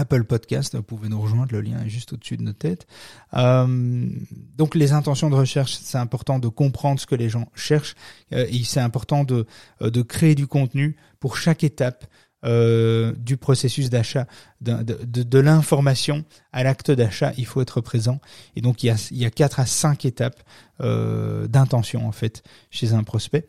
Apple 0.00 0.24
Podcast, 0.24 0.74
vous 0.76 0.82
pouvez 0.82 1.10
nous 1.10 1.20
rejoindre, 1.20 1.52
le 1.52 1.60
lien 1.60 1.84
est 1.84 1.90
juste 1.90 2.14
au-dessus 2.14 2.38
de 2.38 2.42
nos 2.42 2.54
têtes. 2.54 2.86
Euh, 3.34 4.08
donc 4.56 4.74
les 4.74 4.92
intentions 4.92 5.28
de 5.28 5.34
recherche, 5.34 5.74
c'est 5.74 5.98
important 5.98 6.38
de 6.38 6.48
comprendre 6.48 6.98
ce 6.98 7.06
que 7.06 7.14
les 7.14 7.28
gens 7.28 7.48
cherchent 7.54 7.94
euh, 8.32 8.46
et 8.48 8.64
c'est 8.64 8.80
important 8.80 9.24
de, 9.24 9.46
euh, 9.82 9.90
de 9.90 10.00
créer 10.00 10.34
du 10.34 10.46
contenu 10.46 10.96
pour 11.20 11.36
chaque 11.36 11.64
étape 11.64 12.06
du 12.42 13.36
processus 13.36 13.90
d'achat, 13.90 14.26
de, 14.62 14.82
de, 14.82 15.38
l'information 15.38 16.24
à 16.54 16.62
l'acte 16.62 16.90
d'achat, 16.90 17.34
il 17.36 17.44
faut 17.44 17.60
être 17.60 17.82
présent. 17.82 18.18
Et 18.56 18.62
donc 18.62 18.82
il 18.82 18.86
y 18.86 18.90
a, 18.90 18.96
il 19.10 19.18
y 19.18 19.26
a 19.26 19.30
4 19.30 19.60
à 19.60 19.66
5 19.66 20.06
étapes 20.06 20.42
d'intention 20.78 22.08
en 22.08 22.12
fait 22.12 22.42
chez 22.70 22.94
un 22.94 23.02
prospect. 23.02 23.46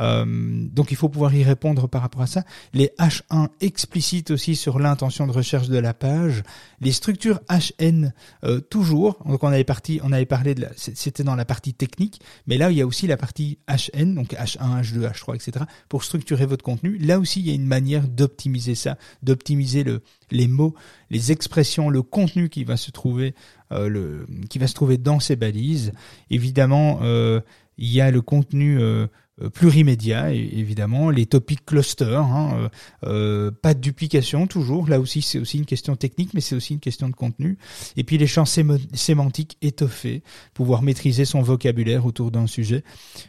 Euh, 0.00 0.24
donc 0.26 0.90
il 0.90 0.96
faut 0.96 1.08
pouvoir 1.08 1.34
y 1.34 1.44
répondre 1.44 1.88
par 1.88 2.02
rapport 2.02 2.22
à 2.22 2.26
ça. 2.26 2.44
Les 2.72 2.92
H1 2.98 3.48
explicites 3.60 4.30
aussi 4.30 4.56
sur 4.56 4.78
l'intention 4.78 5.26
de 5.26 5.32
recherche 5.32 5.68
de 5.68 5.78
la 5.78 5.94
page. 5.94 6.42
Les 6.80 6.92
structures 6.92 7.40
HN 7.48 8.12
euh, 8.44 8.60
toujours. 8.60 9.18
Donc 9.26 9.44
on 9.44 9.48
avait 9.48 9.64
parti, 9.64 10.00
on 10.02 10.12
avait 10.12 10.26
parlé 10.26 10.54
de, 10.54 10.66
c'était 10.76 11.24
dans 11.24 11.36
la 11.36 11.44
partie 11.44 11.74
technique, 11.74 12.20
mais 12.46 12.56
là 12.56 12.70
il 12.70 12.78
y 12.78 12.80
a 12.80 12.86
aussi 12.86 13.06
la 13.06 13.16
partie 13.16 13.58
HN, 13.68 14.14
donc 14.14 14.32
H1, 14.32 14.82
H2, 14.82 15.10
H3, 15.10 15.34
etc. 15.36 15.64
pour 15.88 16.04
structurer 16.04 16.46
votre 16.46 16.64
contenu. 16.64 16.96
Là 16.98 17.18
aussi 17.18 17.40
il 17.40 17.48
y 17.48 17.50
a 17.50 17.54
une 17.54 17.66
manière 17.66 18.08
d'optimiser 18.08 18.74
ça, 18.74 18.96
d'optimiser 19.22 19.84
le 19.84 20.02
les 20.32 20.48
mots, 20.48 20.74
les 21.10 21.30
expressions, 21.30 21.90
le 21.90 22.02
contenu 22.02 22.48
qui 22.48 22.64
va 22.64 22.76
se 22.76 22.90
trouver, 22.90 23.34
euh, 23.70 23.88
le, 23.88 24.26
qui 24.50 24.58
va 24.58 24.66
se 24.66 24.74
trouver 24.74 24.98
dans 24.98 25.20
ces 25.20 25.36
balises. 25.36 25.92
Évidemment, 26.30 27.00
euh, 27.02 27.40
il 27.78 27.88
y 27.88 28.00
a 28.00 28.10
le 28.10 28.22
contenu 28.22 28.80
euh, 28.80 29.06
plurimédia 29.50 30.32
évidemment, 30.32 31.10
les 31.10 31.26
topics 31.26 31.64
clusters, 31.64 32.20
hein, 32.20 32.54
euh, 32.54 32.68
euh, 33.04 33.50
pas 33.50 33.74
de 33.74 33.80
duplication 33.80 34.46
toujours. 34.46 34.88
Là 34.88 35.00
aussi, 35.00 35.22
c'est 35.22 35.38
aussi 35.38 35.58
une 35.58 35.66
question 35.66 35.96
technique, 35.96 36.34
mais 36.34 36.40
c'est 36.40 36.54
aussi 36.54 36.74
une 36.74 36.80
question 36.80 37.08
de 37.08 37.14
contenu. 37.14 37.58
Et 37.96 38.04
puis 38.04 38.18
les 38.18 38.26
champs 38.26 38.44
sémantiques 38.44 39.58
étoffés, 39.62 40.22
pouvoir 40.54 40.82
maîtriser 40.82 41.24
son 41.24 41.42
vocabulaire 41.42 42.06
autour 42.06 42.30
d'un 42.30 42.46
sujet. 42.46 42.84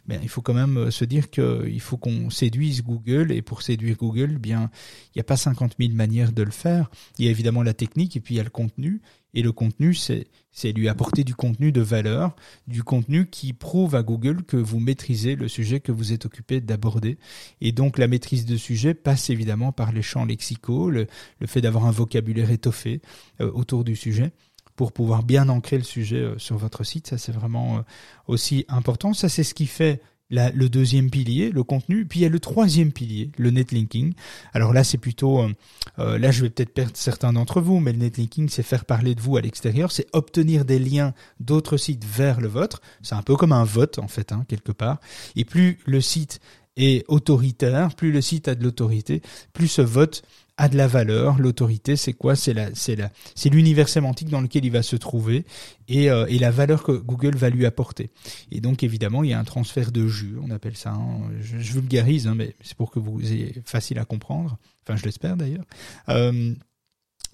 Ben, 0.07 0.19
il 0.21 0.29
faut 0.29 0.41
quand 0.41 0.53
même 0.53 0.91
se 0.91 1.05
dire 1.05 1.29
qu'il 1.29 1.81
faut 1.81 1.97
qu'on 1.97 2.29
séduise 2.29 2.83
Google, 2.83 3.31
et 3.31 3.41
pour 3.41 3.61
séduire 3.61 3.97
Google, 3.97 4.37
bien, 4.37 4.69
il 5.07 5.17
n'y 5.17 5.21
a 5.21 5.25
pas 5.25 5.37
50 5.37 5.75
000 5.79 5.93
manières 5.93 6.31
de 6.31 6.43
le 6.43 6.51
faire. 6.51 6.89
Il 7.17 7.25
y 7.25 7.27
a 7.27 7.31
évidemment 7.31 7.63
la 7.63 7.73
technique, 7.73 8.15
et 8.15 8.19
puis 8.19 8.35
il 8.35 8.37
y 8.37 8.41
a 8.41 8.43
le 8.43 8.49
contenu. 8.49 9.01
Et 9.33 9.41
le 9.41 9.51
contenu, 9.51 9.93
c'est 9.93 10.71
lui 10.71 10.87
apporter 10.87 11.23
du 11.23 11.35
contenu 11.35 11.71
de 11.71 11.81
valeur, 11.81 12.35
du 12.67 12.83
contenu 12.83 13.27
qui 13.27 13.53
prouve 13.53 13.95
à 13.95 14.03
Google 14.03 14.43
que 14.43 14.57
vous 14.57 14.79
maîtrisez 14.79 15.35
le 15.35 15.47
sujet 15.47 15.79
que 15.79 15.91
vous 15.91 16.13
êtes 16.13 16.25
occupé 16.25 16.61
d'aborder. 16.61 17.17
Et 17.61 17.71
donc 17.71 17.97
la 17.97 18.07
maîtrise 18.07 18.45
de 18.45 18.57
sujet 18.57 18.93
passe 18.93 19.29
évidemment 19.29 19.71
par 19.71 19.91
les 19.91 20.01
champs 20.01 20.25
lexicaux, 20.25 20.89
le, 20.89 21.07
fait 21.45 21.61
d'avoir 21.61 21.85
un 21.85 21.91
vocabulaire 21.91 22.51
étoffé 22.51 23.01
euh, 23.41 23.51
autour 23.51 23.83
du 23.83 23.95
sujet 23.95 24.31
pour 24.75 24.91
pouvoir 24.91 25.23
bien 25.23 25.49
ancrer 25.49 25.77
le 25.77 25.83
sujet 25.83 26.17
euh, 26.17 26.37
sur 26.37 26.57
votre 26.57 26.83
site. 26.83 27.07
Ça, 27.07 27.17
c'est 27.17 27.31
vraiment 27.31 27.77
euh, 27.77 27.81
aussi 28.27 28.65
important. 28.67 29.13
Ça, 29.13 29.29
c'est 29.29 29.43
ce 29.43 29.53
qui 29.53 29.67
fait 29.67 30.01
le 30.29 30.67
deuxième 30.67 31.09
pilier, 31.09 31.51
le 31.51 31.63
contenu, 31.63 32.05
puis 32.05 32.21
il 32.21 32.23
y 32.23 32.25
a 32.25 32.29
le 32.29 32.39
troisième 32.39 32.91
pilier, 32.91 33.31
le 33.37 33.51
netlinking. 33.51 34.13
Alors 34.53 34.73
là, 34.73 34.83
c'est 34.83 34.97
plutôt, 34.97 35.41
euh, 35.41 35.53
euh, 35.99 36.17
là, 36.17 36.31
je 36.31 36.41
vais 36.41 36.49
peut-être 36.49 36.73
perdre 36.73 36.95
certains 36.95 37.33
d'entre 37.33 37.61
vous, 37.61 37.79
mais 37.79 37.91
le 37.91 37.99
netlinking, 37.99 38.49
c'est 38.49 38.63
faire 38.63 38.85
parler 38.85 39.15
de 39.15 39.21
vous 39.21 39.37
à 39.37 39.41
l'extérieur, 39.41 39.91
c'est 39.91 40.07
obtenir 40.13 40.65
des 40.65 40.79
liens 40.79 41.13
d'autres 41.39 41.77
sites 41.77 42.05
vers 42.05 42.41
le 42.41 42.47
vôtre. 42.47 42.81
C'est 43.01 43.15
un 43.15 43.21
peu 43.21 43.35
comme 43.35 43.51
un 43.51 43.63
vote 43.63 43.99
en 43.99 44.07
fait, 44.07 44.31
hein, 44.31 44.45
quelque 44.47 44.71
part. 44.71 44.99
Et 45.35 45.45
plus 45.45 45.79
le 45.85 46.01
site 46.01 46.39
est 46.75 47.05
autoritaire, 47.07 47.95
plus 47.95 48.11
le 48.11 48.21
site 48.21 48.47
a 48.47 48.55
de 48.55 48.63
l'autorité, 48.63 49.21
plus 49.53 49.67
ce 49.67 49.81
vote 49.81 50.23
a 50.57 50.69
de 50.69 50.77
la 50.77 50.87
valeur. 50.87 51.39
L'autorité, 51.39 51.95
c'est 51.95 52.13
quoi? 52.13 52.35
C'est 52.35 52.53
la, 52.53 52.69
c'est 52.73 52.95
la, 52.95 53.11
c'est 53.35 53.49
l'univers 53.49 53.89
sémantique 53.89 54.29
dans 54.29 54.41
lequel 54.41 54.65
il 54.65 54.71
va 54.71 54.83
se 54.83 54.95
trouver 54.95 55.45
et, 55.87 56.09
euh, 56.09 56.25
et 56.27 56.37
la 56.39 56.51
valeur 56.51 56.83
que 56.83 56.91
Google 56.91 57.35
va 57.35 57.49
lui 57.49 57.65
apporter. 57.65 58.11
Et 58.51 58.61
donc 58.61 58.83
évidemment, 58.83 59.23
il 59.23 59.31
y 59.31 59.33
a 59.33 59.39
un 59.39 59.43
transfert 59.43 59.91
de 59.91 60.07
jus, 60.07 60.35
on 60.41 60.51
appelle 60.51 60.77
ça. 60.77 60.91
Hein. 60.91 61.21
je, 61.41 61.73
vulgarise, 61.73 62.27
hein, 62.27 62.35
mais 62.35 62.55
c'est 62.61 62.77
pour 62.77 62.91
que 62.91 62.99
vous 62.99 63.19
ayez 63.31 63.61
facile 63.65 63.99
à 63.99 64.05
comprendre. 64.05 64.57
Enfin, 64.83 64.95
je 64.95 65.05
l'espère 65.05 65.37
d'ailleurs. 65.37 65.65
Euh, 66.09 66.53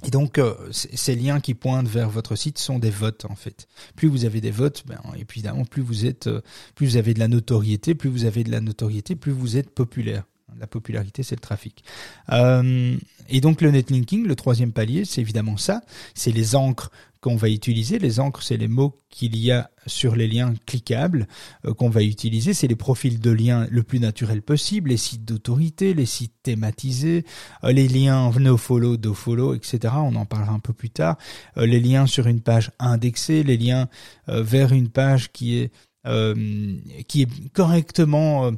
et 0.05 0.11
donc, 0.11 0.37
euh, 0.37 0.55
ces 0.71 1.13
liens 1.15 1.41
qui 1.41 1.53
pointent 1.55 1.89
vers 1.89 2.09
votre 2.09 2.37
site 2.37 2.57
sont 2.57 2.79
des 2.79 2.89
votes 2.89 3.25
en 3.25 3.35
fait. 3.35 3.67
Plus 3.97 4.07
vous 4.07 4.23
avez 4.23 4.39
des 4.39 4.51
votes, 4.51 4.83
ben, 4.87 5.01
évidemment, 5.17 5.65
plus 5.65 5.81
vous 5.81 6.05
êtes, 6.05 6.29
plus 6.75 6.87
vous 6.87 6.97
avez 6.97 7.13
de 7.13 7.19
la 7.19 7.27
notoriété, 7.27 7.95
plus 7.95 8.09
vous 8.09 8.23
avez 8.23 8.45
de 8.45 8.51
la 8.51 8.61
notoriété, 8.61 9.17
plus 9.17 9.33
vous 9.33 9.57
êtes 9.57 9.71
populaire. 9.71 10.23
La 10.57 10.67
popularité, 10.67 11.23
c'est 11.23 11.35
le 11.35 11.41
trafic. 11.41 11.83
Euh, 12.31 12.97
et 13.29 13.41
donc 13.41 13.61
le 13.61 13.71
netlinking, 13.71 14.25
le 14.25 14.35
troisième 14.35 14.71
palier, 14.71 15.05
c'est 15.05 15.21
évidemment 15.21 15.57
ça. 15.57 15.81
C'est 16.13 16.31
les 16.31 16.55
encres 16.55 16.91
qu'on 17.21 17.35
va 17.35 17.49
utiliser. 17.49 17.99
Les 17.99 18.19
encres, 18.19 18.41
c'est 18.41 18.55
les 18.55 18.69
mots 18.69 19.01
qu'il 19.09 19.35
y 19.35 19.51
a 19.51 19.69
sur 19.87 20.15
les 20.15 20.27
liens 20.27 20.53
cliquables 20.65 21.27
euh, 21.65 21.73
qu'on 21.73 21.89
va 21.89 22.01
utiliser. 22.01 22.53
C'est 22.53 22.67
les 22.67 22.75
profils 22.75 23.19
de 23.19 23.31
liens 23.31 23.67
le 23.69 23.83
plus 23.83 23.99
naturel 23.99 24.41
possible, 24.41 24.89
les 24.89 24.97
sites 24.97 25.25
d'autorité, 25.25 25.93
les 25.93 26.05
sites 26.05 26.35
thématisés, 26.43 27.25
euh, 27.63 27.71
les 27.71 27.87
liens 27.87 28.31
no-follow, 28.39 28.97
do-follow, 28.97 29.53
etc. 29.53 29.93
On 29.97 30.15
en 30.15 30.25
parlera 30.25 30.53
un 30.53 30.59
peu 30.59 30.73
plus 30.73 30.89
tard. 30.89 31.17
les 31.57 31.79
liens 31.79 32.07
sur 32.07 32.27
une 32.27 32.41
page 32.41 32.71
indexée, 32.79 33.43
les 33.43 33.57
liens 33.57 33.89
vers 34.27 34.71
une 34.71 34.89
page 34.89 35.31
qui 35.31 35.57
est 35.57 35.71
euh, 36.07 36.77
qui 37.09 37.23
est 37.23 37.49
correctement 37.51 38.45
euh, 38.45 38.51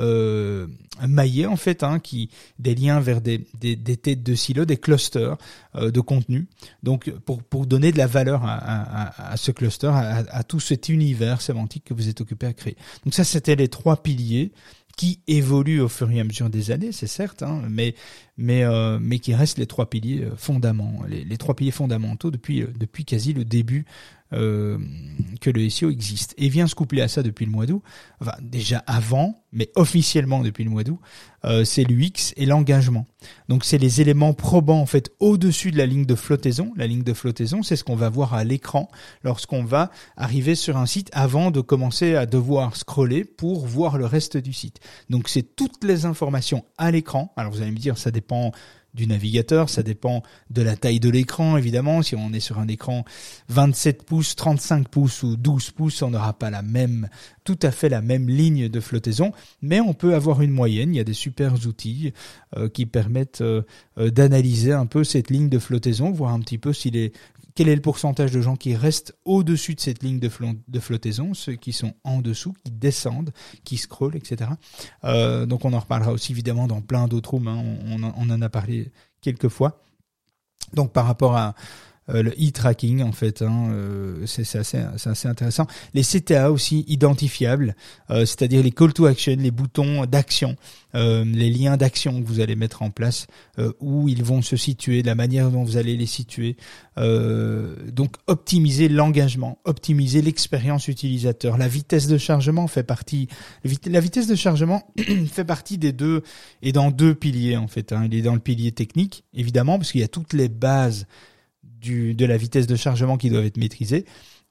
euh, 0.00 0.66
maillé 1.06 1.46
en 1.46 1.54
fait, 1.54 1.84
hein, 1.84 2.00
qui 2.00 2.28
des 2.58 2.74
liens 2.74 2.98
vers 2.98 3.20
des, 3.20 3.46
des, 3.60 3.96
têtes 3.96 4.24
de 4.24 4.34
silos, 4.34 4.64
des 4.64 4.78
clusters 4.78 5.36
de 5.74 6.00
contenu. 6.00 6.48
Donc 6.82 7.08
pour 7.24 7.42
pour 7.44 7.66
donner 7.66 7.92
de 7.92 7.98
la 7.98 8.08
valeur 8.08 8.42
à, 8.44 9.36
ce 9.36 9.52
cluster, 9.52 9.86
à, 9.86 10.24
à, 10.28 10.42
tout 10.42 10.58
cet 10.58 10.88
univers 10.88 11.40
sémantique 11.40 11.84
que 11.84 11.94
vous 11.94 12.08
êtes 12.08 12.20
occupé 12.20 12.46
à 12.46 12.52
créer. 12.52 12.76
Donc 13.04 13.14
ça, 13.14 13.22
c'était 13.22 13.54
les 13.54 13.68
trois 13.68 14.02
piliers 14.02 14.50
qui 14.98 15.20
évoluent 15.28 15.80
au 15.80 15.88
fur 15.88 16.10
et 16.10 16.18
à 16.18 16.24
mesure 16.24 16.50
des 16.50 16.72
années, 16.72 16.90
c'est 16.90 17.06
certes, 17.06 17.44
hein, 17.44 17.62
mais 17.70 17.94
mais 18.38 18.62
euh, 18.64 18.98
mais 19.00 19.18
qui 19.18 19.34
restent 19.34 19.58
les 19.58 19.66
trois 19.66 19.90
piliers 19.90 20.22
euh, 20.22 20.36
fondamentaux, 20.36 21.04
les, 21.08 21.36
trois 21.36 21.54
piliers 21.54 21.72
fondamentaux 21.72 22.30
depuis 22.30 22.64
depuis 22.78 23.04
quasi 23.04 23.34
le 23.34 23.44
début 23.44 23.84
euh, 24.34 24.76
que 25.40 25.48
le 25.48 25.70
SEO 25.70 25.88
existe. 25.88 26.34
Et 26.36 26.50
vient 26.50 26.66
se 26.66 26.74
coupler 26.74 27.00
à 27.00 27.08
ça 27.08 27.22
depuis 27.22 27.46
le 27.46 27.50
mois 27.50 27.64
d'août, 27.64 27.82
enfin 28.20 28.34
déjà 28.42 28.82
avant, 28.86 29.42
mais 29.52 29.70
officiellement 29.74 30.42
depuis 30.42 30.64
le 30.64 30.70
mois 30.70 30.84
d'août, 30.84 30.98
euh, 31.46 31.64
c'est 31.64 31.84
l'UX 31.84 32.34
et 32.36 32.44
l'engagement. 32.44 33.06
Donc 33.48 33.64
c'est 33.64 33.78
les 33.78 34.02
éléments 34.02 34.34
probants 34.34 34.80
en 34.80 34.86
fait 34.86 35.10
au-dessus 35.18 35.70
de 35.70 35.78
la 35.78 35.86
ligne 35.86 36.04
de 36.04 36.14
flottaison. 36.14 36.72
La 36.76 36.86
ligne 36.86 37.04
de 37.04 37.14
flottaison, 37.14 37.62
c'est 37.62 37.76
ce 37.76 37.84
qu'on 37.84 37.96
va 37.96 38.10
voir 38.10 38.34
à 38.34 38.44
l'écran 38.44 38.90
lorsqu'on 39.22 39.64
va 39.64 39.90
arriver 40.18 40.54
sur 40.54 40.76
un 40.76 40.84
site 40.84 41.08
avant 41.14 41.50
de 41.50 41.62
commencer 41.62 42.14
à 42.14 42.26
devoir 42.26 42.76
scroller 42.76 43.24
pour 43.24 43.66
voir 43.66 43.96
le 43.96 44.04
reste 44.04 44.36
du 44.36 44.52
site. 44.52 44.80
Donc 45.08 45.30
c'est 45.30 45.56
toutes 45.56 45.84
les 45.84 46.04
informations 46.04 46.66
à 46.76 46.90
l'écran. 46.90 47.32
Alors 47.36 47.52
vous 47.52 47.62
allez 47.62 47.70
me 47.70 47.78
dire 47.78 47.96
ça 47.96 48.10
dépend 48.10 48.27
du 48.94 49.06
navigateur, 49.06 49.68
ça 49.68 49.82
dépend 49.82 50.22
de 50.50 50.62
la 50.62 50.76
taille 50.76 51.00
de 51.00 51.10
l'écran 51.10 51.56
évidemment. 51.56 52.02
Si 52.02 52.16
on 52.16 52.32
est 52.32 52.40
sur 52.40 52.58
un 52.58 52.68
écran 52.68 53.04
27 53.48 54.02
pouces, 54.02 54.34
35 54.34 54.88
pouces 54.88 55.22
ou 55.22 55.36
12 55.36 55.70
pouces, 55.70 56.02
on 56.02 56.10
n'aura 56.10 56.32
pas 56.32 56.50
la 56.50 56.62
même, 56.62 57.08
tout 57.44 57.58
à 57.62 57.70
fait 57.70 57.88
la 57.88 58.00
même 58.00 58.28
ligne 58.28 58.68
de 58.68 58.80
flottaison, 58.80 59.32
mais 59.62 59.80
on 59.80 59.92
peut 59.92 60.14
avoir 60.14 60.42
une 60.42 60.50
moyenne. 60.50 60.94
Il 60.94 60.96
y 60.96 61.00
a 61.00 61.04
des 61.04 61.12
super 61.12 61.54
outils 61.66 62.12
euh, 62.56 62.68
qui 62.68 62.86
permettent 62.86 63.40
euh, 63.42 63.62
euh, 63.98 64.10
d'analyser 64.10 64.72
un 64.72 64.86
peu 64.86 65.04
cette 65.04 65.30
ligne 65.30 65.48
de 65.48 65.58
flottaison, 65.58 66.10
voir 66.10 66.32
un 66.32 66.40
petit 66.40 66.58
peu 66.58 66.72
s'il 66.72 66.96
est 66.96 67.12
quel 67.58 67.68
est 67.68 67.74
le 67.74 67.82
pourcentage 67.82 68.30
de 68.30 68.40
gens 68.40 68.54
qui 68.54 68.76
restent 68.76 69.16
au-dessus 69.24 69.74
de 69.74 69.80
cette 69.80 70.04
ligne 70.04 70.20
de, 70.20 70.78
flottaison, 70.78 71.34
ceux 71.34 71.54
qui 71.54 71.72
sont 71.72 71.92
en 72.04 72.20
dessous, 72.20 72.54
qui 72.62 72.70
descendent, 72.70 73.32
qui 73.64 73.78
scrollent, 73.78 74.14
etc. 74.14 74.52
Euh, 75.02 75.44
donc 75.44 75.64
on 75.64 75.72
en 75.72 75.80
reparlera 75.80 76.12
aussi 76.12 76.30
évidemment 76.30 76.68
dans 76.68 76.80
plein 76.82 77.08
d'autres 77.08 77.30
rooms, 77.30 77.48
hein. 77.48 77.64
on, 78.16 78.30
en 78.30 78.42
a 78.42 78.48
parlé 78.48 78.92
quelques 79.22 79.48
fois. 79.48 79.82
Donc 80.72 80.92
par 80.92 81.04
rapport 81.04 81.36
à, 81.36 81.56
euh, 82.10 82.22
le 82.22 82.30
e-tracking 82.30 83.02
en 83.02 83.12
fait. 83.12 83.42
Hein, 83.42 83.70
euh, 83.70 84.26
c'est 84.26 84.56
assez, 84.56 84.78
assez, 84.78 85.28
intéressant. 85.28 85.66
Les 85.94 86.02
CTA 86.02 86.50
aussi 86.50 86.84
identifiables, 86.88 87.76
euh, 88.10 88.20
c'est-à-dire 88.20 88.62
les 88.62 88.70
call 88.70 88.92
to 88.92 89.06
action, 89.06 89.36
les 89.38 89.50
boutons 89.50 90.06
d'action, 90.06 90.56
les 90.94 91.50
liens 91.50 91.76
d'action 91.76 92.20
que 92.20 92.26
vous 92.26 92.40
allez 92.40 92.56
mettre 92.56 92.82
en 92.82 92.90
place, 92.90 93.26
où 93.78 94.08
ils 94.08 94.24
vont 94.24 94.42
se 94.42 94.56
situer, 94.56 95.02
la 95.02 95.14
manière 95.14 95.50
dont 95.50 95.62
vous 95.62 95.76
allez 95.76 95.96
les 95.96 96.06
situer. 96.06 96.56
donc 96.96 98.16
optimiser 98.26 98.88
l'engagement, 98.88 99.58
optimiser 99.64 100.22
l'expérience 100.22 100.88
utilisateur. 100.88 101.56
La 101.58 101.68
vitesse 101.68 102.08
de 102.08 102.18
chargement 102.18 102.66
fait 102.66 102.82
partie. 102.82 103.28
La 103.86 104.00
vitesse 104.00 104.26
de 104.26 104.34
chargement 104.34 104.90
fait 105.30 105.44
partie 105.44 105.78
des 105.78 105.92
deux 105.92 106.22
et 106.62 106.72
dans 106.72 106.90
deux 106.90 107.14
piliers 107.14 107.56
en 107.56 107.68
fait. 107.68 107.92
Hein. 107.92 108.08
Il 108.10 108.14
est 108.14 108.22
dans 108.22 108.34
le 108.34 108.40
pilier 108.40 108.72
technique 108.72 109.24
évidemment 109.34 109.78
parce 109.78 109.92
qu'il 109.92 110.00
y 110.00 110.04
a 110.04 110.08
toutes 110.08 110.32
les 110.32 110.48
bases 110.48 111.06
du, 111.80 112.14
de 112.14 112.24
la 112.24 112.36
vitesse 112.36 112.66
de 112.66 112.76
chargement 112.76 113.16
qui 113.16 113.30
doivent 113.30 113.44
être 113.44 113.56
maîtrisées. 113.56 114.04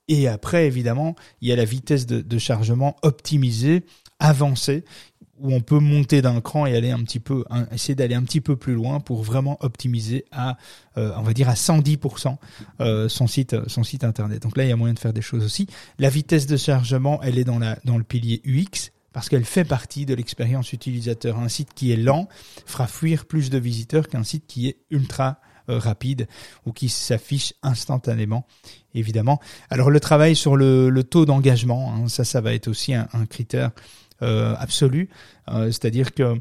Et 0.08 0.28
après, 0.28 0.68
évidemment, 0.68 1.16
il 1.42 1.50
y 1.50 1.52
a 1.52 1.56
la 1.56 1.66
vitesse 1.66 2.06
de, 2.06 2.38
chargement 2.38 2.96
optimisée, 3.02 3.84
avancée, 4.20 4.86
où 5.40 5.54
on 5.54 5.62
peut 5.62 5.80
monter 5.80 6.24
d'un 6.24 6.42
cran 6.42 6.66
et 6.66 6.76
aller 6.76 6.90
un 6.90 7.04
petit 7.04 7.20
peu, 7.20 7.44
essayer 7.72 7.94
d'aller 7.94 8.16
un 8.16 8.24
petit 8.24 8.42
peu 8.42 8.56
plus 8.56 8.74
loin 8.74 9.00
pour 9.00 9.22
vraiment 9.22 9.58
optimiser 9.60 10.26
à, 10.32 10.58
euh, 10.98 11.12
on 11.16 11.22
va 11.22 11.34
dire 11.34 11.48
à 11.48 11.54
110% 11.54 12.38
euh, 12.80 13.08
son 13.08 13.28
site, 13.28 13.56
son 13.68 13.84
site 13.84 14.04
internet. 14.04 14.42
Donc 14.42 14.58
là, 14.58 14.64
il 14.64 14.70
y 14.70 14.72
a 14.72 14.76
moyen 14.76 14.96
de 14.96 15.00
faire 15.00 15.14
des 15.14 15.22
choses 15.22 15.46
aussi. 15.46 15.68
La 16.00 16.10
vitesse 16.10 16.48
de 16.48 16.58
chargement, 16.58 17.22
elle 17.22 17.38
est 17.38 17.44
dans 17.44 17.60
la, 17.60 17.78
dans 17.86 18.00
le 18.00 18.04
pilier 18.04 18.42
UX 18.46 18.92
parce 19.14 19.30
qu'elle 19.30 19.46
fait 19.46 19.64
partie 19.64 20.06
de 20.06 20.16
l'expérience 20.16 20.74
utilisateur. 20.74 21.38
Un 21.38 21.50
site 21.50 21.74
qui 21.76 21.92
est 21.92 21.98
lent 21.98 22.28
fera 22.66 22.88
fuir 22.88 23.26
plus 23.26 23.50
de 23.50 23.58
visiteurs 23.60 24.08
qu'un 24.08 24.24
site 24.24 24.46
qui 24.48 24.68
est 24.68 24.78
ultra 24.90 25.40
rapide 25.68 26.28
ou 26.66 26.72
qui 26.72 26.90
s'affiche 26.90 27.54
instantanément, 27.64 28.46
évidemment. 28.94 29.40
Alors 29.70 29.90
le 29.90 30.00
travail 30.00 30.36
sur 30.36 30.56
le, 30.56 30.90
le 30.90 31.04
taux 31.04 31.26
d'engagement, 31.26 31.94
hein, 31.94 32.08
ça, 32.08 32.24
ça 32.24 32.42
va 32.42 32.54
être 32.54 32.68
aussi 32.68 32.94
un, 32.94 33.08
un 33.14 33.26
critère 33.26 33.72
euh, 34.22 34.56
absolu, 34.58 35.10
euh, 35.50 35.68
c'est-à-dire 35.68 36.14
que 36.14 36.40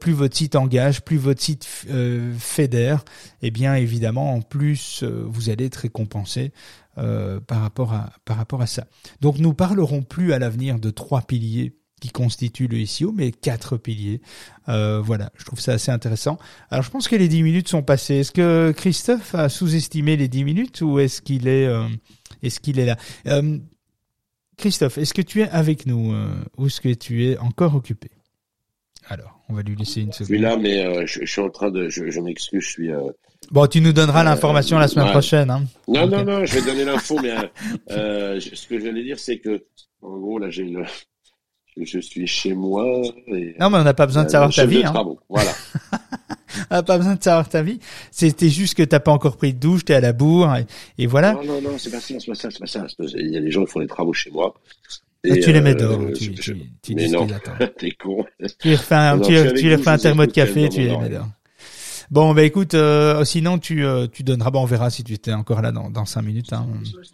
plus 0.00 0.12
votre 0.12 0.36
site 0.36 0.56
engage, 0.56 1.02
plus 1.02 1.18
votre 1.18 1.40
site 1.40 1.64
fédère, 1.64 3.04
et 3.42 3.46
eh 3.46 3.50
bien 3.52 3.76
évidemment 3.76 4.34
en 4.34 4.40
plus 4.42 5.04
vous 5.04 5.50
allez 5.50 5.66
être 5.66 5.76
récompensé 5.76 6.52
par 6.96 7.60
rapport 7.60 7.92
à 7.92 8.10
par 8.24 8.38
rapport 8.38 8.60
à 8.60 8.66
ça. 8.66 8.88
Donc 9.20 9.38
nous 9.38 9.54
parlerons 9.54 10.02
plus 10.02 10.32
à 10.32 10.40
l'avenir 10.40 10.80
de 10.80 10.90
trois 10.90 11.22
piliers 11.22 11.77
qui 11.98 12.10
constitue 12.10 12.66
le 12.66 12.84
SEO, 12.86 13.12
mais 13.12 13.32
quatre 13.32 13.76
piliers. 13.76 14.20
Euh, 14.68 15.00
voilà, 15.00 15.30
je 15.36 15.44
trouve 15.44 15.60
ça 15.60 15.72
assez 15.72 15.90
intéressant. 15.90 16.38
Alors 16.70 16.84
je 16.84 16.90
pense 16.90 17.08
que 17.08 17.16
les 17.16 17.28
dix 17.28 17.42
minutes 17.42 17.68
sont 17.68 17.82
passées. 17.82 18.16
Est-ce 18.16 18.32
que 18.32 18.72
Christophe 18.76 19.34
a 19.34 19.48
sous-estimé 19.48 20.16
les 20.16 20.28
dix 20.28 20.44
minutes 20.44 20.80
ou 20.80 20.98
est-ce 20.98 21.22
qu'il 21.22 21.48
est, 21.48 21.66
euh, 21.66 21.84
est-ce 22.42 22.60
qu'il 22.60 22.78
est 22.78 22.86
là? 22.86 22.96
Euh, 23.26 23.58
Christophe, 24.56 24.98
est-ce 24.98 25.14
que 25.14 25.22
tu 25.22 25.40
es 25.40 25.48
avec 25.48 25.86
nous 25.86 26.14
ou 26.56 26.66
est-ce 26.66 26.80
que 26.80 26.92
tu 26.92 27.26
es 27.26 27.38
encore 27.38 27.76
occupé? 27.76 28.10
Alors, 29.06 29.40
on 29.48 29.54
va 29.54 29.62
lui 29.62 29.76
laisser 29.76 30.00
une 30.00 30.12
seconde. 30.12 30.28
Je 30.28 30.34
suis 30.34 30.42
là, 30.42 30.56
mais 30.56 31.06
je, 31.06 31.20
je, 31.20 31.30
suis 31.30 31.40
en 31.40 31.48
train 31.48 31.70
de, 31.70 31.88
je, 31.88 32.10
je 32.10 32.20
m'excuse, 32.20 32.60
je 32.60 32.68
suis. 32.68 32.90
Bon, 33.52 33.68
tu 33.68 33.80
nous 33.80 33.92
donneras 33.92 34.24
l'information 34.24 34.76
la 34.76 34.88
semaine 34.88 35.06
ouais. 35.06 35.12
prochaine. 35.12 35.48
Hein. 35.48 35.64
Non, 35.86 36.02
okay. 36.02 36.16
non, 36.16 36.24
non, 36.24 36.44
je 36.44 36.54
vais 36.58 36.62
donner 36.62 36.84
l'info, 36.84 37.20
mais 37.22 37.36
ce 37.88 38.66
que 38.66 38.80
je 38.80 38.84
voulais 38.84 39.04
dire, 39.04 39.20
c'est 39.20 39.38
que, 39.38 39.64
en 40.02 40.18
gros, 40.18 40.40
là, 40.40 40.50
j'ai 40.50 40.64
le, 40.64 40.82
je 41.84 41.98
suis 41.98 42.26
chez 42.26 42.54
moi. 42.54 42.84
Et, 43.28 43.54
non, 43.58 43.70
mais 43.70 43.78
on 43.78 43.84
n'a 43.84 43.94
pas 43.94 44.06
besoin 44.06 44.24
de 44.24 44.30
savoir 44.30 44.52
ta 44.52 44.66
vie. 44.66 44.84
Hein. 44.84 44.94
Voilà. 45.28 45.52
on 46.70 46.74
n'a 46.74 46.82
pas 46.82 46.98
besoin 46.98 47.14
de 47.14 47.22
savoir 47.22 47.48
ta 47.48 47.62
vie. 47.62 47.78
C'était 48.10 48.48
juste 48.48 48.74
que 48.74 48.82
t'as 48.82 49.00
pas 49.00 49.12
encore 49.12 49.36
pris 49.36 49.54
de 49.54 49.58
douche, 49.58 49.84
t'es 49.84 49.94
à 49.94 50.00
la 50.00 50.12
bourre, 50.12 50.54
et, 50.56 50.66
et, 50.98 51.06
voilà. 51.06 51.34
Non, 51.34 51.44
non, 51.44 51.60
non, 51.62 51.78
c'est 51.78 51.90
pas 51.90 52.00
ça, 52.00 52.14
c'est 52.18 52.26
pas 52.26 52.34
ça, 52.34 52.50
c'est 52.50 52.58
pas 52.58 52.66
ça. 52.66 52.86
Il 52.98 53.32
y 53.32 53.36
a 53.36 53.40
des 53.40 53.50
gens 53.50 53.64
qui 53.64 53.70
font 53.72 53.80
des 53.80 53.86
travaux 53.86 54.12
chez 54.12 54.30
moi. 54.30 54.54
Et, 55.24 55.32
et 55.32 55.40
tu 55.40 55.52
les 55.52 55.60
mets 55.60 55.74
dehors. 55.74 56.00
Euh, 56.00 56.12
tu, 56.12 56.32
tu, 56.34 56.56
tu 56.82 56.94
mais 56.94 57.08
non, 57.08 57.26
t'es 57.78 57.90
con. 57.90 58.24
Tu 58.60 58.72
refais 58.72 58.94
un, 58.94 59.16
non, 59.16 59.24
tu, 59.24 59.34
tu 59.54 59.72
refais 59.74 59.90
un 59.90 59.98
thermo 59.98 60.26
de 60.26 60.32
café, 60.32 60.68
tu 60.68 60.80
les 60.80 60.96
mets 60.96 61.08
dehors. 61.08 61.28
Bon, 62.10 62.32
bah 62.32 62.42
écoute, 62.42 62.72
euh, 62.72 63.22
sinon 63.24 63.58
tu 63.58 63.84
euh, 63.84 64.06
tu 64.10 64.22
donneras, 64.22 64.50
bon, 64.50 64.62
on 64.62 64.64
verra 64.64 64.88
si 64.88 65.04
tu 65.04 65.12
étais 65.12 65.32
encore 65.34 65.60
là 65.60 65.72
dans 65.72 65.90
dans 65.90 66.06
cinq 66.06 66.22
minutes. 66.22 66.54
Hein. 66.54 66.66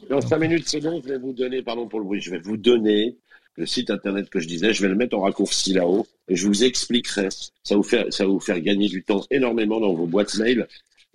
Dans 0.09 0.21
cinq 0.21 0.39
minutes, 0.39 0.69
c'est 0.69 0.81
bon. 0.81 1.01
Je 1.03 1.09
vais 1.09 1.19
vous 1.19 1.33
donner, 1.33 1.63
pardon 1.63 1.89
pour 1.89 1.99
le 1.99 2.05
bruit, 2.05 2.21
je 2.21 2.31
vais 2.31 2.39
vous 2.39 2.57
donner 2.57 3.17
le 3.57 3.67
site 3.67 3.91
internet 3.91 4.29
que 4.31 4.41
je 4.41 4.49
disais, 4.49 4.73
je 4.73 4.83
vais 4.83 4.89
le 4.89 4.97
mettre 4.97 5.17
en 5.17 5.23
raccourci 5.23 5.73
là-haut 5.73 6.07
et 6.29 6.37
je 6.37 6.47
vous 6.47 6.65
expliquerai. 6.65 7.29
Ça 7.63 7.77
vous 7.77 7.83
faire, 7.83 8.07
ça 8.13 8.27
vous 8.27 8.41
faire 8.41 8.61
gagner 8.61 8.89
du 8.89 9.03
temps 9.03 9.25
énormément 9.31 9.81
dans 9.81 9.95
vos 9.95 10.07
boîtes 10.07 10.37
mail 10.39 10.67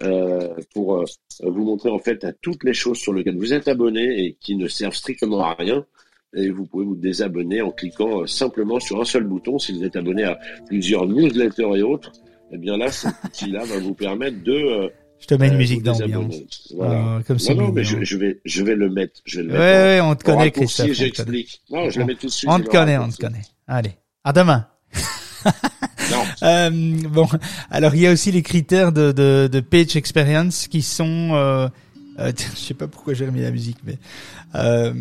euh, 0.03 0.53
pour 0.73 0.97
euh, 0.97 1.05
vous 1.41 1.63
montrer 1.65 1.89
en 1.89 1.99
fait 1.99 2.23
à 2.23 2.31
toutes 2.31 2.63
les 2.63 2.73
choses 2.73 2.97
sur 2.97 3.13
lesquelles 3.13 3.37
vous 3.37 3.53
êtes 3.53 3.67
abonné 3.67 4.23
et 4.23 4.37
qui 4.39 4.55
ne 4.55 4.67
servent 4.67 4.95
strictement 4.95 5.43
à 5.43 5.53
rien. 5.53 5.85
Et 6.35 6.49
vous 6.49 6.65
pouvez 6.65 6.85
vous 6.85 6.95
désabonner 6.95 7.61
en 7.61 7.71
cliquant 7.71 8.21
euh, 8.21 8.27
simplement 8.27 8.79
sur 8.79 9.01
un 9.01 9.05
seul 9.05 9.23
bouton. 9.23 9.57
Si 9.57 9.73
vous 9.73 9.83
êtes 9.83 9.95
abonné 9.95 10.23
à 10.23 10.39
plusieurs 10.67 11.07
newsletters 11.07 11.75
et 11.75 11.81
autres, 11.81 12.11
eh 12.51 12.57
bien 12.57 12.77
là, 12.77 12.91
cet 12.91 13.13
outil-là 13.25 13.63
va 13.65 13.79
vous 13.79 13.93
permettre 13.93 14.41
de 14.43 14.53
euh, 14.53 14.89
je 15.19 15.27
te 15.27 15.33
mets 15.35 15.47
une 15.47 15.55
euh, 15.55 15.57
musique 15.57 15.83
d'ambiance. 15.83 16.35
Voilà. 16.75 17.21
Comme 17.27 17.37
non, 17.49 17.55
non, 17.55 17.71
mais 17.71 17.83
je, 17.83 18.03
je, 18.03 18.17
vais, 18.17 18.39
je 18.45 18.63
vais 18.63 18.75
le 18.75 18.89
mettre. 18.89 19.21
Je 19.25 19.41
vais 19.41 19.47
le 19.47 19.53
ouais, 19.53 19.57
mettre 19.57 19.83
ouais, 19.83 20.01
on 20.01 20.15
te 20.15 20.23
connaît, 20.23 20.51
Christophe. 20.51 20.91
j'explique. 20.91 21.61
Non, 21.69 21.89
je 21.89 21.99
le 21.99 22.05
mets 22.05 22.15
tout 22.15 22.27
de 22.27 22.31
suite. 22.31 22.49
On 22.49 22.59
te 22.59 22.69
connaît, 22.69 22.97
on 22.97 23.09
te 23.09 23.17
connaît. 23.17 23.41
Allez, 23.67 23.95
à 24.23 24.33
demain. 24.33 24.67
non. 26.11 26.23
euh, 26.43 26.69
bon, 27.09 27.27
alors 27.69 27.95
il 27.95 28.01
y 28.01 28.07
a 28.07 28.11
aussi 28.11 28.31
les 28.31 28.41
critères 28.41 28.91
de, 28.91 29.11
de, 29.11 29.49
de 29.51 29.59
page 29.59 29.95
experience 29.95 30.67
qui 30.67 30.81
sont, 30.81 31.31
euh, 31.33 31.67
euh, 32.19 32.31
je 32.55 32.57
sais 32.59 32.73
pas 32.73 32.87
pourquoi 32.87 33.13
j'ai 33.13 33.25
remis 33.25 33.41
la 33.41 33.51
musique, 33.51 33.77
mais 33.83 33.97
euh, 34.55 34.93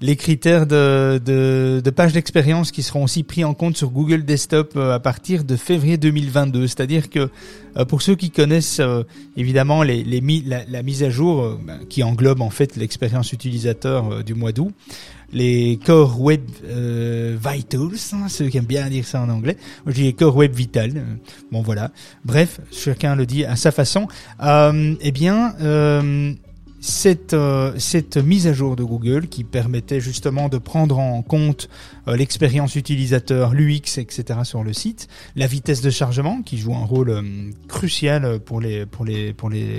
les 0.00 0.16
critères 0.16 0.66
de, 0.66 1.20
de, 1.24 1.80
de 1.82 1.90
page 1.90 2.12
d'expérience 2.12 2.70
qui 2.70 2.82
seront 2.82 3.04
aussi 3.04 3.22
pris 3.22 3.44
en 3.44 3.54
compte 3.54 3.76
sur 3.76 3.90
Google 3.90 4.24
Desktop 4.24 4.76
à 4.76 5.00
partir 5.00 5.44
de 5.44 5.56
février 5.56 5.96
2022. 5.96 6.66
C'est-à-dire 6.66 7.08
que 7.08 7.30
pour 7.88 8.02
ceux 8.02 8.14
qui 8.14 8.30
connaissent 8.30 8.80
évidemment 9.36 9.82
les, 9.82 10.04
les 10.04 10.20
la, 10.44 10.64
la, 10.66 10.82
mise 10.82 11.02
à 11.02 11.10
jour 11.10 11.58
qui 11.88 12.02
englobe 12.02 12.40
en 12.42 12.50
fait 12.50 12.76
l'expérience 12.76 13.32
utilisateur 13.32 14.22
du 14.22 14.34
mois 14.34 14.52
d'août, 14.52 14.72
les 15.32 15.78
Core 15.84 16.20
Web 16.20 16.42
euh, 16.64 17.36
Vitals, 17.38 17.90
hein, 18.12 18.28
ceux 18.28 18.48
qui 18.48 18.58
aiment 18.58 18.64
bien 18.64 18.88
dire 18.88 19.04
ça 19.04 19.20
en 19.20 19.28
anglais. 19.28 19.56
Moi, 19.84 19.92
je 19.94 20.02
dis 20.02 20.14
Core 20.14 20.36
Web 20.36 20.54
Vital. 20.54 20.92
Bon, 21.50 21.62
voilà. 21.62 21.90
Bref, 22.24 22.60
chacun 22.72 23.14
le 23.14 23.26
dit 23.26 23.44
à 23.44 23.56
sa 23.56 23.70
façon. 23.72 24.08
Euh, 24.42 24.94
eh 25.00 25.12
bien, 25.12 25.54
euh, 25.60 26.32
cette, 26.86 27.34
euh, 27.34 27.72
cette 27.78 28.16
mise 28.16 28.46
à 28.46 28.52
jour 28.52 28.76
de 28.76 28.84
Google 28.84 29.26
qui 29.26 29.42
permettait 29.42 29.98
justement 29.98 30.48
de 30.48 30.56
prendre 30.56 31.00
en 31.00 31.20
compte 31.20 31.68
euh, 32.06 32.16
l'expérience 32.16 32.76
utilisateur, 32.76 33.54
l'UX, 33.54 33.98
etc. 33.98 34.40
sur 34.44 34.62
le 34.62 34.72
site, 34.72 35.08
la 35.34 35.48
vitesse 35.48 35.80
de 35.80 35.90
chargement 35.90 36.42
qui 36.42 36.58
joue 36.58 36.76
un 36.76 36.84
rôle 36.84 37.10
euh, 37.10 37.22
crucial 37.66 38.38
pour 38.38 38.60
les, 38.60 38.86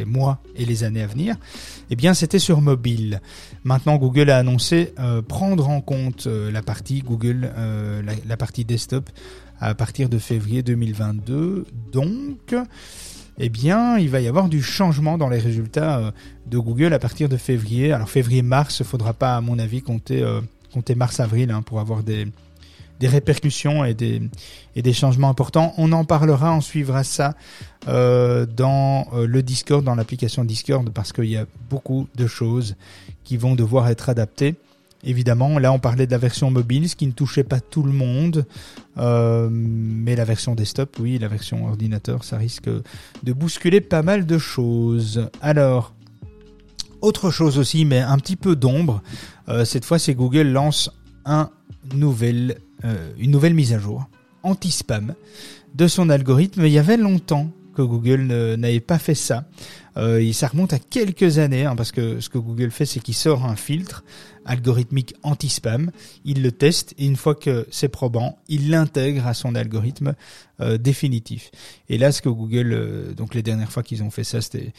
mois 0.05 0.39
et 0.57 0.65
les 0.65 0.83
années 0.83 1.01
à 1.01 1.07
venir, 1.07 1.37
eh 1.89 1.95
bien 1.95 2.13
c'était 2.13 2.39
sur 2.39 2.59
mobile. 2.59 3.21
Maintenant 3.63 3.95
Google 3.95 4.29
a 4.29 4.37
annoncé 4.37 4.93
prendre 5.29 5.69
en 5.69 5.79
compte 5.79 6.27
la 6.27 6.61
partie 6.61 7.01
Google, 7.01 7.51
la, 8.27 8.37
partie 8.37 8.65
desktop 8.65 9.09
à 9.59 9.75
partir 9.75 10.09
de 10.09 10.17
février 10.17 10.63
2022. 10.63 11.65
Donc, 11.91 12.55
eh 13.39 13.49
bien, 13.49 13.97
il 13.97 14.09
va 14.09 14.19
y 14.19 14.27
avoir 14.27 14.49
du 14.49 14.63
changement 14.63 15.17
dans 15.17 15.29
les 15.29 15.39
résultats 15.39 15.99
euh, 15.99 16.11
de 16.47 16.57
Google 16.57 16.93
à 16.93 16.99
partir 16.99 17.29
de 17.29 17.37
février. 17.37 17.91
Alors 17.91 18.09
février-mars, 18.09 18.79
il 18.79 18.85
faudra 18.85 19.13
pas, 19.13 19.35
à 19.35 19.41
mon 19.41 19.59
avis, 19.59 19.81
compter, 19.81 20.21
euh, 20.23 20.41
compter 20.73 20.95
mars-avril 20.95 21.51
hein, 21.51 21.61
pour 21.61 21.79
avoir 21.79 22.03
des, 22.03 22.27
répercussions 22.99 23.85
et 23.85 23.93
des, 23.93 24.93
changements 24.93 25.29
importants. 25.29 25.73
On 25.77 25.91
en 25.91 26.03
parlera, 26.03 26.53
on 26.55 26.61
suivra 26.61 27.03
ça 27.03 27.35
euh, 27.87 28.47
dans 28.47 29.07
le 29.13 29.43
Discord, 29.43 29.83
dans 29.83 29.93
l'application 29.93 30.43
Discord, 30.43 30.89
parce 30.89 31.13
qu'il 31.13 31.25
y 31.25 31.37
a 31.37 31.45
beaucoup 31.69 32.07
de 32.15 32.25
choses 32.25 32.75
qui 33.23 33.37
vont 33.37 33.53
devoir 33.53 33.87
être 33.89 34.09
adaptées. 34.09 34.55
Évidemment, 35.03 35.59
là 35.59 35.71
on 35.71 35.79
parlait 35.79 36.07
de 36.07 36.11
la 36.11 36.17
version 36.17 36.49
mobile, 36.49 36.89
ce 36.89 36.95
qui 36.95 37.05
ne 37.05 37.11
touchait 37.11 37.43
pas 37.43 37.59
tout 37.59 37.83
le 37.83 37.91
monde, 37.91 38.45
euh, 38.97 39.47
mais 39.51 40.15
la 40.15 40.25
version 40.25 40.55
desktop, 40.55 40.97
oui, 40.99 41.19
la 41.19 41.27
version 41.27 41.67
ordinateur, 41.67 42.23
ça 42.23 42.37
risque 42.37 42.67
de 43.23 43.33
bousculer 43.33 43.79
pas 43.79 44.01
mal 44.01 44.25
de 44.25 44.37
choses. 44.39 45.29
Alors, 45.39 45.93
autre 47.01 47.29
chose 47.29 47.59
aussi, 47.59 47.85
mais 47.85 47.99
un 47.99 48.17
petit 48.17 48.35
peu 48.35 48.55
d'ombre, 48.55 49.03
euh, 49.49 49.65
cette 49.65 49.85
fois 49.85 49.99
c'est 49.99 50.15
Google 50.15 50.47
lance 50.47 50.89
euh, 51.29 51.45
une 53.19 53.31
nouvelle 53.31 53.53
mise 53.53 53.73
à 53.73 53.79
jour 53.79 54.09
anti-spam 54.41 55.13
de 55.75 55.87
son 55.87 56.09
algorithme. 56.09 56.65
Il 56.65 56.71
y 56.71 56.79
avait 56.79 56.97
longtemps 56.97 57.51
que 57.75 57.83
Google 57.83 58.23
n'avait 58.57 58.79
pas 58.79 58.97
fait 58.97 59.13
ça. 59.13 59.45
Ça 59.95 60.47
remonte 60.47 60.73
à 60.73 60.79
quelques 60.79 61.37
années, 61.37 61.65
hein, 61.65 61.75
parce 61.75 61.91
que 61.91 62.19
ce 62.19 62.29
que 62.29 62.37
Google 62.39 62.71
fait, 62.71 62.85
c'est 62.85 62.99
qu'il 62.99 63.13
sort 63.13 63.45
un 63.45 63.55
filtre 63.55 64.03
algorithmique 64.47 65.13
anti-spam, 65.23 65.91
il 66.25 66.41
le 66.41 66.51
teste, 66.51 66.95
et 66.97 67.05
une 67.05 67.15
fois 67.15 67.35
que 67.35 67.67
c'est 67.69 67.89
probant, 67.89 68.39
il 68.47 68.69
l'intègre 68.69 69.27
à 69.27 69.33
son 69.33 69.53
algorithme 69.55 70.13
euh, 70.59 70.77
définitif. 70.79 71.51
Et 71.89 71.97
là, 71.99 72.11
ce 72.11 72.21
que 72.21 72.29
Google, 72.29 72.73
euh, 72.73 73.13
donc 73.13 73.35
les 73.35 73.43
dernières 73.43 73.71
fois 73.71 73.83
qu'ils 73.83 74.01
ont 74.01 74.09
fait 74.09 74.23
ça, 74.23 74.41
c'était 74.41 74.73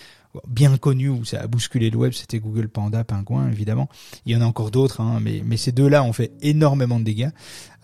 bien 0.48 0.76
connu, 0.76 1.08
où 1.08 1.24
ça 1.24 1.40
a 1.40 1.46
bousculé 1.46 1.88
le 1.90 1.96
web, 1.96 2.12
c'était 2.12 2.38
Google 2.38 2.68
Panda, 2.68 3.04
Pingouin, 3.04 3.48
évidemment. 3.50 3.88
Il 4.26 4.32
y 4.32 4.36
en 4.36 4.40
a 4.40 4.44
encore 4.44 4.70
d'autres, 4.70 5.00
hein, 5.00 5.20
mais, 5.22 5.42
mais 5.44 5.56
ces 5.56 5.72
deux-là 5.72 6.02
ont 6.02 6.12
fait 6.12 6.32
énormément 6.42 6.98
de 6.98 7.04
dégâts. 7.04 7.30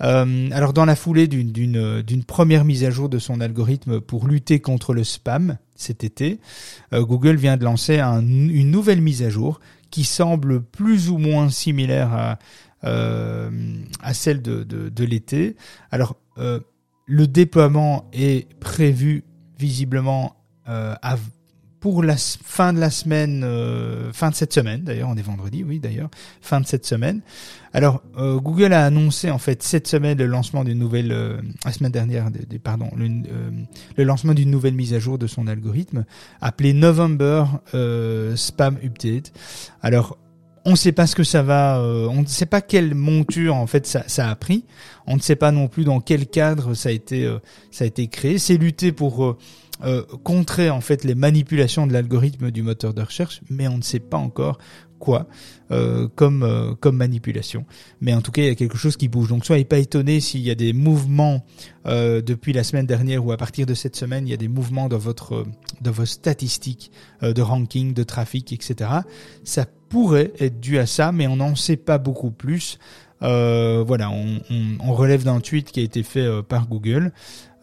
Euh, 0.03 0.49
alors, 0.53 0.73
dans 0.73 0.85
la 0.85 0.97
foulée 0.97 1.27
d'une- 1.29 2.25
première 2.27 2.65
mise 2.65 2.85
à 2.85 2.91
jour 2.91 3.09
de 3.09 3.19
son 3.19 3.41
algorithme 3.41 4.01
pour 4.01 4.27
lutter 4.27 4.61
contre 4.61 4.93
le 4.93 5.05
spam 5.05 5.57
cet 5.77 6.05
été, 6.05 6.39
Google 6.93 7.37
vient 7.37 7.57
de 7.57 7.65
lancer 7.65 7.99
un- 7.99 8.21
une 8.21 8.71
nouvelle 8.71 9.01
mise 9.01 9.23
à 9.23 9.31
jour 9.31 9.61
qui 9.95 10.03
semble 10.03 10.61
plus 10.61 11.09
ou 11.09 11.19
moins 11.19 11.49
similaire 11.51 12.13
à, 12.13 12.39
euh, 12.83 13.49
celle 14.13 14.43
de, 14.43 15.05
l'été. 15.05 15.55
Alors, 15.93 16.17
euh, 16.37 16.59
le 17.07 17.29
déploiement 17.29 18.11
est 18.13 18.53
prévu 18.59 19.23
visiblement 19.57 20.35
euh, 20.69 20.97
à- 21.01 21.15
pour 21.85 22.03
la 22.03 22.17
fin 22.17 22.73
de 22.73 22.81
la 22.81 22.89
semaine, 22.89 23.43
euh, 23.45 24.11
fin 24.15 24.31
de 24.31 24.35
cette 24.35 24.55
semaine 24.55 24.81
d'ailleurs, 24.85 25.11
on 25.11 25.19
est 25.19 25.23
vendredi, 25.23 25.63
oui 25.65 25.81
d'ailleurs, 25.81 26.09
fin 26.41 26.63
de 26.63 26.67
cette 26.67 26.87
semaine. 26.87 27.21
Alors, 27.75 28.01
euh, 28.17 28.41
Google 28.41 28.73
a 28.73 28.87
annoncé 28.87 29.31
en 29.31 29.37
fait 29.37 29.63
cette 29.63 29.87
semaine 29.87 30.17
le 30.17 30.25
lancement 30.25 30.65
d'une 30.65 30.79
nouvelle, 30.79 31.13
euh, 31.13 31.43
la 31.63 31.73
semaine 31.73 31.93
dernière, 31.93 32.31
pardon, 32.63 32.89
le, 32.97 34.03
lancement 34.03 34.33
d'une 34.33 34.51
nouvelle 34.51 34.73
mise 34.73 34.95
à 34.95 34.99
jour 34.99 35.19
de 35.19 35.27
son 35.27 35.47
algorithme 35.47 36.07
appelé 36.41 36.73
November 36.73 37.45
Spam 38.35 38.79
Update. 38.83 39.35
Alors, 39.83 40.17
on 40.65 40.71
ne 40.71 40.77
sait 40.77 40.93
pas 40.93 41.07
ce 41.07 41.15
que 41.15 41.23
ça 41.23 41.43
va, 41.43 41.83
on 41.83 42.23
ne 42.23 42.27
sait 42.27 42.47
pas 42.47 42.63
quelle 42.63 42.95
monture 42.95 43.57
en 43.57 43.67
fait 43.67 43.87
ça, 43.87 44.31
a 44.31 44.35
pris. 44.37 44.65
On 45.07 45.17
ne 45.17 45.21
sait 45.21 45.37
pas 45.37 45.53
non 45.53 45.69
plus 45.69 45.85
dans 45.85 46.01
quel 46.01 46.29
cadre 46.29 46.73
ça 46.73 46.89
a 46.89 46.93
été, 46.93 47.31
ça 47.71 47.85
a 47.85 47.87
été 47.87 48.09
créé. 48.09 48.39
C'est 48.39 48.57
lutter 48.57 48.91
pour 48.91 49.37
euh, 49.83 50.03
contrer 50.23 50.71
en 50.71 50.81
fait 50.81 51.05
les 51.05 51.15
manipulations 51.15 51.87
de 51.87 51.93
l'algorithme 51.93 52.51
du 52.51 52.63
moteur 52.63 52.95
de 52.95 53.03
recherche, 53.03 53.41
mais 53.51 53.67
on 53.69 53.79
ne 53.79 53.83
sait 53.83 54.01
pas 54.01 54.19
encore 54.19 54.59
quoi 55.05 55.27
euh, 55.71 56.09
comme 56.15 56.43
euh, 56.43 56.75
comme 56.75 56.97
manipulation. 56.97 57.65
Mais 58.01 58.15
en 58.15 58.21
tout 58.21 58.33
cas, 58.33 58.43
il 58.43 58.49
y 58.49 58.51
a 58.51 58.55
quelque 58.55 58.77
chose 58.77 58.97
qui 58.97 59.09
bouge. 59.09 59.29
Donc 59.29 59.45
soyez 59.45 59.65
pas 59.65 59.79
étonnés 59.79 60.21
s'il 60.21 60.41
y 60.41 60.51
a 60.51 60.55
des 60.55 60.73
mouvements 60.73 61.45
euh, 61.87 62.21
depuis 62.21 62.53
la 62.53 62.65
semaine 62.65 62.87
dernière 62.87 63.25
ou 63.25 63.33
à 63.33 63.37
partir 63.37 63.67
de 63.67 63.75
cette 63.75 63.97
semaine, 63.97 64.27
il 64.27 64.31
y 64.31 64.35
a 64.35 64.39
des 64.39 64.49
mouvements 64.49 64.89
dans 64.89 64.99
votre 64.99 65.45
dans 65.81 65.91
vos 65.91 66.07
statistiques 66.07 66.91
de 67.23 67.43
ranking, 67.43 67.95
de 67.95 68.03
trafic, 68.03 68.53
etc. 68.53 68.91
Ça 69.45 69.67
pourrait 69.89 70.33
être 70.39 70.61
dû 70.61 70.79
à 70.79 70.87
ça, 70.87 71.13
mais 71.13 71.27
on 71.27 71.37
n'en 71.37 71.55
sait 71.55 71.77
pas 71.77 71.99
beaucoup 71.99 72.31
plus. 72.31 72.79
Voilà, 73.21 74.11
on, 74.11 74.93
relève 74.93 75.25
d'un 75.25 75.41
tweet 75.41 75.73
qui 75.73 75.81
a 75.81 75.83
été 75.83 76.03
fait 76.03 76.43
par 76.43 76.69
Google, 76.69 77.13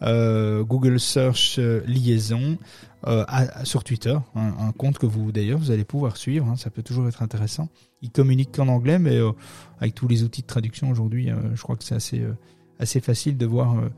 Google 0.02 0.98
Search 0.98 1.56
euh, 1.58 1.82
Liaison, 1.86 2.58
euh, 3.06 3.24
sur 3.64 3.82
Twitter, 3.82 4.16
un, 4.34 4.72
compte 4.72 4.98
que 4.98 5.06
vous 5.06 5.32
d'ailleurs 5.32 5.58
vous 5.58 5.70
allez 5.70 5.84
pouvoir 5.84 6.16
suivre, 6.16 6.46
hein, 6.48 6.56
ça 6.56 6.70
peut 6.70 6.82
toujours 6.82 7.08
être 7.08 7.22
intéressant. 7.22 7.68
Il 8.00 8.10
communique 8.10 8.52
qu'en 8.52 8.68
anglais, 8.68 8.98
mais 8.98 9.16
euh, 9.16 9.32
avec 9.80 9.94
tous 9.94 10.06
les 10.08 10.22
outils 10.22 10.42
de 10.42 10.46
traduction 10.46 10.90
aujourd'hui, 10.90 11.30
euh, 11.30 11.36
je 11.54 11.62
crois 11.62 11.76
que 11.76 11.84
c'est 11.84 11.94
assez 11.94 12.20
euh, 12.20 12.32
assez 12.78 13.00
facile 13.00 13.36
de 13.36 13.46
voir 13.46 13.78
euh, 13.78 13.88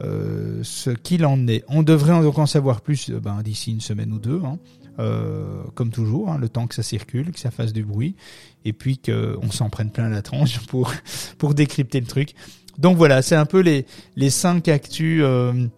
euh, 0.00 0.60
ce 0.62 0.90
qu'il 0.90 1.24
en 1.24 1.48
est. 1.48 1.64
On 1.68 1.82
devrait 1.82 2.20
donc 2.22 2.38
en 2.38 2.46
savoir 2.46 2.82
plus 2.82 3.10
euh, 3.10 3.18
ben, 3.18 3.42
d'ici 3.42 3.72
une 3.72 3.80
semaine 3.80 4.12
ou 4.12 4.18
deux, 4.18 4.42
hein, 4.44 4.58
euh, 4.98 5.62
comme 5.74 5.90
toujours, 5.90 6.30
hein, 6.30 6.38
le 6.38 6.48
temps 6.48 6.66
que 6.66 6.74
ça 6.74 6.82
circule, 6.82 7.32
que 7.32 7.40
ça 7.40 7.50
fasse 7.50 7.72
du 7.72 7.84
bruit, 7.84 8.16
et 8.64 8.72
puis 8.72 8.98
qu'on 8.98 9.50
s'en 9.50 9.70
prenne 9.70 9.90
plein 9.90 10.08
la 10.08 10.22
tronche 10.22 10.58
pour 10.68 10.92
pour 11.38 11.54
décrypter 11.54 12.00
le 12.00 12.06
truc. 12.06 12.34
Donc 12.78 12.96
voilà, 12.96 13.22
c'est 13.22 13.36
un 13.36 13.46
peu 13.46 13.60
les 13.60 13.86
les 14.16 14.30
cinq 14.30 14.68
actus. 14.68 15.22
euh, 15.22 15.68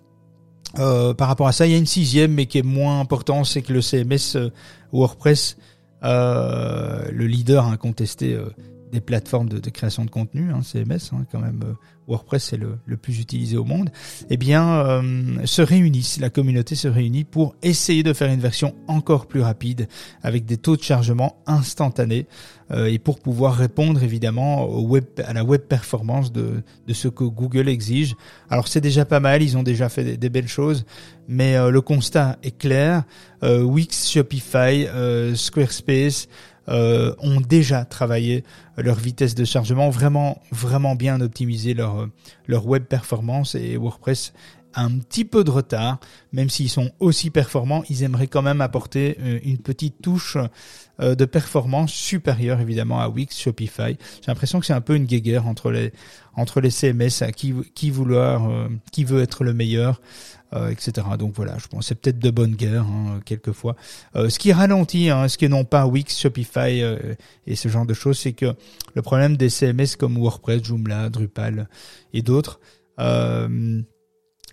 euh, 0.78 1.14
par 1.14 1.28
rapport 1.28 1.48
à 1.48 1.52
ça, 1.52 1.66
il 1.66 1.72
y 1.72 1.74
a 1.74 1.78
une 1.78 1.86
sixième, 1.86 2.32
mais 2.32 2.46
qui 2.46 2.58
est 2.58 2.62
moins 2.62 3.00
important, 3.00 3.44
c'est 3.44 3.62
que 3.62 3.72
le 3.72 3.80
CMS 3.80 4.36
euh, 4.36 4.50
WordPress, 4.92 5.56
euh, 6.04 7.08
le 7.10 7.26
leader 7.26 7.66
incontesté 7.66 8.38
des 8.90 9.00
plateformes 9.00 9.48
de, 9.48 9.70
création 9.70 10.04
de 10.04 10.10
contenu, 10.10 10.50
hein, 10.52 10.62
CMS, 10.62 11.12
hein, 11.12 11.24
quand 11.30 11.40
même, 11.40 11.60
euh, 11.64 11.72
WordPress 12.08 12.44
c'est 12.44 12.56
le, 12.56 12.96
plus 12.96 13.20
utilisé 13.20 13.56
au 13.56 13.64
monde, 13.64 13.90
eh 14.30 14.36
bien, 14.36 14.80
euh, 14.80 15.02
se 15.44 15.62
réunissent, 15.62 16.18
la 16.18 16.30
communauté 16.30 16.74
se 16.74 16.88
réunit 16.88 17.24
pour 17.24 17.54
essayer 17.62 18.02
de 18.02 18.12
faire 18.12 18.32
une 18.32 18.40
version 18.40 18.74
encore 18.88 19.26
plus 19.26 19.42
rapide, 19.42 19.88
avec 20.22 20.46
des 20.46 20.56
taux 20.56 20.76
de 20.76 20.82
chargement 20.82 21.36
instantanés, 21.46 22.26
euh, 22.70 22.86
et 22.86 22.98
pour 22.98 23.20
pouvoir 23.20 23.54
répondre 23.54 24.02
évidemment 24.02 24.68
à 25.18 25.32
la 25.32 25.44
web 25.44 25.62
performance 25.62 26.32
de, 26.32 26.62
ce 26.92 27.08
que 27.08 27.24
Google 27.24 27.68
exige. 27.68 28.16
Alors 28.50 28.68
c'est 28.68 28.80
déjà 28.80 29.04
pas 29.04 29.20
mal, 29.20 29.42
ils 29.42 29.56
ont 29.56 29.62
déjà 29.62 29.88
fait 29.88 30.16
des, 30.16 30.28
belles 30.28 30.48
choses, 30.48 30.84
mais 31.28 31.56
euh, 31.56 31.70
le 31.70 31.80
constat 31.80 32.38
est 32.42 32.56
clair. 32.56 33.04
Wix, 33.42 34.10
Shopify, 34.10 34.88
Squarespace 35.34 36.26
euh, 36.68 37.14
ont 37.18 37.40
déjà 37.40 37.84
travaillé 37.84 38.44
leur 38.76 38.96
vitesse 38.96 39.34
de 39.34 39.44
chargement, 39.44 39.90
vraiment 39.90 40.40
vraiment 40.52 40.94
bien 40.94 41.20
optimisé 41.20 41.74
leur 41.74 42.00
euh, 42.00 42.06
leur 42.46 42.66
web 42.66 42.84
performance 42.84 43.54
et 43.54 43.76
WordPress 43.76 44.32
a 44.74 44.82
un 44.82 44.98
petit 44.98 45.24
peu 45.24 45.44
de 45.44 45.50
retard, 45.50 45.98
même 46.32 46.50
s'ils 46.50 46.68
sont 46.68 46.90
aussi 47.00 47.30
performants, 47.30 47.82
ils 47.88 48.02
aimeraient 48.02 48.26
quand 48.26 48.42
même 48.42 48.60
apporter 48.60 49.16
euh, 49.20 49.38
une 49.44 49.58
petite 49.58 50.00
touche 50.02 50.36
euh, 51.00 51.14
de 51.14 51.24
performance 51.24 51.92
supérieure 51.92 52.60
évidemment 52.60 53.00
à 53.00 53.08
Wix, 53.08 53.38
Shopify. 53.38 53.96
J'ai 54.20 54.28
l'impression 54.28 54.60
que 54.60 54.66
c'est 54.66 54.72
un 54.72 54.80
peu 54.80 54.94
une 54.94 55.06
guéguerre 55.06 55.46
entre 55.46 55.70
les 55.70 55.92
entre 56.36 56.60
les 56.60 56.70
CMS 56.70 57.22
à 57.22 57.32
qui 57.32 57.54
qui 57.74 57.90
vouloir 57.90 58.48
euh, 58.48 58.68
qui 58.92 59.04
veut 59.04 59.22
être 59.22 59.42
le 59.42 59.54
meilleur 59.54 60.00
euh, 60.54 60.70
etc. 60.70 61.06
Donc 61.18 61.34
voilà, 61.34 61.58
je 61.58 61.66
pense 61.68 61.86
c'est 61.86 61.94
peut-être 61.94 62.18
de 62.18 62.30
bonne 62.30 62.54
guerre 62.54 62.82
hein, 62.82 63.20
quelquefois. 63.24 63.76
Euh, 64.16 64.28
ce 64.28 64.38
qui 64.38 64.52
ralentit, 64.52 65.10
hein, 65.10 65.28
ce 65.28 65.38
qui 65.38 65.48
non 65.48 65.64
pas 65.64 65.86
Wix, 65.86 66.18
Shopify 66.18 66.82
euh, 66.82 67.14
et 67.46 67.56
ce 67.56 67.68
genre 67.68 67.86
de 67.86 67.94
choses, 67.94 68.18
c'est 68.18 68.32
que 68.32 68.54
le 68.94 69.02
problème 69.02 69.36
des 69.36 69.50
CMS 69.50 69.96
comme 69.98 70.16
WordPress, 70.16 70.62
Joomla, 70.62 71.10
Drupal 71.10 71.68
et 72.12 72.22
d'autres 72.22 72.60
euh, 72.98 73.82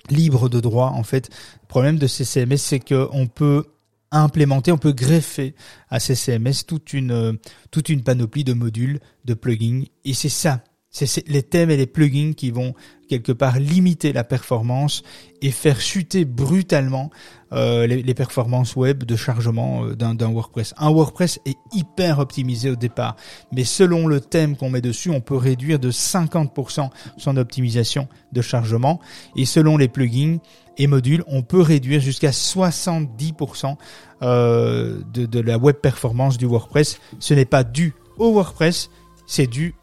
libres 0.09 0.49
de 0.49 0.59
droit, 0.59 0.91
en 0.95 1.03
fait, 1.03 1.29
le 1.63 1.67
problème 1.67 1.97
de 1.97 2.07
ces 2.07 2.25
CMS, 2.25 2.57
c'est 2.57 2.79
que 2.79 3.07
on 3.11 3.27
peut 3.27 3.65
implémenter, 4.11 4.71
on 4.71 4.77
peut 4.77 4.93
greffer 4.93 5.55
à 5.89 5.99
ces 5.99 6.15
CMS 6.15 6.65
toute 6.67 6.93
une 6.93 7.11
euh, 7.11 7.33
toute 7.71 7.89
une 7.89 8.03
panoplie 8.03 8.43
de 8.43 8.53
modules, 8.53 8.99
de 9.25 9.33
plugins, 9.33 9.83
et 10.03 10.13
c'est 10.13 10.29
ça. 10.29 10.63
C'est 10.89 11.27
les 11.27 11.43
thèmes 11.43 11.69
et 11.71 11.75
les 11.75 11.87
plugins 11.87 12.31
qui 12.31 12.51
vont 12.51 12.73
quelque 13.07 13.31
part 13.31 13.59
limiter 13.59 14.13
la 14.13 14.23
performance 14.23 15.03
et 15.41 15.51
faire 15.51 15.79
chuter 15.79 16.25
brutalement 16.25 17.09
euh, 17.53 17.85
les, 17.87 18.13
performances 18.13 18.75
web 18.75 19.03
de 19.03 19.15
chargement 19.15 19.85
euh, 19.85 19.95
d'un 19.95 20.15
d'un 20.15 20.31
WordPress. 20.31 20.73
Un 20.77 20.89
WordPress 20.89 21.39
est 21.45 21.55
hyper 21.71 22.19
optimisé 22.19 22.69
au 22.71 22.75
départ, 22.75 23.15
mais 23.51 23.63
selon 23.63 24.07
le 24.07 24.19
thème 24.19 24.57
qu'on 24.57 24.69
met 24.69 24.81
dessus, 24.81 25.09
on 25.09 25.21
peut 25.21 25.37
réduire 25.37 25.79
de 25.79 25.91
50% 25.91 26.89
son 27.17 27.37
optimisation 27.37 28.07
de 28.33 28.41
chargement. 28.41 28.99
Et 29.35 29.45
selon 29.45 29.77
les 29.77 29.87
plugins 29.87 30.37
et 30.77 30.87
modules, 30.87 31.23
on 31.27 31.43
peut 31.43 31.61
réduire 31.61 32.01
jusqu'à 32.01 32.31
70% 32.31 33.75
euh, 34.21 35.01
de, 35.13 35.25
de 35.25 35.39
la 35.39 35.57
web 35.57 35.75
performance 35.75 36.37
du 36.37 36.45
WordPress. 36.45 36.99
Ce 37.19 37.33
n'est 37.33 37.45
pas 37.45 37.63
dû 37.63 37.93
au 38.17 38.33
WordPress, 38.33 38.89
c'est 39.27 39.47
dû 39.47 39.75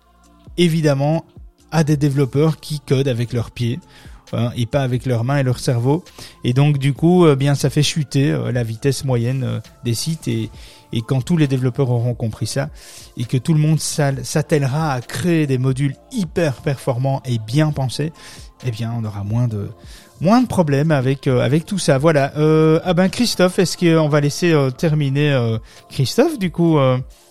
évidemment 0.59 1.25
à 1.73 1.83
des 1.85 1.97
développeurs 1.97 2.61
qui 2.61 2.81
codent 2.81 3.09
avec 3.09 3.33
leurs 3.33 3.51
pieds 3.51 3.81
hein, 4.33 4.51
et 4.57 4.67
pas 4.67 4.83
avec 4.83 5.07
leurs 5.07 5.25
mains 5.25 5.39
et 5.39 5.43
leur 5.43 5.59
cerveau. 5.59 6.05
Et 6.45 6.53
donc 6.53 6.79
du 6.79 6.93
coup, 6.93 7.27
euh, 7.27 7.35
bien 7.35 7.55
ça 7.55 7.71
fait 7.71 7.83
chuter 7.83 8.31
euh, 8.31 8.53
la 8.53 8.63
vitesse 8.63 9.05
moyenne 9.05 9.43
euh, 9.43 9.61
des 9.85 9.95
sites 9.95 10.29
et 10.29 10.51
et 10.95 11.01
quand 11.01 11.23
tous 11.23 11.39
les 11.39 11.47
développeurs 11.47 11.89
auront 11.89 12.13
compris 12.13 12.47
ça 12.47 12.69
et 13.17 13.25
que 13.25 13.39
tout 13.39 13.55
le 13.55 13.61
monde 13.61 13.81
s'attellera 13.81 14.93
à 14.93 15.01
créer 15.01 15.47
des 15.47 15.57
modules 15.57 15.97
hyper 16.13 16.57
performants 16.57 17.23
et 17.25 17.39
bien 17.39 17.73
pensés, 17.73 18.13
eh 18.67 18.71
bien 18.71 18.93
on 18.95 19.03
aura 19.03 19.25
moins 19.25 19.49
de 19.49 19.71
moins 20.21 20.43
de 20.43 20.47
problèmes 20.47 20.91
avec 20.91 21.29
avec 21.29 21.65
tout 21.65 21.79
ça. 21.79 21.97
Voilà. 21.97 22.31
Ah 22.85 22.93
ben 22.93 23.09
Christophe, 23.09 23.59
est-ce 23.59 23.79
qu'on 23.79 24.11
va 24.11 24.21
laisser 24.21 24.55
terminer 24.77 25.57
Christophe 25.89 26.39
du 26.39 26.51
coup 26.51 26.79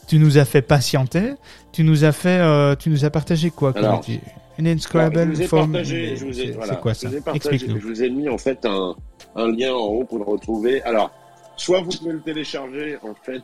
tu 0.07 0.19
nous 0.19 0.37
as 0.37 0.45
fait 0.45 0.61
patienter, 0.61 1.33
tu 1.71 1.83
nous 1.83 2.03
as 2.03 2.11
fait, 2.11 2.39
euh, 2.39 2.75
tu 2.75 2.89
nous 2.89 3.05
as 3.05 3.09
partagé 3.09 3.49
quoi 3.49 3.73
Alors, 3.75 4.03
Une 4.57 4.67
inscribable 4.67 5.35
je 5.35 5.43
form. 5.43 5.71
Partagé, 5.71 6.15
je 6.15 6.25
vous 6.25 6.39
ai, 6.39 6.51
voilà, 6.51 6.75
quoi 6.75 6.93
ça 6.93 7.09
Explique-nous. 7.33 7.79
Je 7.79 7.87
vous 7.87 8.03
ai 8.03 8.09
mis 8.09 8.29
en 8.29 8.37
fait 8.37 8.65
un, 8.65 8.95
un, 9.35 9.47
lien 9.51 9.73
en 9.73 9.87
haut 9.87 10.03
pour 10.03 10.17
le 10.17 10.25
retrouver. 10.25 10.81
Alors, 10.83 11.11
soit 11.55 11.81
vous 11.81 11.91
pouvez 11.91 12.13
le 12.13 12.21
télécharger 12.21 12.97
en 13.03 13.13
fait 13.13 13.43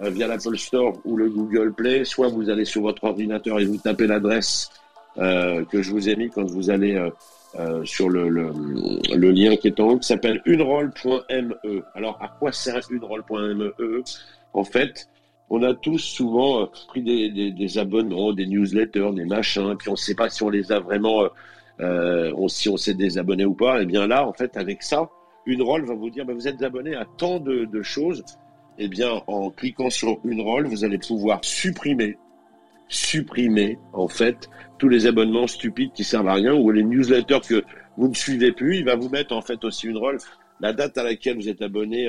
euh, 0.00 0.10
via 0.10 0.26
l'Apple 0.26 0.56
Store 0.56 0.94
ou 1.04 1.16
le 1.16 1.28
Google 1.28 1.72
Play, 1.72 2.04
soit 2.04 2.28
vous 2.28 2.48
allez 2.48 2.64
sur 2.64 2.82
votre 2.82 3.04
ordinateur 3.04 3.60
et 3.60 3.64
vous 3.64 3.76
tapez 3.76 4.06
l'adresse 4.06 4.70
euh, 5.18 5.64
que 5.66 5.82
je 5.82 5.90
vous 5.90 6.08
ai 6.08 6.16
mis 6.16 6.30
quand 6.30 6.44
vous 6.44 6.70
allez 6.70 6.96
euh, 7.58 7.84
sur 7.84 8.08
le, 8.08 8.30
le, 8.30 8.50
le, 9.14 9.30
lien 9.30 9.54
qui 9.56 9.68
est 9.68 9.78
en 9.78 9.88
haut, 9.90 9.98
qui 9.98 10.08
s'appelle 10.08 10.40
unerole.me. 10.46 11.84
Alors, 11.94 12.18
à 12.22 12.28
quoi 12.28 12.50
sert 12.50 12.80
unerole.me 12.90 13.74
En 14.54 14.64
fait, 14.64 15.08
on 15.50 15.62
a 15.62 15.74
tous 15.74 15.98
souvent 15.98 16.62
euh, 16.62 16.66
pris 16.88 17.02
des, 17.02 17.78
abonnements, 17.78 18.32
des 18.32 18.46
newsletters, 18.46 19.10
des 19.14 19.24
machins, 19.24 19.76
puis 19.78 19.88
on 19.88 19.92
ne 19.92 19.96
sait 19.96 20.14
pas 20.14 20.30
si 20.30 20.42
on 20.42 20.50
les 20.50 20.72
a 20.72 20.80
vraiment, 20.80 21.24
euh, 21.24 21.28
euh, 21.80 22.48
si 22.48 22.68
on 22.68 22.76
s'est 22.76 22.94
désabonné 22.94 23.44
ou 23.44 23.54
pas. 23.54 23.78
Et 23.78 23.82
eh 23.82 23.86
bien 23.86 24.06
là, 24.06 24.26
en 24.26 24.32
fait, 24.32 24.56
avec 24.56 24.82
ça, 24.82 25.10
une 25.44 25.62
rôle 25.62 25.84
va 25.84 25.94
vous 25.94 26.10
dire, 26.10 26.24
bah, 26.24 26.32
vous 26.34 26.48
êtes 26.48 26.62
abonné 26.62 26.94
à 26.94 27.04
tant 27.18 27.38
de, 27.38 27.82
choses. 27.82 28.24
Eh 28.78 28.88
bien, 28.88 29.22
en 29.26 29.50
cliquant 29.50 29.90
sur 29.90 30.18
une 30.24 30.40
rôle, 30.40 30.66
vous 30.66 30.84
allez 30.84 30.98
pouvoir 30.98 31.40
supprimer, 31.44 32.16
supprimer, 32.88 33.78
en 33.92 34.08
fait, 34.08 34.48
tous 34.78 34.88
les 34.88 35.06
abonnements 35.06 35.46
stupides 35.46 35.92
qui 35.92 36.04
servent 36.04 36.28
à 36.28 36.34
rien 36.34 36.54
ou 36.54 36.70
les 36.70 36.82
newsletters 36.82 37.40
que 37.46 37.62
vous 37.98 38.08
ne 38.08 38.14
suivez 38.14 38.52
plus. 38.52 38.78
Il 38.78 38.86
va 38.86 38.96
vous 38.96 39.10
mettre, 39.10 39.36
en 39.36 39.42
fait, 39.42 39.62
aussi 39.64 39.86
une 39.86 39.98
rôle, 39.98 40.16
la 40.60 40.72
date 40.72 40.96
à 40.96 41.02
laquelle 41.02 41.36
vous 41.36 41.50
êtes 41.50 41.60
abonné 41.60 42.08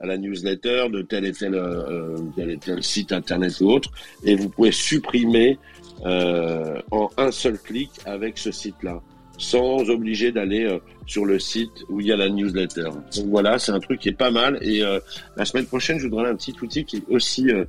à 0.00 0.06
la 0.06 0.16
newsletter 0.16 0.86
de 0.90 1.02
tel 1.02 1.24
et 1.24 1.32
tel, 1.32 1.54
euh, 1.54 2.16
tel, 2.36 2.50
et 2.50 2.58
tel 2.58 2.82
site 2.82 3.12
internet 3.12 3.60
ou 3.60 3.70
autre, 3.70 3.90
et 4.24 4.36
vous 4.36 4.48
pouvez 4.48 4.72
supprimer 4.72 5.58
euh, 6.04 6.80
en 6.90 7.10
un 7.16 7.32
seul 7.32 7.58
clic 7.58 7.90
avec 8.04 8.38
ce 8.38 8.52
site-là, 8.52 9.02
sans 9.36 9.88
obliger 9.90 10.30
d'aller 10.30 10.64
euh, 10.64 10.78
sur 11.06 11.24
le 11.24 11.38
site 11.38 11.84
où 11.88 12.00
il 12.00 12.06
y 12.06 12.12
a 12.12 12.16
la 12.16 12.28
newsletter. 12.28 12.90
Donc 13.16 13.26
voilà, 13.26 13.58
c'est 13.58 13.72
un 13.72 13.80
truc 13.80 14.00
qui 14.00 14.08
est 14.08 14.16
pas 14.16 14.30
mal. 14.30 14.58
Et 14.62 14.82
euh, 14.82 15.00
la 15.36 15.44
semaine 15.44 15.66
prochaine, 15.66 15.98
je 15.98 16.04
vous 16.04 16.10
donnerai 16.10 16.30
un 16.30 16.36
petit 16.36 16.54
outil 16.62 16.84
qui 16.84 16.98
est 16.98 17.04
aussi 17.08 17.50
euh, 17.50 17.64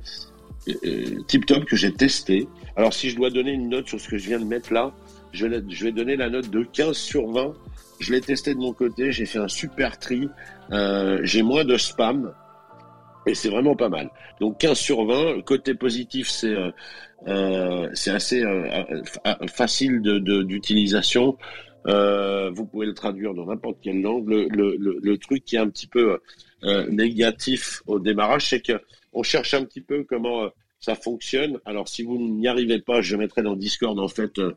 tip 1.26 1.46
top 1.46 1.64
que 1.64 1.76
j'ai 1.76 1.92
testé. 1.92 2.46
Alors 2.76 2.94
si 2.94 3.10
je 3.10 3.16
dois 3.16 3.30
donner 3.30 3.52
une 3.52 3.68
note 3.68 3.88
sur 3.88 4.00
ce 4.00 4.08
que 4.08 4.18
je 4.18 4.28
viens 4.28 4.38
de 4.38 4.44
mettre 4.44 4.72
là, 4.72 4.92
je 5.32 5.46
vais 5.46 5.92
donner 5.92 6.16
la 6.16 6.28
note 6.28 6.50
de 6.50 6.62
15 6.62 6.96
sur 6.96 7.28
20 7.30 7.54
je 8.00 8.12
l'ai 8.12 8.20
testé 8.20 8.54
de 8.54 8.58
mon 8.58 8.72
côté, 8.72 9.12
j'ai 9.12 9.26
fait 9.26 9.38
un 9.38 9.48
super 9.48 9.98
tri, 9.98 10.28
euh, 10.72 11.20
j'ai 11.22 11.42
moins 11.42 11.64
de 11.64 11.76
spam 11.76 12.34
et 13.26 13.34
c'est 13.34 13.50
vraiment 13.50 13.76
pas 13.76 13.88
mal. 13.88 14.10
Donc 14.40 14.58
15 14.58 14.78
sur 14.78 15.04
20. 15.04 15.36
Le 15.36 15.42
côté 15.42 15.74
positif, 15.74 16.28
c'est 16.28 16.48
euh, 16.48 16.70
euh, 17.28 17.90
c'est 17.92 18.10
assez 18.10 18.42
facile 19.52 20.00
d'utilisation. 20.00 21.36
vous 21.84 22.66
pouvez 22.66 22.86
le 22.86 22.94
traduire 22.94 23.34
dans 23.34 23.46
n'importe 23.46 23.76
quelle 23.82 24.00
langue. 24.00 24.28
Le, 24.28 24.48
le, 24.48 24.98
le, 25.02 25.18
truc 25.18 25.44
qui 25.44 25.56
est 25.56 25.60
un 25.60 25.68
petit 25.68 25.86
peu 25.86 26.18
négatif 26.88 27.82
au 27.86 27.98
démarrage, 27.98 28.48
c'est 28.48 28.60
que 28.60 28.80
on 29.12 29.22
cherche 29.22 29.54
un 29.54 29.64
petit 29.64 29.82
peu 29.82 30.04
comment 30.04 30.50
ça 30.80 30.94
fonctionne. 30.94 31.58
Alors 31.64 31.88
si 31.88 32.02
vous 32.02 32.18
n'y 32.18 32.48
arrivez 32.48 32.80
pas, 32.80 33.02
je 33.02 33.16
mettrai 33.16 33.42
dans 33.42 33.54
Discord 33.54 33.98
en 33.98 34.08
fait 34.08 34.38
euh, 34.38 34.56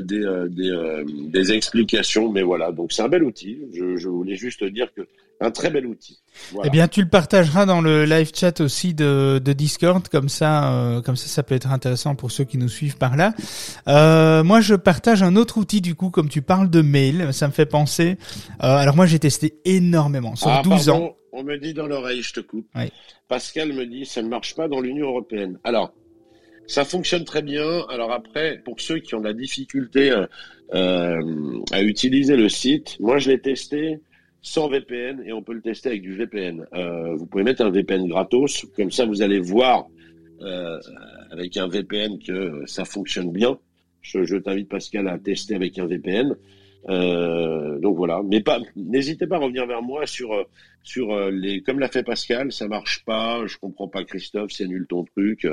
des, 0.00 0.24
euh, 0.24 0.48
des, 0.48 0.70
euh, 0.70 1.04
des, 1.06 1.52
explications. 1.52 2.30
Mais 2.30 2.42
voilà, 2.42 2.72
donc 2.72 2.92
c'est 2.92 3.02
un 3.02 3.08
bel 3.08 3.24
outil. 3.24 3.58
Je, 3.74 3.96
je, 3.96 4.08
voulais 4.08 4.36
juste 4.36 4.64
dire 4.64 4.92
que 4.94 5.02
un 5.40 5.50
très 5.50 5.70
bel 5.70 5.86
outil. 5.86 6.20
Voilà. 6.52 6.68
Eh 6.68 6.70
bien, 6.70 6.86
tu 6.86 7.00
le 7.00 7.08
partageras 7.08 7.64
dans 7.64 7.80
le 7.80 8.04
live 8.04 8.30
chat 8.34 8.60
aussi 8.60 8.92
de, 8.92 9.40
de 9.42 9.52
Discord, 9.54 10.06
comme 10.08 10.28
ça, 10.28 11.00
comme 11.04 11.16
ça, 11.16 11.28
ça 11.28 11.42
peut 11.42 11.54
être 11.54 11.70
intéressant 11.72 12.14
pour 12.14 12.30
ceux 12.30 12.44
qui 12.44 12.58
nous 12.58 12.68
suivent 12.68 12.98
par 12.98 13.16
là. 13.16 13.32
Euh, 13.88 14.44
moi, 14.44 14.60
je 14.60 14.74
partage 14.74 15.22
un 15.22 15.36
autre 15.36 15.56
outil 15.56 15.80
du 15.80 15.94
coup, 15.94 16.10
comme 16.10 16.28
tu 16.28 16.42
parles 16.42 16.68
de 16.68 16.82
mail, 16.82 17.32
ça 17.32 17.46
me 17.46 17.52
fait 17.52 17.64
penser. 17.64 18.18
alors 18.58 18.96
moi, 18.96 19.06
j'ai 19.06 19.18
testé 19.18 19.54
énormément 19.64 20.36
sur 20.36 20.48
ah, 20.48 20.60
12 20.62 20.86
pardon, 20.86 21.04
ans. 21.06 21.16
On 21.32 21.42
me 21.42 21.56
dit 21.56 21.72
dans 21.72 21.86
l'oreille, 21.86 22.22
je 22.22 22.34
te 22.34 22.40
coupe. 22.40 22.66
Oui. 22.74 22.92
Pascal 23.28 23.72
me 23.72 23.86
dit, 23.86 24.04
ça 24.04 24.20
ne 24.20 24.28
marche 24.28 24.54
pas 24.54 24.68
dans 24.68 24.80
l'Union 24.80 25.08
européenne. 25.08 25.58
Alors, 25.64 25.94
ça 26.70 26.84
fonctionne 26.84 27.24
très 27.24 27.42
bien. 27.42 27.84
Alors 27.88 28.12
après, 28.12 28.60
pour 28.64 28.80
ceux 28.80 29.00
qui 29.00 29.16
ont 29.16 29.20
de 29.20 29.24
la 29.24 29.32
difficulté 29.32 30.12
euh, 30.12 30.26
euh, 30.72 31.60
à 31.72 31.82
utiliser 31.82 32.36
le 32.36 32.48
site, 32.48 32.96
moi 33.00 33.18
je 33.18 33.28
l'ai 33.28 33.40
testé 33.40 33.98
sans 34.40 34.68
VPN 34.68 35.20
et 35.26 35.32
on 35.32 35.42
peut 35.42 35.52
le 35.52 35.62
tester 35.62 35.88
avec 35.88 36.02
du 36.02 36.14
VPN. 36.14 36.64
Euh, 36.72 37.16
vous 37.16 37.26
pouvez 37.26 37.42
mettre 37.42 37.62
un 37.62 37.70
VPN 37.70 38.06
gratos, 38.06 38.66
comme 38.76 38.92
ça 38.92 39.04
vous 39.04 39.20
allez 39.20 39.40
voir 39.40 39.88
avec 41.32 41.58
un 41.58 41.68
VPN 41.68 42.18
que 42.18 42.62
ça 42.64 42.86
fonctionne 42.86 43.30
bien. 43.30 43.58
Je, 44.00 44.24
je 44.24 44.36
t'invite 44.36 44.70
Pascal 44.70 45.06
à 45.08 45.18
tester 45.18 45.54
avec 45.54 45.78
un 45.78 45.84
VPN. 45.84 46.34
Euh, 46.88 47.78
donc 47.78 47.96
voilà, 47.96 48.22
mais 48.26 48.40
pas, 48.40 48.58
n'hésitez 48.74 49.26
pas 49.26 49.36
à 49.36 49.40
revenir 49.40 49.66
vers 49.66 49.82
moi 49.82 50.06
sur 50.06 50.32
euh, 50.32 50.44
sur 50.82 51.12
euh, 51.12 51.30
les, 51.30 51.60
comme 51.60 51.78
l'a 51.78 51.88
fait 51.88 52.02
Pascal, 52.02 52.52
ça 52.52 52.66
marche 52.66 53.04
pas, 53.04 53.46
je 53.46 53.58
comprends 53.58 53.86
pas 53.86 54.02
Christophe, 54.04 54.50
c'est 54.50 54.66
nul 54.66 54.86
ton 54.88 55.04
truc. 55.04 55.46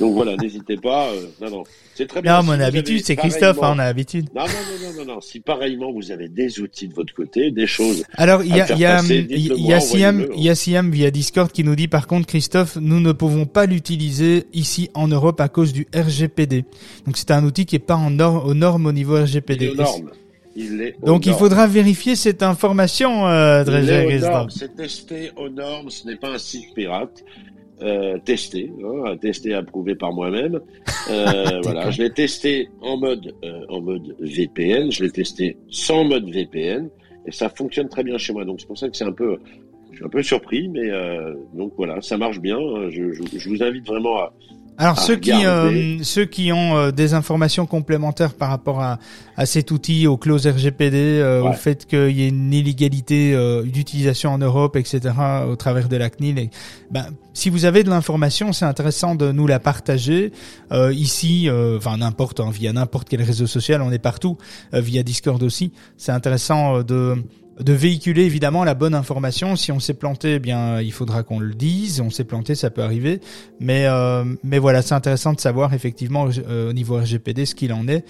Donc 0.00 0.14
voilà, 0.14 0.36
n'hésitez 0.36 0.78
pas. 0.78 1.10
non 1.42 1.50
non, 1.50 1.62
c'est 1.94 2.06
très 2.06 2.22
bien. 2.22 2.38
Non, 2.38 2.44
mon 2.44 2.60
habitude, 2.60 3.04
c'est 3.04 3.14
Christophe, 3.14 3.58
hein, 3.62 3.74
on 3.74 3.78
a 3.78 3.84
l'habitude. 3.84 4.30
Non, 4.34 4.42
non 4.42 4.48
non 4.48 4.88
non 4.88 5.04
non 5.04 5.14
non, 5.14 5.20
si 5.20 5.40
pareillement 5.40 5.92
vous 5.92 6.10
avez 6.10 6.28
des 6.28 6.60
outils 6.60 6.88
de 6.88 6.94
votre 6.94 7.14
côté, 7.14 7.50
des 7.50 7.66
choses. 7.66 8.04
Alors 8.14 8.42
il 8.42 8.56
y 8.56 8.60
a 8.60 8.72
il 8.72 8.78
y 8.78 8.86
a 8.86 9.02
il 9.02 9.66
y 9.66 9.74
a 9.74 9.80
Siam 9.80 10.26
il 10.34 10.42
y 10.42 10.48
a 10.48 10.54
Siam 10.54 10.90
via 10.90 11.10
Discord 11.10 11.52
qui 11.52 11.62
nous 11.62 11.76
dit 11.76 11.88
par 11.88 12.06
contre 12.06 12.26
Christophe, 12.26 12.76
nous 12.80 13.00
ne 13.00 13.12
pouvons 13.12 13.44
pas 13.44 13.66
l'utiliser 13.66 14.46
ici 14.54 14.88
en 14.94 15.08
Europe 15.08 15.42
à 15.42 15.48
cause 15.48 15.74
du 15.74 15.86
RGPD. 15.94 16.64
Donc 17.04 17.18
c'est 17.18 17.30
un 17.32 17.44
outil 17.44 17.66
qui 17.66 17.76
est 17.76 17.80
pas 17.80 17.96
en 17.96 18.18
aux 18.20 18.54
normes 18.54 18.86
au 18.86 18.92
niveau 18.92 19.16
RGPD. 19.22 19.74
Donc 21.04 21.26
il 21.26 21.32
faudra 21.32 21.66
vérifier 21.66 22.16
cette 22.16 22.42
information, 22.42 23.26
euh, 23.26 23.64
C'est 24.48 24.76
testé 24.76 25.30
aux 25.36 25.48
normes, 25.48 25.90
ce 25.90 26.06
n'est 26.06 26.16
pas 26.16 26.30
un 26.30 26.38
site 26.38 26.74
pirate. 26.74 27.24
Euh, 27.82 28.18
testé, 28.18 28.70
hein, 28.84 29.16
testé, 29.16 29.54
approuvé 29.54 29.94
par 29.94 30.12
moi-même. 30.12 30.60
Euh, 31.08 31.60
voilà, 31.62 31.90
je 31.90 32.02
l'ai 32.02 32.10
testé 32.10 32.68
en 32.82 32.98
mode 32.98 33.34
euh, 33.42 33.64
en 33.70 33.80
mode 33.80 34.14
VPN, 34.20 34.92
je 34.92 35.02
l'ai 35.02 35.10
testé 35.10 35.56
sans 35.70 36.04
mode 36.04 36.28
VPN 36.28 36.90
et 37.26 37.32
ça 37.32 37.48
fonctionne 37.48 37.88
très 37.88 38.04
bien 38.04 38.18
chez 38.18 38.34
moi. 38.34 38.44
Donc 38.44 38.60
c'est 38.60 38.66
pour 38.66 38.76
ça 38.76 38.90
que 38.90 38.96
c'est 38.98 39.04
un 39.04 39.12
peu, 39.12 39.38
je 39.92 39.96
suis 39.96 40.04
un 40.04 40.10
peu 40.10 40.22
surpris, 40.22 40.68
mais 40.68 40.90
donc 41.54 41.72
voilà, 41.78 42.02
ça 42.02 42.18
marche 42.18 42.40
bien. 42.40 42.58
Je, 42.90 43.12
je, 43.12 43.22
je 43.38 43.48
vous 43.48 43.62
invite 43.62 43.86
vraiment 43.86 44.18
à, 44.18 44.34
alors 44.80 44.98
ceux 44.98 45.16
qui 45.16 45.44
euh, 45.44 46.02
ceux 46.02 46.24
qui 46.24 46.52
ont 46.52 46.74
euh, 46.74 46.90
des 46.90 47.12
informations 47.12 47.66
complémentaires 47.66 48.32
par 48.32 48.48
rapport 48.48 48.80
à, 48.80 48.98
à 49.36 49.44
cet 49.44 49.72
outil, 49.72 50.06
aux 50.06 50.16
clauses 50.16 50.46
RGPD, 50.46 50.96
euh, 50.96 51.42
au 51.42 51.52
fait 51.52 51.84
qu'il 51.84 52.12
y 52.12 52.22
ait 52.22 52.28
une 52.28 52.50
illégalité 52.50 53.36
d'utilisation 53.64 54.30
en 54.30 54.38
Europe, 54.38 54.76
etc. 54.76 55.12
au 55.46 55.54
travers 55.56 55.90
de 55.90 55.96
la 55.98 56.08
CNIL, 56.08 56.48
ben, 56.90 57.08
si 57.34 57.50
vous 57.50 57.66
avez 57.66 57.84
de 57.84 57.90
l'information, 57.90 58.54
c'est 58.54 58.64
intéressant 58.64 59.14
de 59.14 59.32
nous 59.32 59.46
la 59.46 59.60
partager 59.60 60.32
ici, 60.92 61.48
enfin 61.76 61.98
n'importe 61.98 62.40
hein, 62.40 62.50
via 62.50 62.72
n'importe 62.72 63.08
quel 63.08 63.22
réseau 63.22 63.46
social, 63.46 63.82
on 63.82 63.92
est 63.92 63.98
partout, 63.98 64.38
via 64.72 65.02
Discord 65.02 65.42
aussi. 65.42 65.72
C'est 65.98 66.12
intéressant 66.12 66.82
de 66.82 67.22
de 67.60 67.72
véhiculer 67.72 68.24
évidemment 68.24 68.64
la 68.64 68.74
bonne 68.74 68.94
information. 68.94 69.56
Si 69.56 69.70
on 69.72 69.80
s'est 69.80 69.94
planté, 69.94 70.34
eh 70.34 70.38
bien 70.38 70.80
il 70.80 70.92
faudra 70.92 71.22
qu'on 71.22 71.38
le 71.38 71.54
dise. 71.54 72.00
On 72.00 72.10
s'est 72.10 72.24
planté, 72.24 72.54
ça 72.54 72.70
peut 72.70 72.82
arriver. 72.82 73.20
Mais 73.60 73.86
euh, 73.86 74.24
mais 74.42 74.58
voilà, 74.58 74.82
c'est 74.82 74.94
intéressant 74.94 75.32
de 75.32 75.40
savoir 75.40 75.74
effectivement 75.74 76.28
euh, 76.48 76.70
au 76.70 76.72
niveau 76.72 76.96
RGPD 76.96 77.46
ce 77.46 77.54
qu'il 77.54 77.72
en 77.72 77.86
est, 77.88 77.98
euh, 77.98 78.00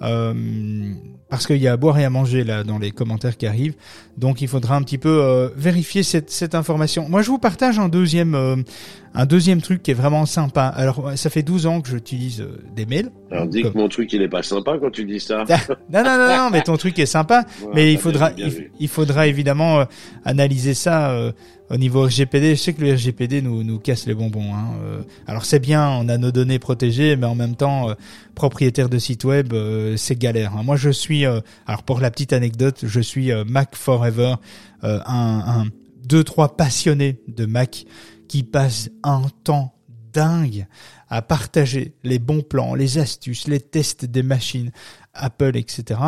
parce 0.00 1.46
qu'il 1.46 1.58
y 1.58 1.68
a 1.68 1.72
à 1.72 1.76
boire 1.76 1.98
et 1.98 2.04
à 2.04 2.10
manger 2.10 2.42
là 2.42 2.64
dans 2.64 2.78
les 2.78 2.90
commentaires 2.90 3.36
qui 3.36 3.46
arrivent. 3.46 3.74
Donc 4.16 4.40
il 4.40 4.48
faudra 4.48 4.76
un 4.76 4.82
petit 4.82 4.98
peu 4.98 5.52
vérifier 5.56 6.02
cette 6.02 6.30
cette 6.30 6.54
information. 6.54 7.08
Moi, 7.08 7.22
je 7.22 7.30
vous 7.30 7.38
partage 7.38 7.78
un 7.78 7.88
deuxième 7.88 8.64
Un 9.12 9.26
deuxième 9.26 9.60
truc 9.60 9.82
qui 9.82 9.90
est 9.90 9.94
vraiment 9.94 10.24
sympa. 10.24 10.66
Alors, 10.66 11.10
ça 11.16 11.30
fait 11.30 11.42
12 11.42 11.66
ans 11.66 11.80
que 11.80 11.88
j'utilise 11.88 12.42
euh, 12.42 12.62
des 12.76 12.86
mails. 12.86 13.10
Alors, 13.32 13.48
dis 13.48 13.62
que 13.62 13.76
mon 13.76 13.88
truc, 13.88 14.12
il 14.12 14.22
est 14.22 14.28
pas 14.28 14.44
sympa 14.44 14.78
quand 14.80 14.90
tu 14.90 15.04
dis 15.04 15.18
ça. 15.18 15.44
non, 15.92 16.04
non, 16.04 16.16
non, 16.16 16.36
non, 16.36 16.50
mais 16.52 16.62
ton 16.62 16.76
truc 16.76 16.96
est 17.00 17.06
sympa. 17.06 17.44
mais 17.74 17.92
il 17.92 17.98
faudra, 17.98 18.30
il, 18.36 18.88
faudra 18.88 19.26
évidemment 19.26 19.80
euh, 19.80 19.84
analyser 20.24 20.74
ça 20.74 21.10
euh, 21.10 21.32
au 21.70 21.76
niveau 21.76 22.04
RGPD. 22.04 22.56
Je 22.56 22.60
sais 22.60 22.72
que 22.74 22.82
le 22.82 22.92
RGPD 22.92 23.42
nous, 23.42 23.62
nous 23.62 23.78
casse 23.78 24.06
les 24.06 24.14
bonbons. 24.14 24.54
Hein. 24.54 25.04
alors, 25.26 25.44
c'est 25.44 25.60
bien, 25.60 25.88
on 25.88 26.08
a 26.08 26.18
nos 26.18 26.32
données 26.32 26.58
protégées, 26.58 27.16
mais 27.16 27.26
en 27.26 27.34
même 27.34 27.56
temps, 27.56 27.94
propriétaire 28.34 28.88
de 28.88 28.98
site 28.98 29.24
web, 29.24 29.54
c'est 29.96 30.18
galère. 30.18 30.56
Hein. 30.56 30.62
Moi, 30.64 30.76
je 30.76 30.90
suis, 30.90 31.24
alors 31.24 31.82
pour 31.84 32.00
la 32.00 32.10
petite 32.10 32.32
anecdote, 32.32 32.80
je 32.82 33.00
suis 33.00 33.30
Mac 33.46 33.76
Forever, 33.76 34.34
un, 34.82 34.98
un 35.06 35.66
deux 36.04 36.24
trois 36.24 36.56
passionnés 36.56 37.20
de 37.28 37.46
Mac 37.46 37.84
qui 38.28 38.42
passent 38.42 38.90
un 39.02 39.22
temps 39.44 39.74
dingue 40.12 40.66
à 41.08 41.22
partager 41.22 41.94
les 42.04 42.18
bons 42.18 42.42
plans, 42.42 42.74
les 42.74 42.98
astuces, 42.98 43.48
les 43.48 43.60
tests 43.60 44.04
des 44.04 44.22
machines 44.22 44.70
Apple, 45.12 45.56
etc. 45.56 46.00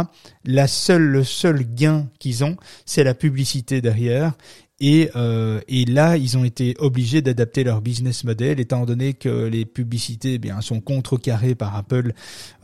La 0.44 0.68
seule, 0.68 1.02
le 1.02 1.24
seul 1.24 1.64
gain 1.64 2.08
qu'ils 2.18 2.44
ont, 2.44 2.56
c'est 2.86 3.04
la 3.04 3.14
publicité 3.14 3.80
derrière 3.80 4.34
et, 4.84 5.10
euh, 5.14 5.60
et 5.68 5.84
là, 5.84 6.16
ils 6.16 6.36
ont 6.36 6.42
été 6.42 6.74
obligés 6.80 7.22
d'adapter 7.22 7.62
leur 7.62 7.80
business 7.80 8.24
model, 8.24 8.58
étant 8.58 8.84
donné 8.84 9.12
que 9.12 9.46
les 9.46 9.64
publicités 9.64 10.34
eh 10.34 10.38
bien 10.38 10.60
sont 10.60 10.80
contrecarrées 10.80 11.54
par 11.54 11.76
Apple, 11.76 12.14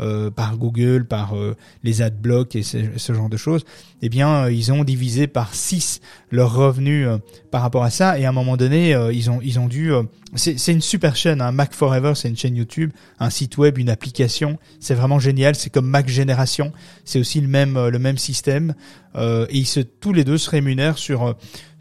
euh, 0.01 0.29
par 0.29 0.57
Google, 0.57 1.05
par 1.05 1.37
euh, 1.37 1.55
les 1.85 2.03
adblocks 2.03 2.57
et 2.57 2.64
ce, 2.64 2.79
ce, 2.97 3.12
genre 3.12 3.29
de 3.29 3.37
choses. 3.37 3.64
Eh 4.03 4.09
bien, 4.09 4.47
euh, 4.47 4.53
ils 4.53 4.73
ont 4.73 4.83
divisé 4.83 5.29
par 5.29 5.55
6 5.55 6.01
leurs 6.33 6.53
revenus 6.53 7.07
euh, 7.07 7.19
par 7.53 7.62
rapport 7.62 7.85
à 7.85 7.91
ça. 7.91 8.19
Et 8.19 8.25
à 8.25 8.31
un 8.31 8.33
moment 8.33 8.57
donné, 8.57 8.99
ils 9.12 9.31
ont 9.31 9.39
ils 9.41 9.61
ont 9.61 9.69
dû. 9.69 9.93
c'est 10.35 10.73
une 10.73 10.81
super 10.81 11.14
chaîne. 11.14 11.41
Hein. 11.41 11.53
Mac 11.53 11.73
Forever, 11.73 12.14
c'est 12.16 12.29
une 12.29 12.37
chaîne 12.37 12.57
YouTube, 12.57 12.91
un 13.21 13.31
site 13.31 13.59
web, 13.59 13.79
une 13.79 13.91
application. 13.91 14.59
C'est 14.81 14.95
vraiment 14.95 15.21
génial. 15.21 15.55
C'est 15.55 15.71
comme 15.71 15.87
Mac 15.87 16.09
Génération. 16.09 16.73
C'est 17.05 17.21
aussi 17.21 17.41
le 17.41 17.47
même 17.47 17.79
le 17.79 17.99
même 18.01 18.19
système. 18.19 18.75
et 19.16 19.47
ils 19.57 19.66
se 19.66 19.81
tous 19.81 20.12
les 20.12 20.25
deux 20.25 20.37
se 20.37 20.51
rémunèrent 20.51 20.99
sur 20.99 21.37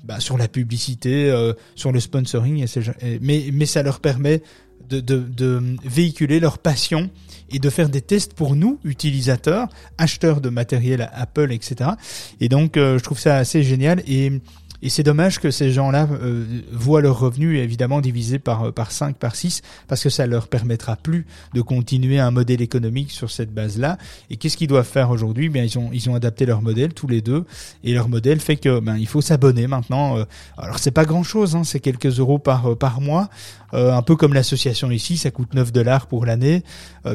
bah, 0.08 0.20
sur 0.20 0.38
la 0.38 0.48
publicité, 0.48 1.30
euh, 1.30 1.54
sur 1.76 1.92
le 1.92 2.00
sponsoring, 2.00 2.66
mais, 3.22 3.50
mais 3.52 3.66
ça 3.66 3.84
leur 3.84 4.00
permet 4.00 4.42
de, 4.90 5.02
de, 5.02 5.18
de, 5.18 5.76
véhiculer 5.84 6.40
leur 6.40 6.60
passion 6.60 7.10
et 7.50 7.60
de 7.60 7.70
faire 7.70 7.90
des 7.90 8.02
tests 8.02 8.34
pour 8.34 8.56
nous, 8.56 8.80
utilisateurs, 8.84 9.68
acheteurs 9.98 10.40
de 10.40 10.50
matériel 10.50 11.10
Apple, 11.14 11.52
etc. 11.52 11.92
Et 12.40 12.48
donc, 12.50 12.78
euh, 12.78 12.98
je 12.98 13.04
trouve 13.04 13.20
ça 13.20 13.36
assez 13.36 13.64
génial. 13.64 14.02
Et 14.08 14.32
et 14.82 14.90
c'est 14.90 15.04
dommage 15.04 15.40
que 15.40 15.50
ces 15.50 15.72
gens-là 15.72 16.08
euh, 16.12 16.46
voient 16.72 17.02
leurs 17.02 17.20
revenus 17.20 17.60
évidemment 17.60 18.00
divisés 18.00 18.38
par 18.38 18.66
euh, 18.66 18.72
par 18.72 18.92
5, 18.92 19.18
par 19.18 19.36
6, 19.36 19.62
parce 19.88 20.04
que 20.04 20.10
ça 20.10 20.28
leur 20.28 20.48
permettra 20.48 20.96
plus 20.96 21.26
de 21.56 21.62
continuer 21.62 22.20
un 22.20 22.30
modèle 22.30 22.62
économique 22.62 23.12
sur 23.12 23.32
cette 23.32 23.52
base-là. 23.54 23.98
Et 24.30 24.38
qu'est-ce 24.38 24.56
qu'ils 24.56 24.68
doivent 24.68 24.88
faire 24.88 25.10
aujourd'hui? 25.10 25.50
Bien, 25.50 25.64
ils 25.64 25.80
ont 25.80 25.90
ils 25.92 26.10
ont 26.10 26.16
adapté 26.16 26.46
leur 26.46 26.62
modèle 26.62 26.94
tous 26.94 27.08
les 27.08 27.22
deux, 27.22 27.46
et 27.84 27.94
leur 27.94 28.08
modèle 28.08 28.40
fait 28.40 28.58
que 28.58 28.80
ben 28.80 28.98
il 28.98 29.08
faut 29.08 29.22
s'abonner 29.22 29.66
maintenant. 29.66 30.20
Euh, 30.20 30.26
alors 30.58 30.78
c'est 30.78 30.92
pas 30.92 31.06
grand-chose, 31.06 31.56
hein, 31.56 31.64
c'est 31.64 31.80
quelques 31.80 32.20
euros 32.20 32.38
par 32.38 32.78
par 32.78 33.02
mois, 33.02 33.30
un 33.74 34.02
peu 34.02 34.16
comme 34.16 34.34
l'association 34.34 34.92
ici, 34.92 35.18
ça 35.18 35.32
coûte 35.32 35.54
9 35.54 35.74
dollars 35.74 36.08
pour 36.08 36.26
l'année. 36.26 36.64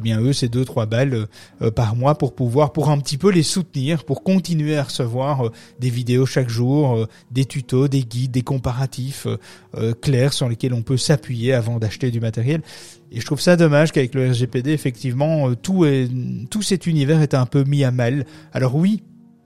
bien 0.02 0.20
eux, 0.20 0.32
c'est 0.32 0.52
2-3 0.52 0.86
balles 0.86 1.26
par 1.74 1.96
mois 1.96 2.16
pour 2.16 2.34
pouvoir 2.34 2.72
pour 2.72 2.90
un 2.90 2.98
petit 2.98 3.16
peu 3.16 3.30
les 3.30 3.42
soutenir, 3.42 4.04
pour 4.04 4.22
continuer 4.22 4.76
à 4.76 4.82
recevoir 4.82 5.50
des 5.80 5.88
vidéos 5.90 6.26
chaque 6.26 6.50
jour, 6.50 7.06
des 7.30 7.46
tutos, 7.53 7.86
des 7.86 8.03
guides, 8.03 8.30
des 8.30 8.42
comparatifs 8.42 9.26
euh, 9.26 9.36
euh, 9.76 9.92
clairs 9.92 10.32
sur 10.32 10.48
lesquels 10.48 10.72
on 10.72 10.80
peut 10.80 10.96
s'appuyer 10.96 11.53
avant 11.53 11.78
d'acheter 11.78 12.11
du 12.11 12.18
matériel. 12.18 12.62
Et 13.11 13.20
je 13.20 13.26
trouve 13.26 13.42
ça 13.42 13.57
dommage 13.57 13.92
qu'avec 13.92 14.14
le 14.14 14.30
RGPD, 14.30 14.70
effectivement, 14.70 15.50
euh, 15.50 15.55
tout, 15.55 15.84
est, 15.84 16.09
tout 16.48 16.62
cet 16.62 16.86
univers 16.86 17.20
est 17.20 17.34
un 17.34 17.44
peu 17.44 17.64
mis 17.64 17.84
à 17.84 17.90
mal. 17.90 18.24
Alors 18.55 18.74
oui, 18.74 19.03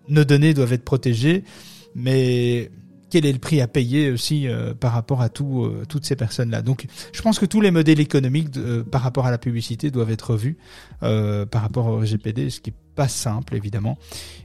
nos 0.09 0.22
données 0.22 0.54
doivent 0.54 0.72
être 0.72 0.84
protégées, 0.84 1.42
mais 1.96 2.70
quel 3.11 3.26
est 3.26 3.32
le 3.32 3.40
prix 3.40 3.61
à 3.61 3.66
payer 3.66 4.11
aussi 4.11 4.46
par 4.80 4.92
rapport 4.92 5.20
à 5.22 5.28
tout, 5.28 5.72
toutes 5.88 6.04
ces 6.04 6.16
personnes-là? 6.16 6.61
Donc, 6.61 6.86
je 7.12 7.22
pense 7.22 7.38
que 7.38 7.46
tous 7.46 7.61
les 7.61 7.70
modèles 7.70 8.00
économiques 8.00 8.50
par 8.90 9.00
rapport 9.00 9.26
à 9.26 9.30
la 9.30 9.38
publicité 9.38 9.90
doivent 9.90 10.11
être 10.11 10.32
revus 10.32 10.59
par 11.00 11.62
rapport 11.62 11.86
au 11.86 11.98
RGPD, 11.98 12.50
ce 12.50 12.61
qui 12.61 12.72
pas 12.97 13.07
simple 13.09 13.55
évidemment. 13.55 13.99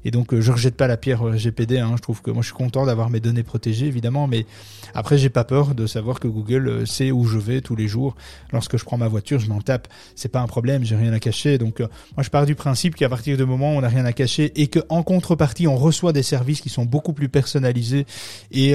Et 0.06 0.12
donc 0.12 0.34
euh, 0.34 0.42
je 0.42 0.52
rejette 0.52 0.76
pas 0.76 0.88
la 0.88 0.98
pierre 0.98 1.24
au 1.24 1.32
RGPD. 1.32 1.80
Hein. 1.80 1.94
Je 1.96 2.02
trouve 2.02 2.22
que 2.22 2.30
moi 2.30 2.42
je 2.42 2.48
suis 2.48 2.56
content 2.56 2.86
d'avoir 2.86 3.10
mes 3.10 3.20
données 3.20 3.44
protégées 3.44 3.88
évidemment, 3.88 4.28
mais 4.28 4.46
après 4.94 5.18
j'ai 5.18 5.30
pas 5.30 5.44
peur 5.44 5.74
de 5.74 5.88
savoir 5.88 6.20
que 6.20 6.28
Google 6.28 6.68
euh, 6.68 6.86
sait 6.86 7.12
où 7.12 7.26
je 7.26 7.40
vais 7.40 7.62
tous 7.62 7.76
les 7.76 7.88
jours. 7.88 8.16
Lorsque 8.52 8.78
je 8.78 8.86
prends 8.86 8.98
ma 8.98 9.08
voiture, 9.08 9.40
je 9.40 9.48
m'en 9.48 9.62
tape. 9.62 9.88
C'est 10.16 10.30
pas 10.30 10.42
un 10.42 10.48
problème, 10.48 10.84
j'ai 10.84 10.96
rien 10.96 11.14
à 11.14 11.20
cacher. 11.20 11.58
Donc 11.58 11.82
euh, 11.82 11.88
moi 12.16 12.24
je 12.24 12.30
pars 12.30 12.46
du 12.46 12.54
principe 12.54 12.96
qu'à 12.96 13.10
partir 13.10 13.38
du 13.38 13.46
moment 13.46 13.74
où 13.74 13.78
on 13.78 13.82
n'a 13.82 13.90
rien 13.90 14.06
à 14.06 14.14
cacher 14.14 14.52
et 14.62 14.68
que 14.68 14.80
en 14.90 15.02
contrepartie 15.02 15.68
on 15.68 15.78
reçoit 15.78 16.14
des 16.14 16.24
services 16.24 16.62
qui 16.62 16.70
sont 16.70 16.86
beaucoup 16.86 17.14
plus 17.14 17.30
personnalisés 17.30 18.06
et 18.52 18.74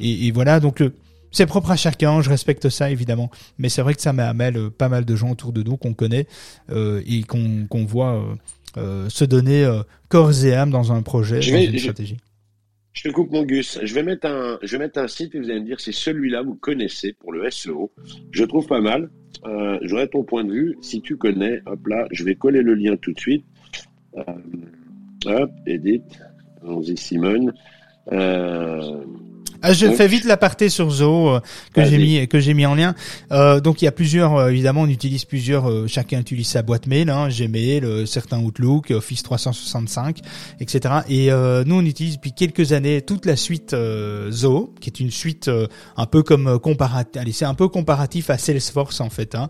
et, 0.00 0.26
et, 0.26 0.30
voilà 0.32 0.60
donc 0.60 0.82
c'est 1.32 1.46
propre 1.46 1.70
à 1.70 1.76
chacun, 1.76 2.22
je 2.22 2.28
respecte 2.28 2.68
ça 2.68 2.90
évidemment, 2.90 3.30
mais 3.58 3.68
c'est 3.68 3.82
vrai 3.82 3.94
que 3.94 4.02
ça 4.02 4.12
met 4.12 4.52
pas 4.76 4.88
mal 4.88 5.04
de 5.04 5.16
gens 5.16 5.30
autour 5.30 5.52
de 5.52 5.62
nous 5.62 5.76
qu'on 5.76 5.94
connaît 5.94 6.26
euh, 6.70 7.02
et 7.06 7.22
qu'on 7.22 7.84
voit 7.84 8.14
euh, 8.14 8.34
se 8.76 9.24
donner 9.24 9.64
euh, 9.64 9.82
corps 10.08 10.44
et 10.44 10.54
âme 10.54 10.70
dans 10.70 10.92
un 10.92 11.02
projet, 11.02 11.42
je 11.42 11.52
dans 11.52 11.58
une 11.58 11.78
stratégie. 11.78 12.16
Je 12.92 13.08
te 13.08 13.08
coupe 13.14 13.30
mon 13.30 13.44
Gus. 13.44 13.78
Je 13.82 13.94
vais 13.94 14.02
mettre 14.02 14.26
un, 14.26 14.58
je 14.62 14.72
vais 14.72 14.84
mettre 14.84 14.98
un 14.98 15.08
site 15.08 15.34
et 15.34 15.38
vous 15.38 15.48
allez 15.48 15.60
me 15.60 15.66
dire 15.66 15.80
si 15.80 15.92
celui-là 15.92 16.42
vous 16.42 16.56
connaissez 16.56 17.12
pour 17.12 17.32
le 17.32 17.48
SEO. 17.50 17.92
Je 18.32 18.44
trouve 18.44 18.66
pas 18.66 18.80
mal. 18.80 19.10
Euh, 19.46 19.78
J'aurais 19.82 20.08
ton 20.08 20.24
point 20.24 20.44
de 20.44 20.52
vue. 20.52 20.76
Si 20.82 21.00
tu 21.00 21.16
connais, 21.16 21.62
hop 21.66 21.86
là, 21.86 22.06
je 22.10 22.24
vais 22.24 22.34
coller 22.34 22.62
le 22.62 22.74
lien 22.74 22.96
tout 22.96 23.12
de 23.12 23.20
suite. 23.20 23.44
Euh, 24.16 24.22
hop, 25.26 25.50
Edith. 25.66 26.20
Allons-y, 26.62 26.96
Simone. 26.96 27.54
Euh, 28.12 29.04
ah, 29.62 29.74
je 29.74 29.86
fais 29.90 30.08
vite 30.08 30.24
l'aparté 30.24 30.70
sur 30.70 30.88
Zoho 30.90 31.34
euh, 31.34 31.40
que 31.74 31.84
j'ai 31.84 31.98
mis 31.98 32.26
que 32.28 32.40
j'ai 32.40 32.54
mis 32.54 32.64
en 32.64 32.74
lien. 32.74 32.94
Euh, 33.30 33.60
donc 33.60 33.82
il 33.82 33.84
y 33.84 33.88
a 33.88 33.92
plusieurs 33.92 34.34
euh, 34.36 34.48
évidemment 34.48 34.82
on 34.82 34.88
utilise 34.88 35.26
plusieurs 35.26 35.68
euh, 35.68 35.86
chacun 35.86 36.20
utilise 36.20 36.48
sa 36.48 36.62
boîte 36.62 36.86
mail 36.86 37.10
hein, 37.10 37.28
Gmail, 37.28 38.06
certains 38.06 38.38
Outlook, 38.38 38.90
Office 38.90 39.22
365, 39.22 40.20
etc. 40.60 40.94
Et 41.10 41.28
nous 41.30 41.74
on 41.74 41.84
utilise 41.84 42.16
depuis 42.16 42.32
quelques 42.32 42.72
années 42.72 43.02
toute 43.02 43.26
la 43.26 43.36
suite 43.36 43.76
Zoho 44.30 44.74
qui 44.80 44.88
est 44.88 45.00
une 45.00 45.10
suite 45.10 45.50
un 45.96 46.06
peu 46.06 46.22
comme 46.22 46.58
comparatif. 46.58 47.20
Allez 47.20 47.32
c'est 47.32 47.44
un 47.44 47.54
peu 47.54 47.68
comparatif 47.68 48.30
à 48.30 48.38
Salesforce 48.38 49.00
en 49.00 49.10
fait. 49.10 49.34
Hein. 49.34 49.48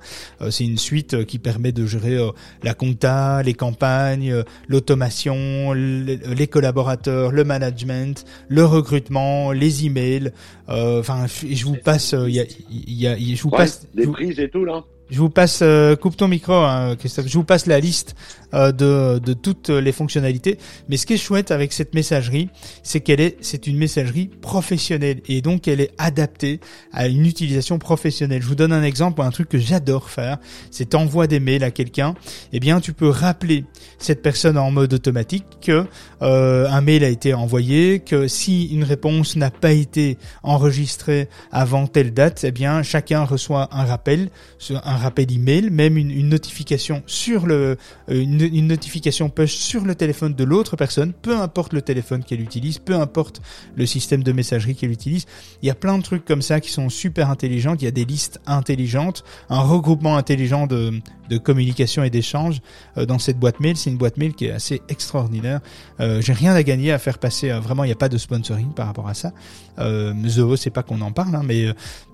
c'est 0.51 0.65
une 0.65 0.79
suite 0.79 1.25
qui 1.25 1.39
permet 1.39 1.73
de 1.73 1.87
gérer 1.87 2.19
la 2.63 2.75
compta, 2.75 3.43
les 3.43 3.55
campagnes, 3.55 4.43
l'automation, 4.69 5.73
les 5.73 6.47
collaborateurs, 6.49 7.31
le 7.31 7.45
management, 7.45 8.25
le 8.49 8.65
recrutement, 8.65 9.53
les 9.53 9.87
emails 9.87 10.00
euh, 10.69 11.01
enfin, 11.01 11.27
je 11.27 11.65
vous 11.65 11.77
passe, 11.77 12.15
il 12.27 12.35
y 12.35 12.41
a, 12.41 12.45
y 12.69 13.07
a, 13.07 13.17
je 13.17 13.43
vous 13.43 13.51
passe 13.51 13.87
des 13.95 14.07
prises 14.07 14.39
et 14.39 14.49
tout 14.49 14.65
là. 14.65 14.85
Je 15.11 15.19
vous 15.19 15.31
passe, 15.31 15.61
euh, 15.63 15.97
coupe 15.97 16.17
ton 16.17 16.29
micro, 16.29 16.53
hein, 16.53 16.95
Christophe. 16.97 17.27
Je 17.27 17.35
vous 17.35 17.45
passe 17.45 17.67
la 17.67 17.81
liste 17.81 18.15
euh, 18.55 18.71
de, 18.71 19.19
de 19.19 19.33
toutes 19.33 19.69
les 19.69 19.93
fonctionnalités. 19.93 20.59
Mais 20.89 20.97
ce 20.97 21.07
qui 21.07 21.15
est 21.15 21.19
chouette 21.19 21.51
avec 21.51 21.73
cette 21.73 21.95
messagerie, 21.95 22.49
c'est 22.83 23.01
qu'elle 23.01 23.21
est, 23.21 23.37
c'est 23.41 23.67
une 23.67 23.77
messagerie 23.77 24.29
professionnelle 24.29 25.21
et 25.29 25.43
donc 25.43 25.67
elle 25.67 25.81
est 25.81 25.91
adaptée 25.99 26.61
à 26.93 27.09
une 27.09 27.27
utilisation 27.27 27.79
professionnelle. 27.79 28.43
Je 28.43 28.47
vous 28.47 28.55
donne 28.55 28.73
un 28.73 28.83
exemple, 28.83 29.23
un 29.23 29.31
truc 29.31 29.49
que 29.49 29.59
j'adore 29.59 30.11
faire, 30.11 30.39
c'est 30.71 30.91
t'envoies 30.91 31.27
des 31.27 31.41
mails 31.41 31.65
à 31.65 31.71
quelqu'un. 31.71 32.15
Eh 32.53 32.61
bien, 32.61 32.81
tu 32.81 32.93
peux 32.93 33.09
rappeler 33.09 33.65
cette 33.99 34.23
personne 34.23 34.59
en 34.59 34.71
mode 34.71 34.93
automatique 34.95 35.45
que 35.61 35.87
euh, 36.23 36.69
un 36.69 36.81
mail 36.81 37.05
a 37.05 37.09
été 37.09 37.35
envoyé, 37.35 38.01
que 38.01 38.29
si 38.29 38.67
une 38.67 38.85
réponse 38.85 39.37
n'a 39.37 39.51
pas 39.51 39.73
été 39.73 40.19
enregistrée 40.43 41.29
avant 41.51 41.87
telle 41.87 42.13
date, 42.13 42.45
eh 42.45 42.53
bien, 42.53 42.83
chacun 42.83 43.25
reçoit 43.25 43.69
un 43.73 43.85
rappel, 43.85 44.31
un 44.71 44.97
rappel 45.01 45.33
email, 45.33 45.71
même 45.71 45.97
une, 45.97 46.11
une 46.11 46.29
notification 46.29 47.03
sur 47.07 47.47
le, 47.47 47.77
euh, 48.11 48.23
une, 48.23 48.41
une, 48.41 48.67
notification 48.67 49.29
push 49.29 49.55
sur 49.55 49.85
le 49.85 49.95
téléphone 49.95 50.35
de 50.35 50.45
l'autre 50.45 50.77
personne, 50.77 51.13
peu 51.13 51.37
importe 51.37 51.73
le 51.73 51.83
téléphone 51.83 52.23
qu'elle 52.23 52.41
utilise, 52.41 52.79
peu 52.79 52.95
importe 52.95 53.43
le 53.75 53.87
système 53.87 54.23
de 54.23 54.33
messagerie 54.33 54.75
qu'elle 54.75 54.93
utilise. 54.93 55.27
Il 55.63 55.67
y 55.67 55.71
a 55.71 55.75
plein 55.75 55.99
de 55.99 56.03
trucs 56.03 56.25
comme 56.25 56.43
ça 56.43 56.61
qui 56.61 56.71
sont 56.71 56.89
super 56.89 57.31
intelligents. 57.31 57.75
Il 57.75 57.85
y 57.85 57.89
a 57.89 57.91
des 57.91 58.05
listes 58.05 58.41
intelligentes, 58.47 59.25
un 59.49 59.61
regroupement 59.61 60.17
intelligent 60.17 60.67
de, 60.67 61.01
de 61.31 61.39
communication 61.39 62.03
et 62.03 62.11
d'échange 62.11 62.61
euh, 62.99 63.07
dans 63.07 63.19
cette 63.19 63.39
boîte 63.39 63.61
mail. 63.61 63.77
C'est 63.77 63.91
une 63.91 63.97
boîte 63.97 64.17
mail 64.17 64.35
qui 64.35 64.47
est 64.47 64.51
assez 64.51 64.83
extraordinaire. 64.89 65.61
Euh, 66.01 66.21
J'ai 66.21 66.33
rien 66.33 66.55
à 66.55 66.63
gagner 66.63 66.93
à 66.93 66.99
faire 66.99 67.19
passer. 67.19 67.51
Euh, 67.51 67.61
vraiment, 67.61 67.85
il 67.85 67.89
n'y 67.89 67.93
a 67.93 67.97
pas 67.97 68.09
de 68.09 68.19
sponsoring 68.19 68.73
par 68.73 68.87
rapport 68.87 69.09
à 69.09 69.15
ça. 69.15 69.33
Euh, 69.79 70.13
c'est 70.57 70.71
pas 70.71 70.83
qu'on 70.83 71.01
en 71.01 71.13
parle, 71.13 71.35
hein, 71.35 71.43
mais 71.45 71.67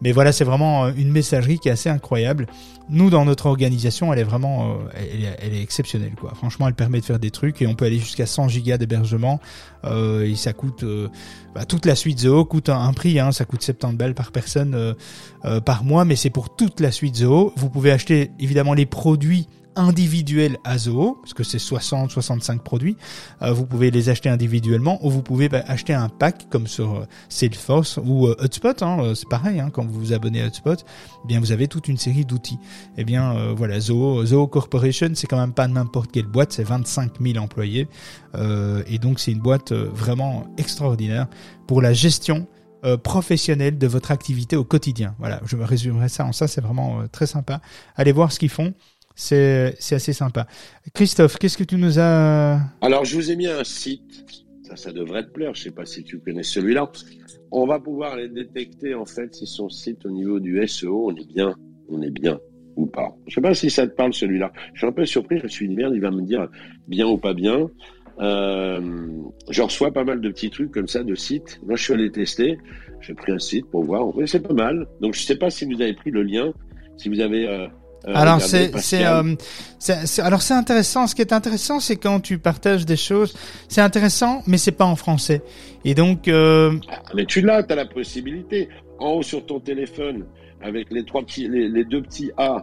mais 0.03 0.12
voilà, 0.12 0.30
c'est 0.30 0.45
vraiment 0.45 0.89
une 0.89 1.11
messagerie 1.11 1.59
qui 1.59 1.68
est 1.68 1.72
assez 1.72 1.89
incroyable 1.89 2.47
nous 2.89 3.11
dans 3.11 3.24
notre 3.24 3.47
organisation, 3.47 4.12
elle 4.12 4.18
est 4.18 4.24
vraiment, 4.24 4.70
euh, 4.70 4.74
elle, 4.95 5.24
est, 5.24 5.37
elle, 5.41 5.55
est, 5.55 5.62
exceptionnelle 5.62 6.12
quoi. 6.18 6.32
Franchement, 6.34 6.68
elle 6.68 6.74
permet 6.74 7.01
de 7.01 7.05
faire 7.05 7.18
des 7.18 7.30
trucs 7.30 7.61
et 7.62 7.66
on 7.66 7.74
peut 7.74 7.84
aller 7.84 7.99
jusqu'à 7.99 8.26
100 8.26 8.49
gigas 8.49 8.78
d'hébergement 8.78 9.41
euh, 9.84 10.24
et 10.24 10.37
ça 10.37 10.53
coûte 10.53 10.82
euh, 10.82 11.09
bah, 11.55 11.64
toute 11.64 11.87
la 11.87 11.95
suite 11.95 12.20
Zoho 12.20 12.45
coûte 12.45 12.68
un, 12.68 12.93
prix, 12.93 13.18
hein, 13.18 13.32
ça 13.32 13.45
coûte 13.45 13.62
70 13.62 13.97
balles 13.97 14.14
par 14.14 14.30
personne 14.32 14.74
euh, 14.74 15.61
par 15.61 15.84
mois, 15.84 16.05
mais 16.05 16.16
c'est 16.16 16.30
pour 16.30 16.55
toute 16.55 16.80
la 16.80 16.93
suite 16.93 17.16
Zoho. 17.16 17.53
Vous 17.57 17.70
pouvez 17.70 17.91
acheter 17.91 18.30
évidemment 18.39 18.74
les 18.74 18.87
produits 18.87 19.49
individuels 19.77 20.59
à 20.64 20.79
Zoho, 20.79 21.18
parce 21.20 21.35
que 21.35 21.45
c'est 21.45 21.59
60-65 21.59 22.59
produits, 22.61 22.97
euh, 23.43 23.53
vous 23.53 23.66
pouvez 23.66 23.91
les 23.91 24.09
acheter 24.09 24.29
individuellement 24.29 24.99
ou 25.05 25.11
vous 25.11 25.22
pouvez 25.22 25.49
bah, 25.49 25.62
acheter 25.66 25.95
un 25.95 26.09
pack 26.09 26.49
comme 26.51 26.66
sur 26.66 26.95
euh, 26.95 27.07
Salesforce 27.29 27.99
ou 28.05 28.27
euh, 28.27 28.35
Hotspot, 28.39 28.83
hein, 28.83 29.12
c'est 29.14 29.29
pareil, 29.29 29.61
hein, 29.61 29.70
quand 29.70 29.85
vous 29.85 30.01
vous 30.01 30.12
abonnez 30.12 30.43
à 30.43 30.47
Hotspot, 30.47 30.85
eh 31.24 31.29
bien 31.29 31.41
vous 31.41 31.53
avez 31.53 31.68
toute 31.68 31.89
une 31.89 31.99
série 31.99 32.24
d'outils. 32.24 32.59
Eh 32.97 33.05
bien 33.05 33.53
voilà, 33.55 33.79
Zoho, 33.79 34.24
Zoho 34.24 34.47
Corporation, 34.47 35.11
c'est 35.14 35.27
quand 35.27 35.39
même 35.39 35.53
pas 35.53 35.68
n'importe 35.68 36.11
quelle 36.11 36.27
boîte, 36.27 36.53
c'est 36.53 36.64
25 36.64 37.20
000 37.20 37.39
employés, 37.39 37.89
et 38.87 38.99
donc 38.99 39.20
c'est 39.20 39.33
une 39.33 39.41
boîte 39.41 39.72
vraiment 39.72 40.47
extraordinaire 40.57 41.27
pour 41.66 41.83
la 41.83 41.93
gestion 41.93 42.47
professionnelle 43.03 43.79
de 43.79 43.87
votre 43.87 44.11
activité 44.11 44.57
au 44.57 44.64
quotidien. 44.64 45.14
Voilà, 45.18 45.41
je 45.45 45.57
me 45.57 45.64
résumerai 45.64 46.09
ça 46.09 46.24
en 46.24 46.33
ça, 46.33 46.47
c'est 46.47 46.61
vraiment 46.61 47.03
très 47.11 47.27
sympa. 47.27 47.61
Allez 47.97 48.12
voir 48.12 48.33
ce 48.33 48.39
qu'ils 48.39 48.51
font 48.51 48.74
c'est 49.16 49.74
assez 49.90 50.12
sympa. 50.12 50.46
Christophe, 50.94 51.38
qu'est-ce 51.38 51.56
que 51.56 51.64
tu 51.64 51.76
nous 51.76 51.98
as 51.98 52.60
Alors, 52.82 53.04
je 53.04 53.16
vous 53.16 53.30
ai 53.30 53.36
mis 53.36 53.46
un 53.46 53.64
site. 53.64 54.24
Ça, 54.62 54.76
ça 54.76 54.92
devrait 54.92 55.24
te 55.24 55.30
plaire. 55.30 55.54
Je 55.54 55.62
sais 55.62 55.70
pas 55.70 55.86
si 55.86 56.04
tu 56.04 56.18
connais 56.18 56.42
celui-là. 56.42 56.90
On 57.50 57.66
va 57.66 57.80
pouvoir 57.80 58.16
les 58.16 58.28
détecter 58.28 58.94
en 58.94 59.06
fait 59.06 59.34
si 59.34 59.46
son 59.46 59.68
site 59.68 60.04
au 60.04 60.10
niveau 60.10 60.38
du 60.38 60.66
SEO, 60.66 61.10
on 61.10 61.16
est 61.16 61.26
bien, 61.26 61.54
on 61.88 62.02
est 62.02 62.10
bien 62.10 62.38
ou 62.76 62.86
pas. 62.86 63.16
Je 63.26 63.34
sais 63.34 63.40
pas 63.40 63.54
si 63.54 63.70
ça 63.70 63.86
te 63.86 63.94
parle 63.94 64.12
celui-là. 64.12 64.52
Je 64.74 64.80
suis 64.80 64.86
un 64.86 64.92
peu 64.92 65.06
surpris. 65.06 65.38
Je 65.42 65.48
suis 65.48 65.68
dit 65.68 65.74
merde, 65.74 65.94
il 65.94 66.00
va 66.00 66.10
me 66.10 66.22
dire 66.22 66.48
bien 66.86 67.06
ou 67.06 67.16
pas 67.16 67.32
bien. 67.32 67.70
Euh, 68.18 68.80
je 69.50 69.62
reçois 69.62 69.92
pas 69.92 70.04
mal 70.04 70.20
de 70.20 70.28
petits 70.28 70.50
trucs 70.50 70.72
comme 70.72 70.88
ça 70.88 71.02
de 71.02 71.14
sites. 71.14 71.60
Moi, 71.64 71.76
je 71.76 71.84
suis 71.84 71.92
allé 71.94 72.10
tester. 72.10 72.58
J'ai 73.00 73.14
pris 73.14 73.32
un 73.32 73.38
site 73.38 73.66
pour 73.70 73.84
voir. 73.84 74.06
c'est 74.26 74.46
pas 74.46 74.54
mal. 74.54 74.86
Donc, 75.00 75.14
je 75.14 75.22
sais 75.22 75.36
pas 75.36 75.50
si 75.50 75.64
vous 75.64 75.80
avez 75.80 75.94
pris 75.94 76.10
le 76.10 76.22
lien, 76.22 76.52
si 76.96 77.08
vous 77.08 77.20
avez 77.20 77.48
euh, 77.48 77.66
alors 78.14 78.40
c'est 78.40 78.70
euh, 79.04 79.34
c'est 79.78 80.22
alors 80.22 80.42
c'est 80.42 80.54
intéressant. 80.54 81.07
Ce 81.07 81.14
qui 81.14 81.22
est 81.22 81.32
intéressant, 81.32 81.80
c'est 81.80 81.96
quand 81.96 82.20
tu 82.20 82.38
partages 82.38 82.86
des 82.86 82.96
choses. 82.96 83.36
C'est 83.68 83.80
intéressant, 83.80 84.42
mais 84.46 84.59
c'est 84.59 84.72
pas 84.72 84.84
en 84.84 84.96
français. 84.96 85.42
Et 85.84 85.94
donc. 85.94 86.28
Euh... 86.28 86.78
Ah, 86.90 87.02
mais 87.14 87.26
tu 87.26 87.40
l'as, 87.40 87.62
tu 87.62 87.72
as 87.72 87.76
la 87.76 87.86
possibilité 87.86 88.68
en 88.98 89.11
haut 89.11 89.22
sur 89.22 89.44
ton 89.44 89.61
téléphone 89.61 90.24
avec 90.62 90.90
les 90.90 91.04
trois 91.04 91.22
petits, 91.22 91.48
les, 91.48 91.68
les 91.68 91.84
deux 91.84 92.02
petits 92.02 92.30
A 92.36 92.57
euh, 92.57 92.61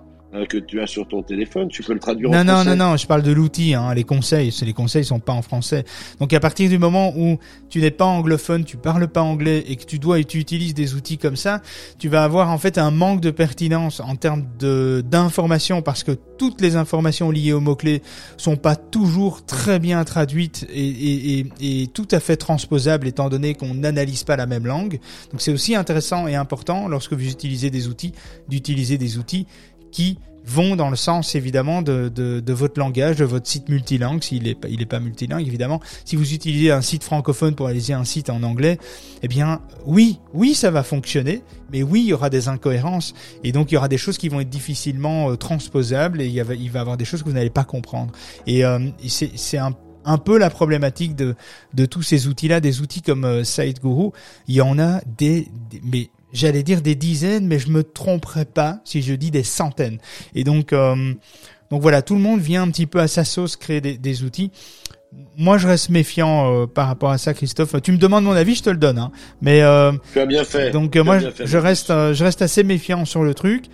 que 0.50 0.58
tu 0.58 0.82
as 0.82 0.88
sur 0.88 1.08
ton 1.08 1.22
téléphone, 1.22 1.70
tu 1.70 1.84
peux 1.84 1.94
le 1.94 2.00
traduire 2.00 2.30
non, 2.30 2.40
en 2.40 2.46
français. 2.46 2.70
Non, 2.70 2.76
non, 2.76 2.90
non, 2.92 2.98
je 2.98 3.08
parle 3.08 3.22
de 3.22 3.32
l'outil, 3.32 3.74
hein, 3.74 3.94
les 3.94 4.04
conseils. 4.04 4.52
Les 4.64 4.74
conseils 4.74 5.06
sont 5.06 5.20
pas 5.20 5.34
en 5.34 5.42
français. 5.42 5.86
Donc 6.20 6.34
à 6.34 6.40
partir 6.40 6.70
du 6.70 6.78
moment 6.78 7.14
où 7.16 7.38
tu 7.70 7.80
n'es 7.82 7.92
pas 7.92 8.06
anglophone, 8.06 8.66
tu 8.66 8.78
parles 8.78 9.08
pas 9.08 9.22
anglais 9.22 9.64
et 9.68 9.76
que 9.76 9.86
tu 9.86 10.00
dois 10.00 10.20
et 10.20 10.26
tu 10.26 10.40
utilises 10.40 10.74
des 10.74 10.96
outils 10.96 11.18
comme 11.18 11.36
ça, 11.36 11.62
tu 12.00 12.10
vas 12.10 12.24
avoir 12.24 12.50
en 12.50 12.58
fait 12.58 12.78
un 12.78 12.92
manque 12.92 13.22
de 13.22 13.32
pertinence 13.32 14.00
en 14.00 14.16
termes 14.16 14.46
de 14.60 15.04
d'informations 15.06 15.82
parce 15.82 16.04
que 16.04 16.12
toutes 16.12 16.62
les 16.62 16.76
informations 16.76 17.30
liées 17.32 17.54
aux 17.54 17.62
mots-clés 17.62 18.02
sont 18.38 18.58
pas 18.58 18.76
toujours 18.76 19.46
très 19.46 19.80
bien 19.80 20.04
traduites 20.04 20.66
et, 20.74 20.88
et, 20.88 21.40
et, 21.62 21.82
et 21.84 21.88
tout 21.88 22.08
à 22.12 22.20
fait 22.20 22.38
transposables 22.38 23.08
étant 23.08 23.30
donné 23.30 23.54
qu'on 23.54 23.74
n'analyse 23.74 24.24
pas 24.24 24.36
la 24.36 24.46
même 24.46 24.66
langue. 24.66 25.00
Donc 25.32 25.42
c'est 25.42 25.54
aussi 25.54 25.76
intéressant 25.76 26.28
et 26.28 26.36
important 26.36 26.88
lorsque 26.88 27.14
vous 27.14 27.30
utilisez 27.30 27.70
des 27.70 27.88
outils 27.88 28.14
d'utiliser 28.48 28.98
des 28.98 29.18
outils 29.18 29.48
qui 29.94 30.18
vont 30.46 30.76
dans 30.76 30.90
le 30.90 30.96
sens 30.96 31.36
évidemment 31.36 31.82
de, 31.82 32.10
de, 32.10 32.42
de, 32.42 32.54
votre 32.54 32.80
langage, 32.80 33.16
de 33.18 33.24
votre 33.26 33.48
site 33.48 33.70
multilingue, 33.70 34.22
s'il 34.22 34.48
est, 34.48 34.58
il 34.68 34.82
est 34.82 34.86
pas 34.86 35.00
multilingue 35.00 35.48
évidemment. 35.48 35.80
Si 36.04 36.16
vous 36.16 36.34
utilisez 36.34 36.72
un 36.72 36.82
site 36.82 37.04
francophone 37.04 37.56
pour 37.56 37.68
aller 37.68 37.92
un 37.94 38.04
site 38.04 38.30
en 38.30 38.44
anglais, 38.44 38.78
eh 39.22 39.28
bien 39.28 39.62
oui, 39.86 40.20
oui 40.34 40.54
ça 40.54 40.70
va 40.70 40.84
fonctionner, 40.84 41.44
mais 41.72 41.82
oui 41.82 42.02
il 42.02 42.08
y 42.08 42.14
aura 42.14 42.30
des 42.30 42.50
incohérences 42.50 43.14
et 43.44 43.52
donc 43.52 43.72
il 43.72 43.76
y 43.76 43.78
aura 43.78 43.88
des 43.88 43.98
choses 43.98 44.18
qui 44.18 44.28
vont 44.28 44.42
être 44.42 44.50
difficilement 44.50 45.32
euh, 45.32 45.38
transposables 45.38 46.22
et 46.22 46.26
il, 46.26 46.34
y 46.34 46.40
il 46.40 46.42
va 46.44 46.56
y 46.56 46.82
avoir 46.82 46.98
des 46.98 47.06
choses 47.06 47.24
que 47.24 47.30
vous 47.30 47.36
n'allez 47.36 47.50
pas 47.50 47.64
comprendre. 47.64 48.12
Et 48.46 48.66
euh, 48.66 48.80
c'est 49.08 49.58
un 49.58 49.74
un 50.06 50.18
peu 50.18 50.38
la 50.38 50.50
problématique 50.50 51.16
de, 51.16 51.34
de 51.74 51.86
tous 51.86 52.02
ces 52.02 52.28
outils-là, 52.28 52.60
des 52.60 52.82
outils 52.82 53.02
comme 53.02 53.24
euh, 53.24 53.46
SiteGuru, 53.46 54.10
il 54.48 54.56
y 54.56 54.62
en 54.62 54.78
a 54.80 55.02
des, 55.18 55.48
des 55.70 55.82
mais 55.84 56.10
j'allais 56.34 56.64
dire 56.64 56.82
des 56.82 56.96
dizaines, 56.96 57.48
mais 57.48 57.60
je 57.60 57.70
me 57.70 57.84
tromperais 57.84 58.46
pas 58.46 58.80
si 58.84 59.02
je 59.02 59.14
dis 59.14 59.32
des 59.32 59.44
centaines. 59.44 60.00
Et 60.36 60.44
donc, 60.44 60.74
euh, 60.74 61.14
donc 61.70 61.82
voilà, 61.82 62.02
tout 62.02 62.16
le 62.16 62.22
monde 62.22 62.42
vient 62.42 62.64
un 62.64 62.70
petit 62.70 62.88
peu 62.88 63.00
à 63.00 63.08
sa 63.08 63.24
sauce 63.24 63.56
créer 63.56 63.80
des, 63.80 63.98
des 63.98 64.24
outils. 64.24 64.52
Moi, 65.38 65.60
je 65.60 65.68
reste 65.68 65.90
méfiant 65.90 66.52
euh, 66.52 66.66
par 66.66 66.88
rapport 66.88 67.12
à 67.12 67.20
ça, 67.20 67.36
Christophe. 67.36 67.80
Tu 67.84 67.92
me 67.92 67.98
demandes 67.98 68.24
mon 68.24 68.32
avis, 68.32 68.56
je 68.56 68.64
te 68.64 68.70
le 68.72 68.78
donne. 68.78 68.98
Hein. 68.98 69.12
Mais 69.44 69.62
euh, 69.62 69.92
tu 70.12 70.20
as 70.20 70.26
bien 70.26 70.44
fait. 70.44 70.72
Donc 70.72 70.96
moi, 70.98 71.20
je 71.20 71.58
reste, 71.58 71.90
je 71.90 72.24
reste 72.24 72.42
assez 72.42 72.64
méfiant 72.64 73.06
sur 73.06 73.24
le 73.24 73.36
truc. 73.36 73.66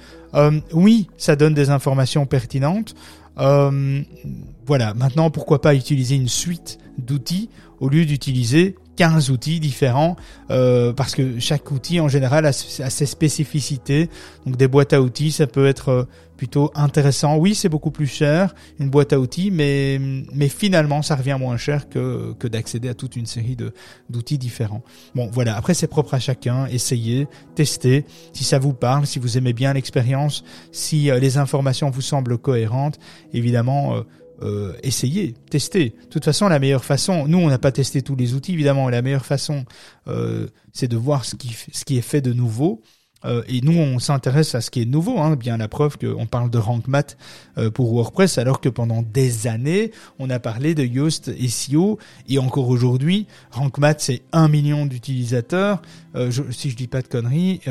oui, 0.74 1.08
ça 1.18 1.38
donne 1.38 1.54
des 1.54 1.70
informations 1.70 2.26
pertinentes. 2.26 2.94
voilà. 3.38 4.94
Maintenant, 4.96 5.30
pourquoi 5.30 5.62
pas 5.62 5.76
utiliser 5.76 6.16
une 6.16 6.28
suite 6.28 6.78
d'outils 6.98 7.50
au 7.80 7.88
lieu 7.88 8.04
d'utiliser 8.04 8.76
15 9.00 9.32
outils 9.32 9.62
différents 9.62 10.18
euh, 10.52 10.92
parce 10.92 11.16
que 11.16 11.40
chaque 11.40 11.72
outil 11.72 12.02
en 12.02 12.10
général 12.10 12.46
a, 12.46 12.52
ses 12.52 13.06
spécificités. 13.06 14.10
Donc 14.46 14.58
des 14.58 14.68
boîtes 14.68 14.92
à 14.92 15.02
outils, 15.02 15.32
ça 15.32 15.48
peut 15.48 15.68
être 15.68 15.90
euh, 15.90 16.04
plutôt 16.36 16.70
intéressant. 16.76 17.38
Oui, 17.38 17.56
c'est 17.56 17.70
beaucoup 17.70 17.92
plus 17.92 18.08
cher 18.08 18.54
une 18.78 18.90
boîte 18.90 19.14
à 19.14 19.20
outils, 19.22 19.52
mais 19.52 20.02
mais 20.34 20.50
finalement 20.50 21.02
ça 21.02 21.16
revient 21.16 21.38
moins 21.40 21.56
cher 21.56 21.88
que 21.88 22.34
que 22.40 22.50
d'accéder 22.50 22.90
à 22.90 22.94
toute 22.94 23.16
une 23.16 23.26
série 23.26 23.56
de 23.56 23.72
d'outils 24.10 24.38
différents. 24.38 24.84
Bon, 25.16 25.30
voilà. 25.32 25.56
Après, 25.56 25.74
c'est 25.74 25.88
propre 25.88 26.16
à 26.16 26.20
chacun. 26.20 26.66
Essayez, 26.66 27.30
testez. 27.56 28.04
Si 28.34 28.44
ça 28.44 28.60
vous 28.60 28.74
parle, 28.74 29.08
si 29.08 29.18
vous 29.18 29.38
aimez 29.38 29.54
bien 29.54 29.72
l'expérience, 29.72 30.44
si 30.74 31.10
euh, 31.10 31.20
les 31.20 31.38
informations 31.38 31.90
vous 31.90 32.02
semblent 32.02 32.38
cohérentes, 32.38 33.00
évidemment. 33.32 34.04
Euh, 34.42 34.74
essayez, 34.84 35.34
testez. 35.50 35.90
De 35.90 36.10
toute 36.10 36.26
façon, 36.26 36.48
la 36.48 36.60
meilleure 36.60 36.86
façon, 36.86 37.28
nous 37.28 37.38
on 37.40 37.50
n'a 37.50 37.58
pas 37.58 37.72
testé 37.72 38.02
tous 38.02 38.16
les 38.16 38.34
outils 38.34 38.54
évidemment, 38.54 38.90
la 38.90 39.02
meilleure 39.02 39.26
façon 39.26 39.66
euh, 40.08 40.48
c'est 40.74 40.88
de 40.88 40.98
voir 40.98 41.26
ce 41.26 41.36
qui, 41.36 41.56
ce 41.72 41.86
qui 41.86 41.98
est 41.98 42.02
fait 42.02 42.22
de 42.22 42.34
nouveau 42.34 42.82
euh, 43.26 43.44
et 43.48 43.62
nous, 43.62 43.78
on 43.78 44.00
s'intéresse 44.00 44.56
à 44.56 44.62
ce 44.62 44.72
qui 44.72 44.82
est 44.82 44.86
nouveau, 44.86 45.20
hein, 45.20 45.36
bien 45.36 45.58
la 45.58 45.68
preuve 45.68 45.98
qu'on 45.98 46.26
parle 46.26 46.50
de 46.50 46.58
Rank 46.58 46.88
Math 46.88 47.18
euh, 47.58 47.70
pour 47.70 47.94
WordPress, 47.94 48.38
alors 48.38 48.62
que 48.62 48.70
pendant 48.70 49.02
des 49.02 49.48
années, 49.48 49.92
on 50.20 50.30
a 50.30 50.40
parlé 50.40 50.74
de 50.74 50.84
Yoast 50.84 51.32
SEO, 51.48 52.00
et 52.30 52.40
encore 52.40 52.70
aujourd'hui, 52.70 53.28
Rank 53.52 53.78
Math, 53.78 54.02
c'est 54.02 54.22
1 54.32 54.48
million 54.48 54.86
d'utilisateurs, 54.86 55.82
euh, 56.16 56.32
si 56.52 56.70
je 56.70 56.76
dis 56.76 56.88
pas 56.88 57.02
de 57.02 57.08
conneries, 57.08 57.62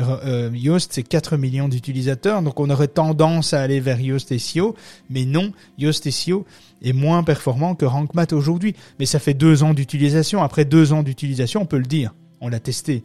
Yoast, 0.53 0.93
c'est 0.93 1.03
4 1.03 1.37
millions 1.37 1.67
d'utilisateurs, 1.67 2.41
donc 2.41 2.59
on 2.59 2.69
aurait 2.69 2.87
tendance 2.87 3.53
à 3.53 3.61
aller 3.61 3.79
vers 3.79 3.99
Yoast 3.99 4.37
SEO, 4.37 4.75
mais 5.09 5.25
non, 5.25 5.51
Yoast 5.77 6.09
SEO 6.09 6.45
est 6.81 6.93
moins 6.93 7.23
performant 7.23 7.75
que 7.75 7.85
Rank 7.85 8.13
Math 8.13 8.33
aujourd'hui, 8.33 8.75
mais 8.99 9.05
ça 9.05 9.19
fait 9.19 9.33
deux 9.33 9.63
ans 9.63 9.73
d'utilisation, 9.73 10.43
après 10.43 10.65
deux 10.65 10.93
ans 10.93 11.03
d'utilisation, 11.03 11.61
on 11.61 11.65
peut 11.65 11.77
le 11.77 11.83
dire, 11.83 12.13
on 12.41 12.47
l'a 12.47 12.59
testé, 12.59 13.03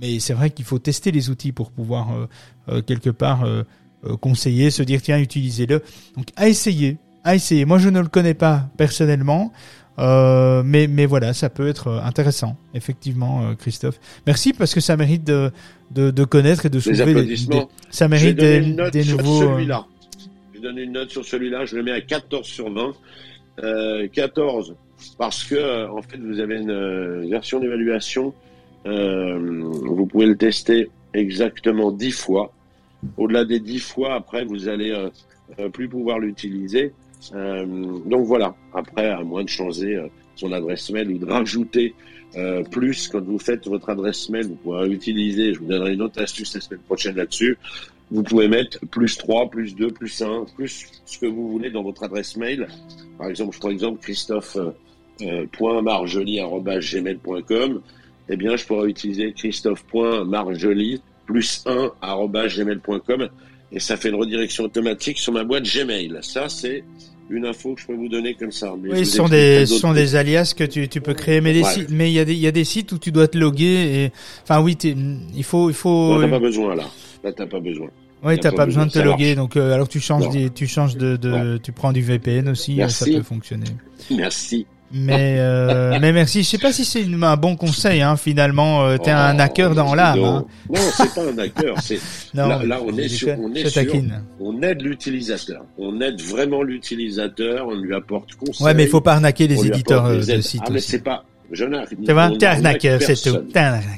mais 0.00 0.18
c'est 0.20 0.32
vrai 0.32 0.50
qu'il 0.50 0.64
faut 0.64 0.78
tester 0.78 1.10
les 1.10 1.30
outils 1.30 1.52
pour 1.52 1.70
pouvoir 1.70 2.12
euh, 2.12 2.26
euh, 2.68 2.82
quelque 2.82 3.10
part 3.10 3.44
euh, 3.44 3.62
conseiller, 4.20 4.70
se 4.70 4.82
dire 4.82 5.00
tiens 5.02 5.18
utilisez-le. 5.18 5.82
Donc 6.16 6.28
à 6.36 6.48
essayer, 6.48 6.96
à 7.24 7.34
essayer. 7.34 7.64
Moi 7.64 7.78
je 7.78 7.88
ne 7.88 8.00
le 8.00 8.08
connais 8.08 8.34
pas 8.34 8.68
personnellement. 8.76 9.52
mais 9.98 10.86
mais 10.88 11.06
voilà, 11.06 11.34
ça 11.34 11.50
peut 11.50 11.68
être 11.68 12.00
intéressant, 12.04 12.56
effectivement, 12.74 13.54
Christophe. 13.56 14.00
Merci 14.26 14.52
parce 14.52 14.74
que 14.74 14.80
ça 14.80 14.96
mérite 14.96 15.24
de 15.24 15.52
de, 15.90 16.10
de 16.10 16.24
connaître 16.24 16.66
et 16.66 16.70
de 16.70 16.80
soulever 16.80 17.24
des, 17.24 17.36
ça 17.90 18.08
mérite 18.08 18.38
des, 18.38 18.60
des 18.90 19.04
nouveaux. 19.04 19.42
Celui-là. 19.42 19.86
Je 20.54 20.60
donne 20.60 20.78
une 20.78 20.92
note 20.92 21.10
sur 21.10 21.24
celui-là. 21.24 21.66
Je 21.66 21.76
le 21.76 21.82
mets 21.82 21.92
à 21.92 22.00
14 22.00 22.46
sur 22.46 22.72
20. 22.72 22.94
Euh, 23.62 24.08
14 24.08 24.74
parce 25.18 25.44
que 25.44 25.86
en 25.90 26.00
fait 26.00 26.16
vous 26.16 26.40
avez 26.40 26.56
une 26.56 27.28
version 27.28 27.60
d'évaluation 27.60 28.28
euh, 28.28 28.51
vous 28.84 30.06
pouvez 30.06 30.26
le 30.26 30.36
tester 30.36 30.90
exactement 31.14 31.90
dix 31.90 32.12
fois. 32.12 32.52
Au-delà 33.16 33.44
des 33.44 33.60
dix 33.60 33.80
fois, 33.80 34.14
après, 34.14 34.44
vous 34.44 34.68
allez 34.68 34.90
euh, 34.90 35.08
euh, 35.58 35.68
plus 35.68 35.88
pouvoir 35.88 36.18
l'utiliser. 36.18 36.92
donc 37.32 38.26
voilà. 38.26 38.54
Après, 38.74 39.08
à 39.08 39.22
moins 39.22 39.44
de 39.44 39.48
changer 39.48 40.00
son 40.36 40.52
adresse 40.52 40.90
mail 40.90 41.10
ou 41.10 41.18
de 41.18 41.26
rajouter 41.26 41.94
euh, 42.36 42.62
plus 42.62 43.08
quand 43.08 43.22
vous 43.22 43.38
faites 43.38 43.66
votre 43.66 43.90
adresse 43.90 44.28
mail, 44.30 44.46
vous 44.46 44.54
pourrez 44.54 44.88
utiliser, 44.88 45.52
je 45.52 45.58
vous 45.58 45.66
donnerai 45.66 45.94
une 45.94 46.02
autre 46.02 46.22
astuce 46.22 46.54
la 46.54 46.60
semaine 46.60 46.80
prochaine 46.80 47.16
là-dessus, 47.16 47.58
vous 48.10 48.22
pouvez 48.22 48.48
mettre 48.48 48.78
plus 48.86 49.18
3, 49.18 49.50
plus 49.50 49.74
2, 49.74 49.88
plus 49.88 50.22
1, 50.22 50.46
plus 50.56 50.86
ce 51.04 51.18
que 51.18 51.26
vous 51.26 51.50
voulez 51.50 51.70
dans 51.70 51.82
votre 51.82 52.04
adresse 52.04 52.36
mail. 52.36 52.68
Par 53.18 53.28
exemple, 53.28 53.54
je 53.54 53.60
prends 53.60 53.70
exemple 53.70 54.00
Christophe 54.00 54.56
euh, 54.56 55.46
plus 61.26 61.26
plus 61.26 61.62
1 61.66 61.90
arobase 62.00 62.56
gmail.com 62.56 63.28
et 63.72 63.80
ça 63.80 63.96
fait 63.96 64.10
une 64.10 64.16
redirection 64.16 64.64
automatique 64.64 65.18
sur 65.18 65.32
ma 65.32 65.44
boîte 65.44 65.64
Gmail. 65.64 66.18
Ça, 66.20 66.48
c'est 66.48 66.84
une 67.30 67.46
info 67.46 67.74
que 67.74 67.80
je 67.80 67.86
peux 67.86 67.94
vous 67.94 68.08
donner 68.08 68.34
comme 68.34 68.52
ça. 68.52 68.74
Mais 68.80 68.90
je 68.90 68.94
Oui, 68.96 69.06
ce 69.06 69.16
sont 69.16 69.28
des, 69.28 69.64
sont 69.64 69.94
des 69.94 70.16
alias 70.16 70.52
que 70.56 70.64
tu, 70.64 70.88
tu 70.88 71.00
peux 71.00 71.14
créer, 71.14 71.40
mais 71.40 71.54
des 71.54 71.60
Voilà. 71.60 71.74
sites, 71.74 71.90
mais 71.90 72.10
il 72.10 72.14
y 72.14 72.18
a 72.18 72.24
des, 72.26 72.34
il 72.34 72.40
y 72.40 72.46
a 72.46 72.52
des 72.52 72.64
sites 72.64 72.92
où 72.92 72.98
tu 72.98 73.12
dois 73.12 73.28
te 73.28 73.38
loguer 73.38 74.04
et, 74.04 74.12
enfin 74.42 74.60
oui, 74.60 74.76
il 74.82 75.44
faut, 75.44 75.70
il 75.70 75.74
faut, 75.74 76.18
t'as 76.20 76.28
pas 76.28 76.38
besoin 76.38 76.74
là. 76.74 76.84
Là, 77.24 77.32
t'as 77.32 77.46
pas 77.46 77.60
besoin. 77.60 77.88
oui, 78.24 78.38
t'as 78.38 78.50
pas 78.50 78.58
pas 78.58 78.66
besoin 78.66 78.86
de 78.86 78.90
te 78.90 78.98
loguer, 78.98 79.34
donc 79.34 79.56
euh, 79.56 79.72
alors 79.72 79.88
tu 79.88 80.00
changes, 80.00 80.28
des, 80.28 80.50
tu 80.50 80.66
changes 80.66 80.96
de, 80.96 81.16
de 81.16 81.56
tu 81.56 81.72
prends 81.72 81.92
du 81.92 82.02
VPN 82.02 82.50
aussi, 82.50 82.78
ça 82.88 83.06
peut 83.06 83.22
fonctionner. 83.22 83.68
Merci. 84.10 84.66
Mais, 84.92 85.36
euh, 85.38 85.98
mais 86.00 86.12
merci. 86.12 86.42
Je 86.42 86.48
sais 86.48 86.58
pas 86.58 86.72
si 86.72 86.84
c'est 86.84 87.04
un 87.04 87.36
bon 87.36 87.56
conseil, 87.56 88.02
hein, 88.02 88.16
finalement. 88.16 88.84
Euh, 88.84 88.98
T'es 88.98 89.10
un 89.10 89.36
Oh, 89.38 89.40
hacker 89.40 89.74
dans 89.74 89.94
l'âme. 89.94 90.18
non. 90.20 90.36
Hein. 90.36 90.44
Non, 90.68 90.80
c'est 90.96 91.14
pas 91.14 91.22
un 91.22 91.38
hacker. 91.38 91.80
C'est 91.80 91.98
Non, 92.34 92.46
là, 92.48 92.62
là, 92.64 92.80
on 92.84 92.96
est 92.98 93.08
sur, 93.08 93.28
on 93.40 93.54
est 93.54 93.68
sur, 93.68 93.82
on 94.40 94.62
aide 94.62 94.82
l'utilisateur. 94.82 95.62
On 95.78 96.00
aide 96.00 96.20
vraiment 96.20 96.62
l'utilisateur. 96.62 97.66
On 97.68 97.74
lui 97.74 97.94
apporte 97.94 98.34
conseil. 98.34 98.64
Ouais, 98.66 98.74
mais 98.74 98.84
il 98.84 98.88
faut 98.90 99.00
pas 99.00 99.14
arnaquer 99.14 99.48
les 99.48 99.66
éditeurs 99.66 100.04
euh, 100.06 100.18
de 100.18 100.40
sites 100.40 100.62
Ah, 100.66 100.70
mais 100.70 100.78
aussi. 100.78 100.90
c'est 100.90 101.02
pas. 101.04 101.24
Je 101.52 101.64
n'arnaque 101.64 102.42
arnaqueur, 102.42 103.02
c'est 103.02 103.14
tout. 103.22 103.36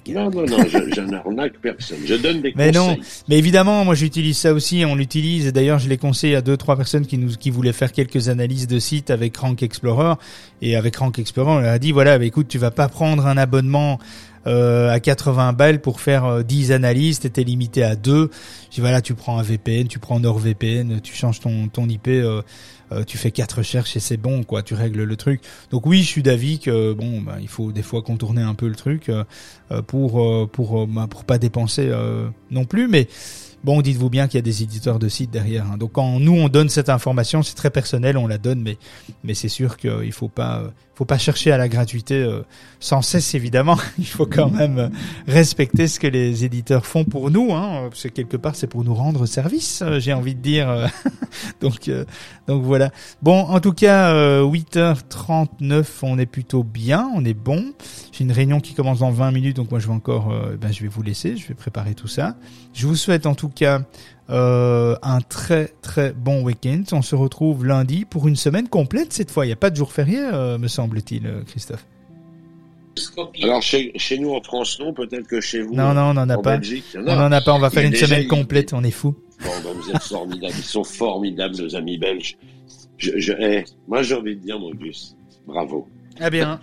Non, 0.09 0.29
non, 0.31 0.45
non, 0.45 0.59
je, 0.69 0.95
je 0.95 1.01
n'arnaque 1.01 1.55
personne. 1.63 1.99
Je 2.05 2.15
donne 2.15 2.41
des 2.41 2.53
Mais 2.57 2.73
conseils. 2.73 2.75
non, 2.75 2.97
mais 3.29 3.39
évidemment, 3.39 3.85
moi 3.85 3.95
j'utilise 3.95 4.37
ça 4.37 4.53
aussi, 4.53 4.85
on 4.85 4.97
l'utilise. 4.97 5.47
Et 5.47 5.53
d'ailleurs, 5.53 5.79
je 5.79 5.89
l'ai 5.89 5.97
conseillé 5.97 6.35
à 6.35 6.43
deux, 6.43 6.57
trois 6.57 6.77
personnes 6.77 7.07
qui 7.07 7.17
nous, 7.17 7.31
qui 7.37 7.51
voulaient 7.51 7.73
faire 7.73 7.93
quelques 7.93 8.29
analyses 8.29 8.67
de 8.67 8.79
sites 8.79 9.11
avec 9.11 9.37
Rank 9.37 9.63
Explorer. 9.63 10.15
Et 10.63 10.77
avec 10.77 10.97
Rank 10.97 11.19
Explorer, 11.19 11.51
on 11.53 11.59
leur 11.61 11.73
a 11.73 11.79
dit 11.79 11.93
voilà, 11.93 12.19
bah, 12.19 12.25
écoute, 12.25 12.49
tu 12.49 12.59
vas 12.59 12.71
pas 12.73 12.89
prendre 12.89 13.27
un 13.27 13.37
abonnement 13.37 13.99
euh, 14.47 14.91
à 14.91 15.01
80 15.01 15.53
balles 15.53 15.81
pour 15.81 16.01
faire 16.01 16.25
euh, 16.25 16.43
10 16.43 16.73
analyses, 16.73 17.21
t'étais 17.21 17.45
limité 17.45 17.83
à 17.83 17.97
deux. 17.97 18.31
Je 18.71 18.77
dis 18.77 18.81
voilà, 18.81 19.01
tu 19.01 19.15
prends 19.15 19.39
un 19.39 19.43
VPN, 19.43 19.89
tu 19.89 19.99
prends 19.99 20.21
NordVPN, 20.21 21.01
tu 21.01 21.15
changes 21.15 21.41
ton 21.41 21.69
ton 21.69 21.89
IP, 21.89 22.09
euh, 22.09 22.43
euh, 22.93 23.05
tu 23.05 23.19
fais 23.19 23.31
quatre 23.31 23.59
recherches 23.59 23.97
et 23.97 24.01
c'est 24.01 24.17
bon, 24.17 24.43
quoi. 24.45 24.63
Tu 24.63 24.75
règles 24.75 25.05
le 25.05 25.17
truc. 25.17 25.41
Donc 25.71 25.87
oui, 25.87 26.03
je 26.03 26.09
suis 26.09 26.23
d'avis 26.23 26.59
que 26.59 26.93
bon, 26.93 27.21
bah, 27.21 27.37
il 27.41 27.49
faut 27.49 27.73
des 27.73 27.83
fois 27.83 28.03
contourner 28.03 28.43
un 28.43 28.55
peu 28.55 28.69
le 28.69 28.75
truc 28.75 29.09
euh, 29.09 29.25
euh, 29.71 29.83
pour 29.83 30.51
pour 30.51 30.87
bah, 30.87 31.07
pour 31.09 31.25
pas 31.25 31.39
dépenser 31.39 31.91
non 32.51 32.65
plus, 32.65 32.89
mais 32.89 33.09
Bon, 33.65 33.81
dites-vous 33.81 34.11
bien 34.11 34.29
qu'il 34.29 34.37
y 34.37 34.39
a 34.39 34.43
des 34.43 34.63
éditeurs 34.63 34.99
de 34.99 35.09
sites 35.09 35.31
derrière. 35.31 35.65
hein. 35.73 35.77
Donc 35.79 35.93
quand 35.93 36.21
nous 36.21 36.35
on 36.35 36.49
donne 36.49 36.69
cette 36.69 36.91
information, 36.91 37.43
c'est 37.43 37.55
très 37.55 37.71
personnel, 37.71 38.17
on 38.19 38.27
la 38.27 38.39
donne, 38.39 38.61
mais 38.61 38.77
mais 39.25 39.35
c'est 39.35 39.49
sûr 39.49 39.77
qu'il 39.79 40.13
faut 40.13 40.29
pas 40.29 40.63
faut 40.97 41.05
pas 41.07 41.19
chercher 41.19 41.51
à 41.51 41.57
la 41.59 41.69
gratuité 41.69 42.15
euh, 42.15 42.43
sans 42.79 43.03
cesse 43.03 43.35
évidemment. 43.35 43.77
Il 43.99 44.07
faut 44.07 44.27
quand 44.27 44.49
même 44.51 44.91
respecter 45.27 45.89
ce 45.89 45.99
que 45.99 46.07
les 46.07 46.45
éditeurs 46.45 46.87
font 46.87 47.05
pour 47.05 47.33
nous, 47.33 47.53
hein, 47.53 47.89
parce 47.89 48.05
que 48.05 48.09
quelque 48.09 48.37
part 48.37 48.55
c'est 48.55 48.69
pour 48.69 48.85
nous 48.85 48.95
rendre 48.95 49.27
service. 49.27 49.83
euh, 49.83 49.99
J'ai 49.99 50.13
envie 50.13 50.35
de 50.37 50.41
dire. 50.41 50.69
euh, 50.71 50.87
donc 51.61 51.91
donc 52.47 52.63
voilà. 52.63 52.91
Bon, 53.23 53.41
en 53.41 53.59
tout 53.61 53.73
cas, 53.73 54.13
euh, 54.15 54.43
8h39, 54.45 55.85
on 56.03 56.19
est 56.19 56.27
plutôt 56.27 56.63
bien, 56.63 57.11
on 57.15 57.25
est 57.25 57.35
bon. 57.35 57.65
J'ai 58.13 58.25
une 58.25 58.33
réunion 58.33 58.61
qui 58.61 58.75
commence 58.75 59.01
dans 59.01 59.11
20 59.11 59.33
minutes, 59.33 59.57
donc 59.57 59.71
moi 59.71 59.81
je 59.81 59.87
vais 59.89 59.93
encore, 59.95 60.33
ben 60.61 60.73
je 60.73 60.83
vais 60.83 60.89
vous 60.89 61.03
laisser, 61.03 61.37
je 61.37 61.49
vais 61.49 61.55
préparer 61.55 61.95
tout 61.95 62.07
ça. 62.09 62.37
Je 62.73 62.87
vous 62.87 62.97
souhaite 62.97 63.27
en 63.27 63.35
tout 63.35 63.49
cas 63.55 63.83
euh, 64.31 64.97
un 65.03 65.21
très 65.21 65.73
très 65.83 66.13
bon 66.13 66.43
week-end. 66.43 66.83
On 66.93 67.03
se 67.03 67.15
retrouve 67.15 67.67
lundi 67.67 68.07
pour 68.07 68.27
une 68.27 68.37
semaine 68.37 68.69
complète 68.69 69.13
cette 69.13 69.31
fois. 69.31 69.45
Il 69.45 69.49
n'y 69.49 69.53
a 69.53 69.57
pas 69.57 69.71
de 69.71 69.77
jour 69.77 69.93
férié, 69.93 70.19
euh, 70.19 70.57
me 70.57 70.69
semble-t-il, 70.69 71.27
euh, 71.27 71.43
Christophe. 71.47 71.85
Alors 73.43 73.61
chez, 73.61 73.93
chez 73.97 74.19
nous 74.19 74.33
en 74.33 74.41
France, 74.41 74.79
non. 74.81 74.95
Peut-être 74.95 75.27
que 75.27 75.41
chez 75.41 75.61
vous. 75.61 75.75
Non, 75.75 75.93
non, 75.93 76.11
on 76.11 76.15
n'en 76.15 76.29
a 76.31 76.37
en 76.37 76.43
pas. 76.43 76.57
Belgique, 76.57 76.85
On 76.95 77.03
n'en 77.03 77.33
a 77.33 77.41
pas. 77.41 77.53
On 77.53 77.59
va 77.59 77.69
faire 77.69 77.85
une 77.85 77.91
déjà 77.91 78.07
semaine 78.07 78.27
complète. 78.27 78.73
On 78.73 78.83
est 78.83 78.91
fou. 78.91 79.15
Bon, 79.43 79.51
ben, 79.63 79.73
vous 79.75 79.91
êtes 79.91 80.03
formidables. 80.03 80.55
Ils 80.57 80.65
sont 80.65 80.85
formidables, 80.85 81.57
nos 81.57 81.75
amis 81.75 81.99
belges. 81.99 82.39
Je, 82.97 83.19
je, 83.19 83.33
moi, 83.89 84.03
j'ai 84.03 84.15
envie 84.15 84.37
de 84.37 84.41
dire, 84.41 84.59
mon 84.59 84.71
Gus, 84.71 85.17
bravo. 85.47 85.89
Ah 86.21 86.31
bien. 86.31 86.61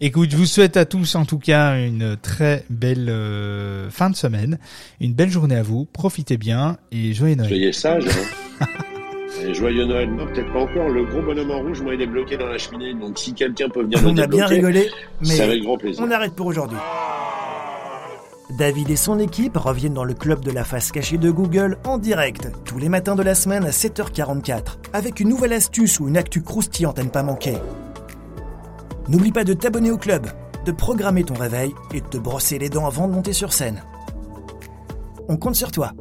Écoute, 0.00 0.30
je 0.30 0.36
vous 0.36 0.46
souhaite 0.46 0.76
à 0.76 0.84
tous 0.84 1.14
en 1.14 1.24
tout 1.24 1.38
cas 1.38 1.78
une 1.78 2.16
très 2.16 2.64
belle 2.70 3.08
euh, 3.08 3.90
fin 3.90 4.10
de 4.10 4.16
semaine, 4.16 4.58
une 5.00 5.14
belle 5.14 5.30
journée 5.30 5.56
à 5.56 5.62
vous. 5.62 5.86
Profitez 5.92 6.36
bien 6.36 6.78
et 6.90 7.12
joyeux 7.12 7.34
Noël. 7.34 7.48
Soyez 7.48 7.72
sages. 7.72 8.06
Hein. 8.60 8.66
Et 9.42 9.52
joyeux 9.52 9.84
Noël. 9.84 10.10
Non, 10.10 10.26
peut-être 10.26 10.52
pas 10.52 10.60
encore. 10.60 10.88
Le 10.88 11.04
gros 11.04 11.20
bonhomme 11.20 11.50
en 11.50 11.60
rouge, 11.60 11.82
moi, 11.82 11.94
il 11.94 12.00
est 12.00 12.06
bloqué 12.06 12.36
dans 12.36 12.46
la 12.46 12.56
cheminée. 12.56 12.94
Donc, 12.94 13.18
si 13.18 13.34
quelqu'un 13.34 13.68
peut 13.68 13.82
venir 13.82 14.00
le 14.00 14.08
On 14.08 14.16
a 14.16 14.26
bien 14.26 14.46
rigolé, 14.46 14.88
mais 15.20 15.40
avec 15.40 15.62
grand 15.62 15.76
plaisir. 15.76 16.02
on 16.06 16.10
arrête 16.10 16.34
pour 16.34 16.46
aujourd'hui. 16.46 16.78
David 18.58 18.90
et 18.90 18.96
son 18.96 19.18
équipe 19.18 19.56
reviennent 19.56 19.94
dans 19.94 20.04
le 20.04 20.14
club 20.14 20.44
de 20.44 20.52
la 20.52 20.64
face 20.64 20.92
cachée 20.92 21.18
de 21.18 21.30
Google 21.30 21.78
en 21.84 21.98
direct, 21.98 22.48
tous 22.64 22.78
les 22.78 22.88
matins 22.88 23.16
de 23.16 23.22
la 23.22 23.34
semaine 23.34 23.64
à 23.64 23.70
7h44, 23.70 24.76
avec 24.92 25.18
une 25.18 25.30
nouvelle 25.30 25.52
astuce 25.52 25.98
ou 25.98 26.08
une 26.08 26.16
actu 26.16 26.42
croustillante 26.42 26.98
à 26.98 27.02
ne 27.02 27.08
pas 27.08 27.22
manquer. 27.22 27.56
N'oublie 29.08 29.32
pas 29.32 29.44
de 29.44 29.52
t'abonner 29.52 29.90
au 29.90 29.98
club, 29.98 30.26
de 30.64 30.72
programmer 30.72 31.24
ton 31.24 31.34
réveil 31.34 31.74
et 31.92 32.00
de 32.00 32.06
te 32.06 32.16
brosser 32.16 32.58
les 32.58 32.70
dents 32.70 32.86
avant 32.86 33.06
de 33.06 33.12
monter 33.12 33.34
sur 33.34 33.52
scène. 33.52 33.82
On 35.28 35.36
compte 35.36 35.56
sur 35.56 35.70
toi. 35.70 35.92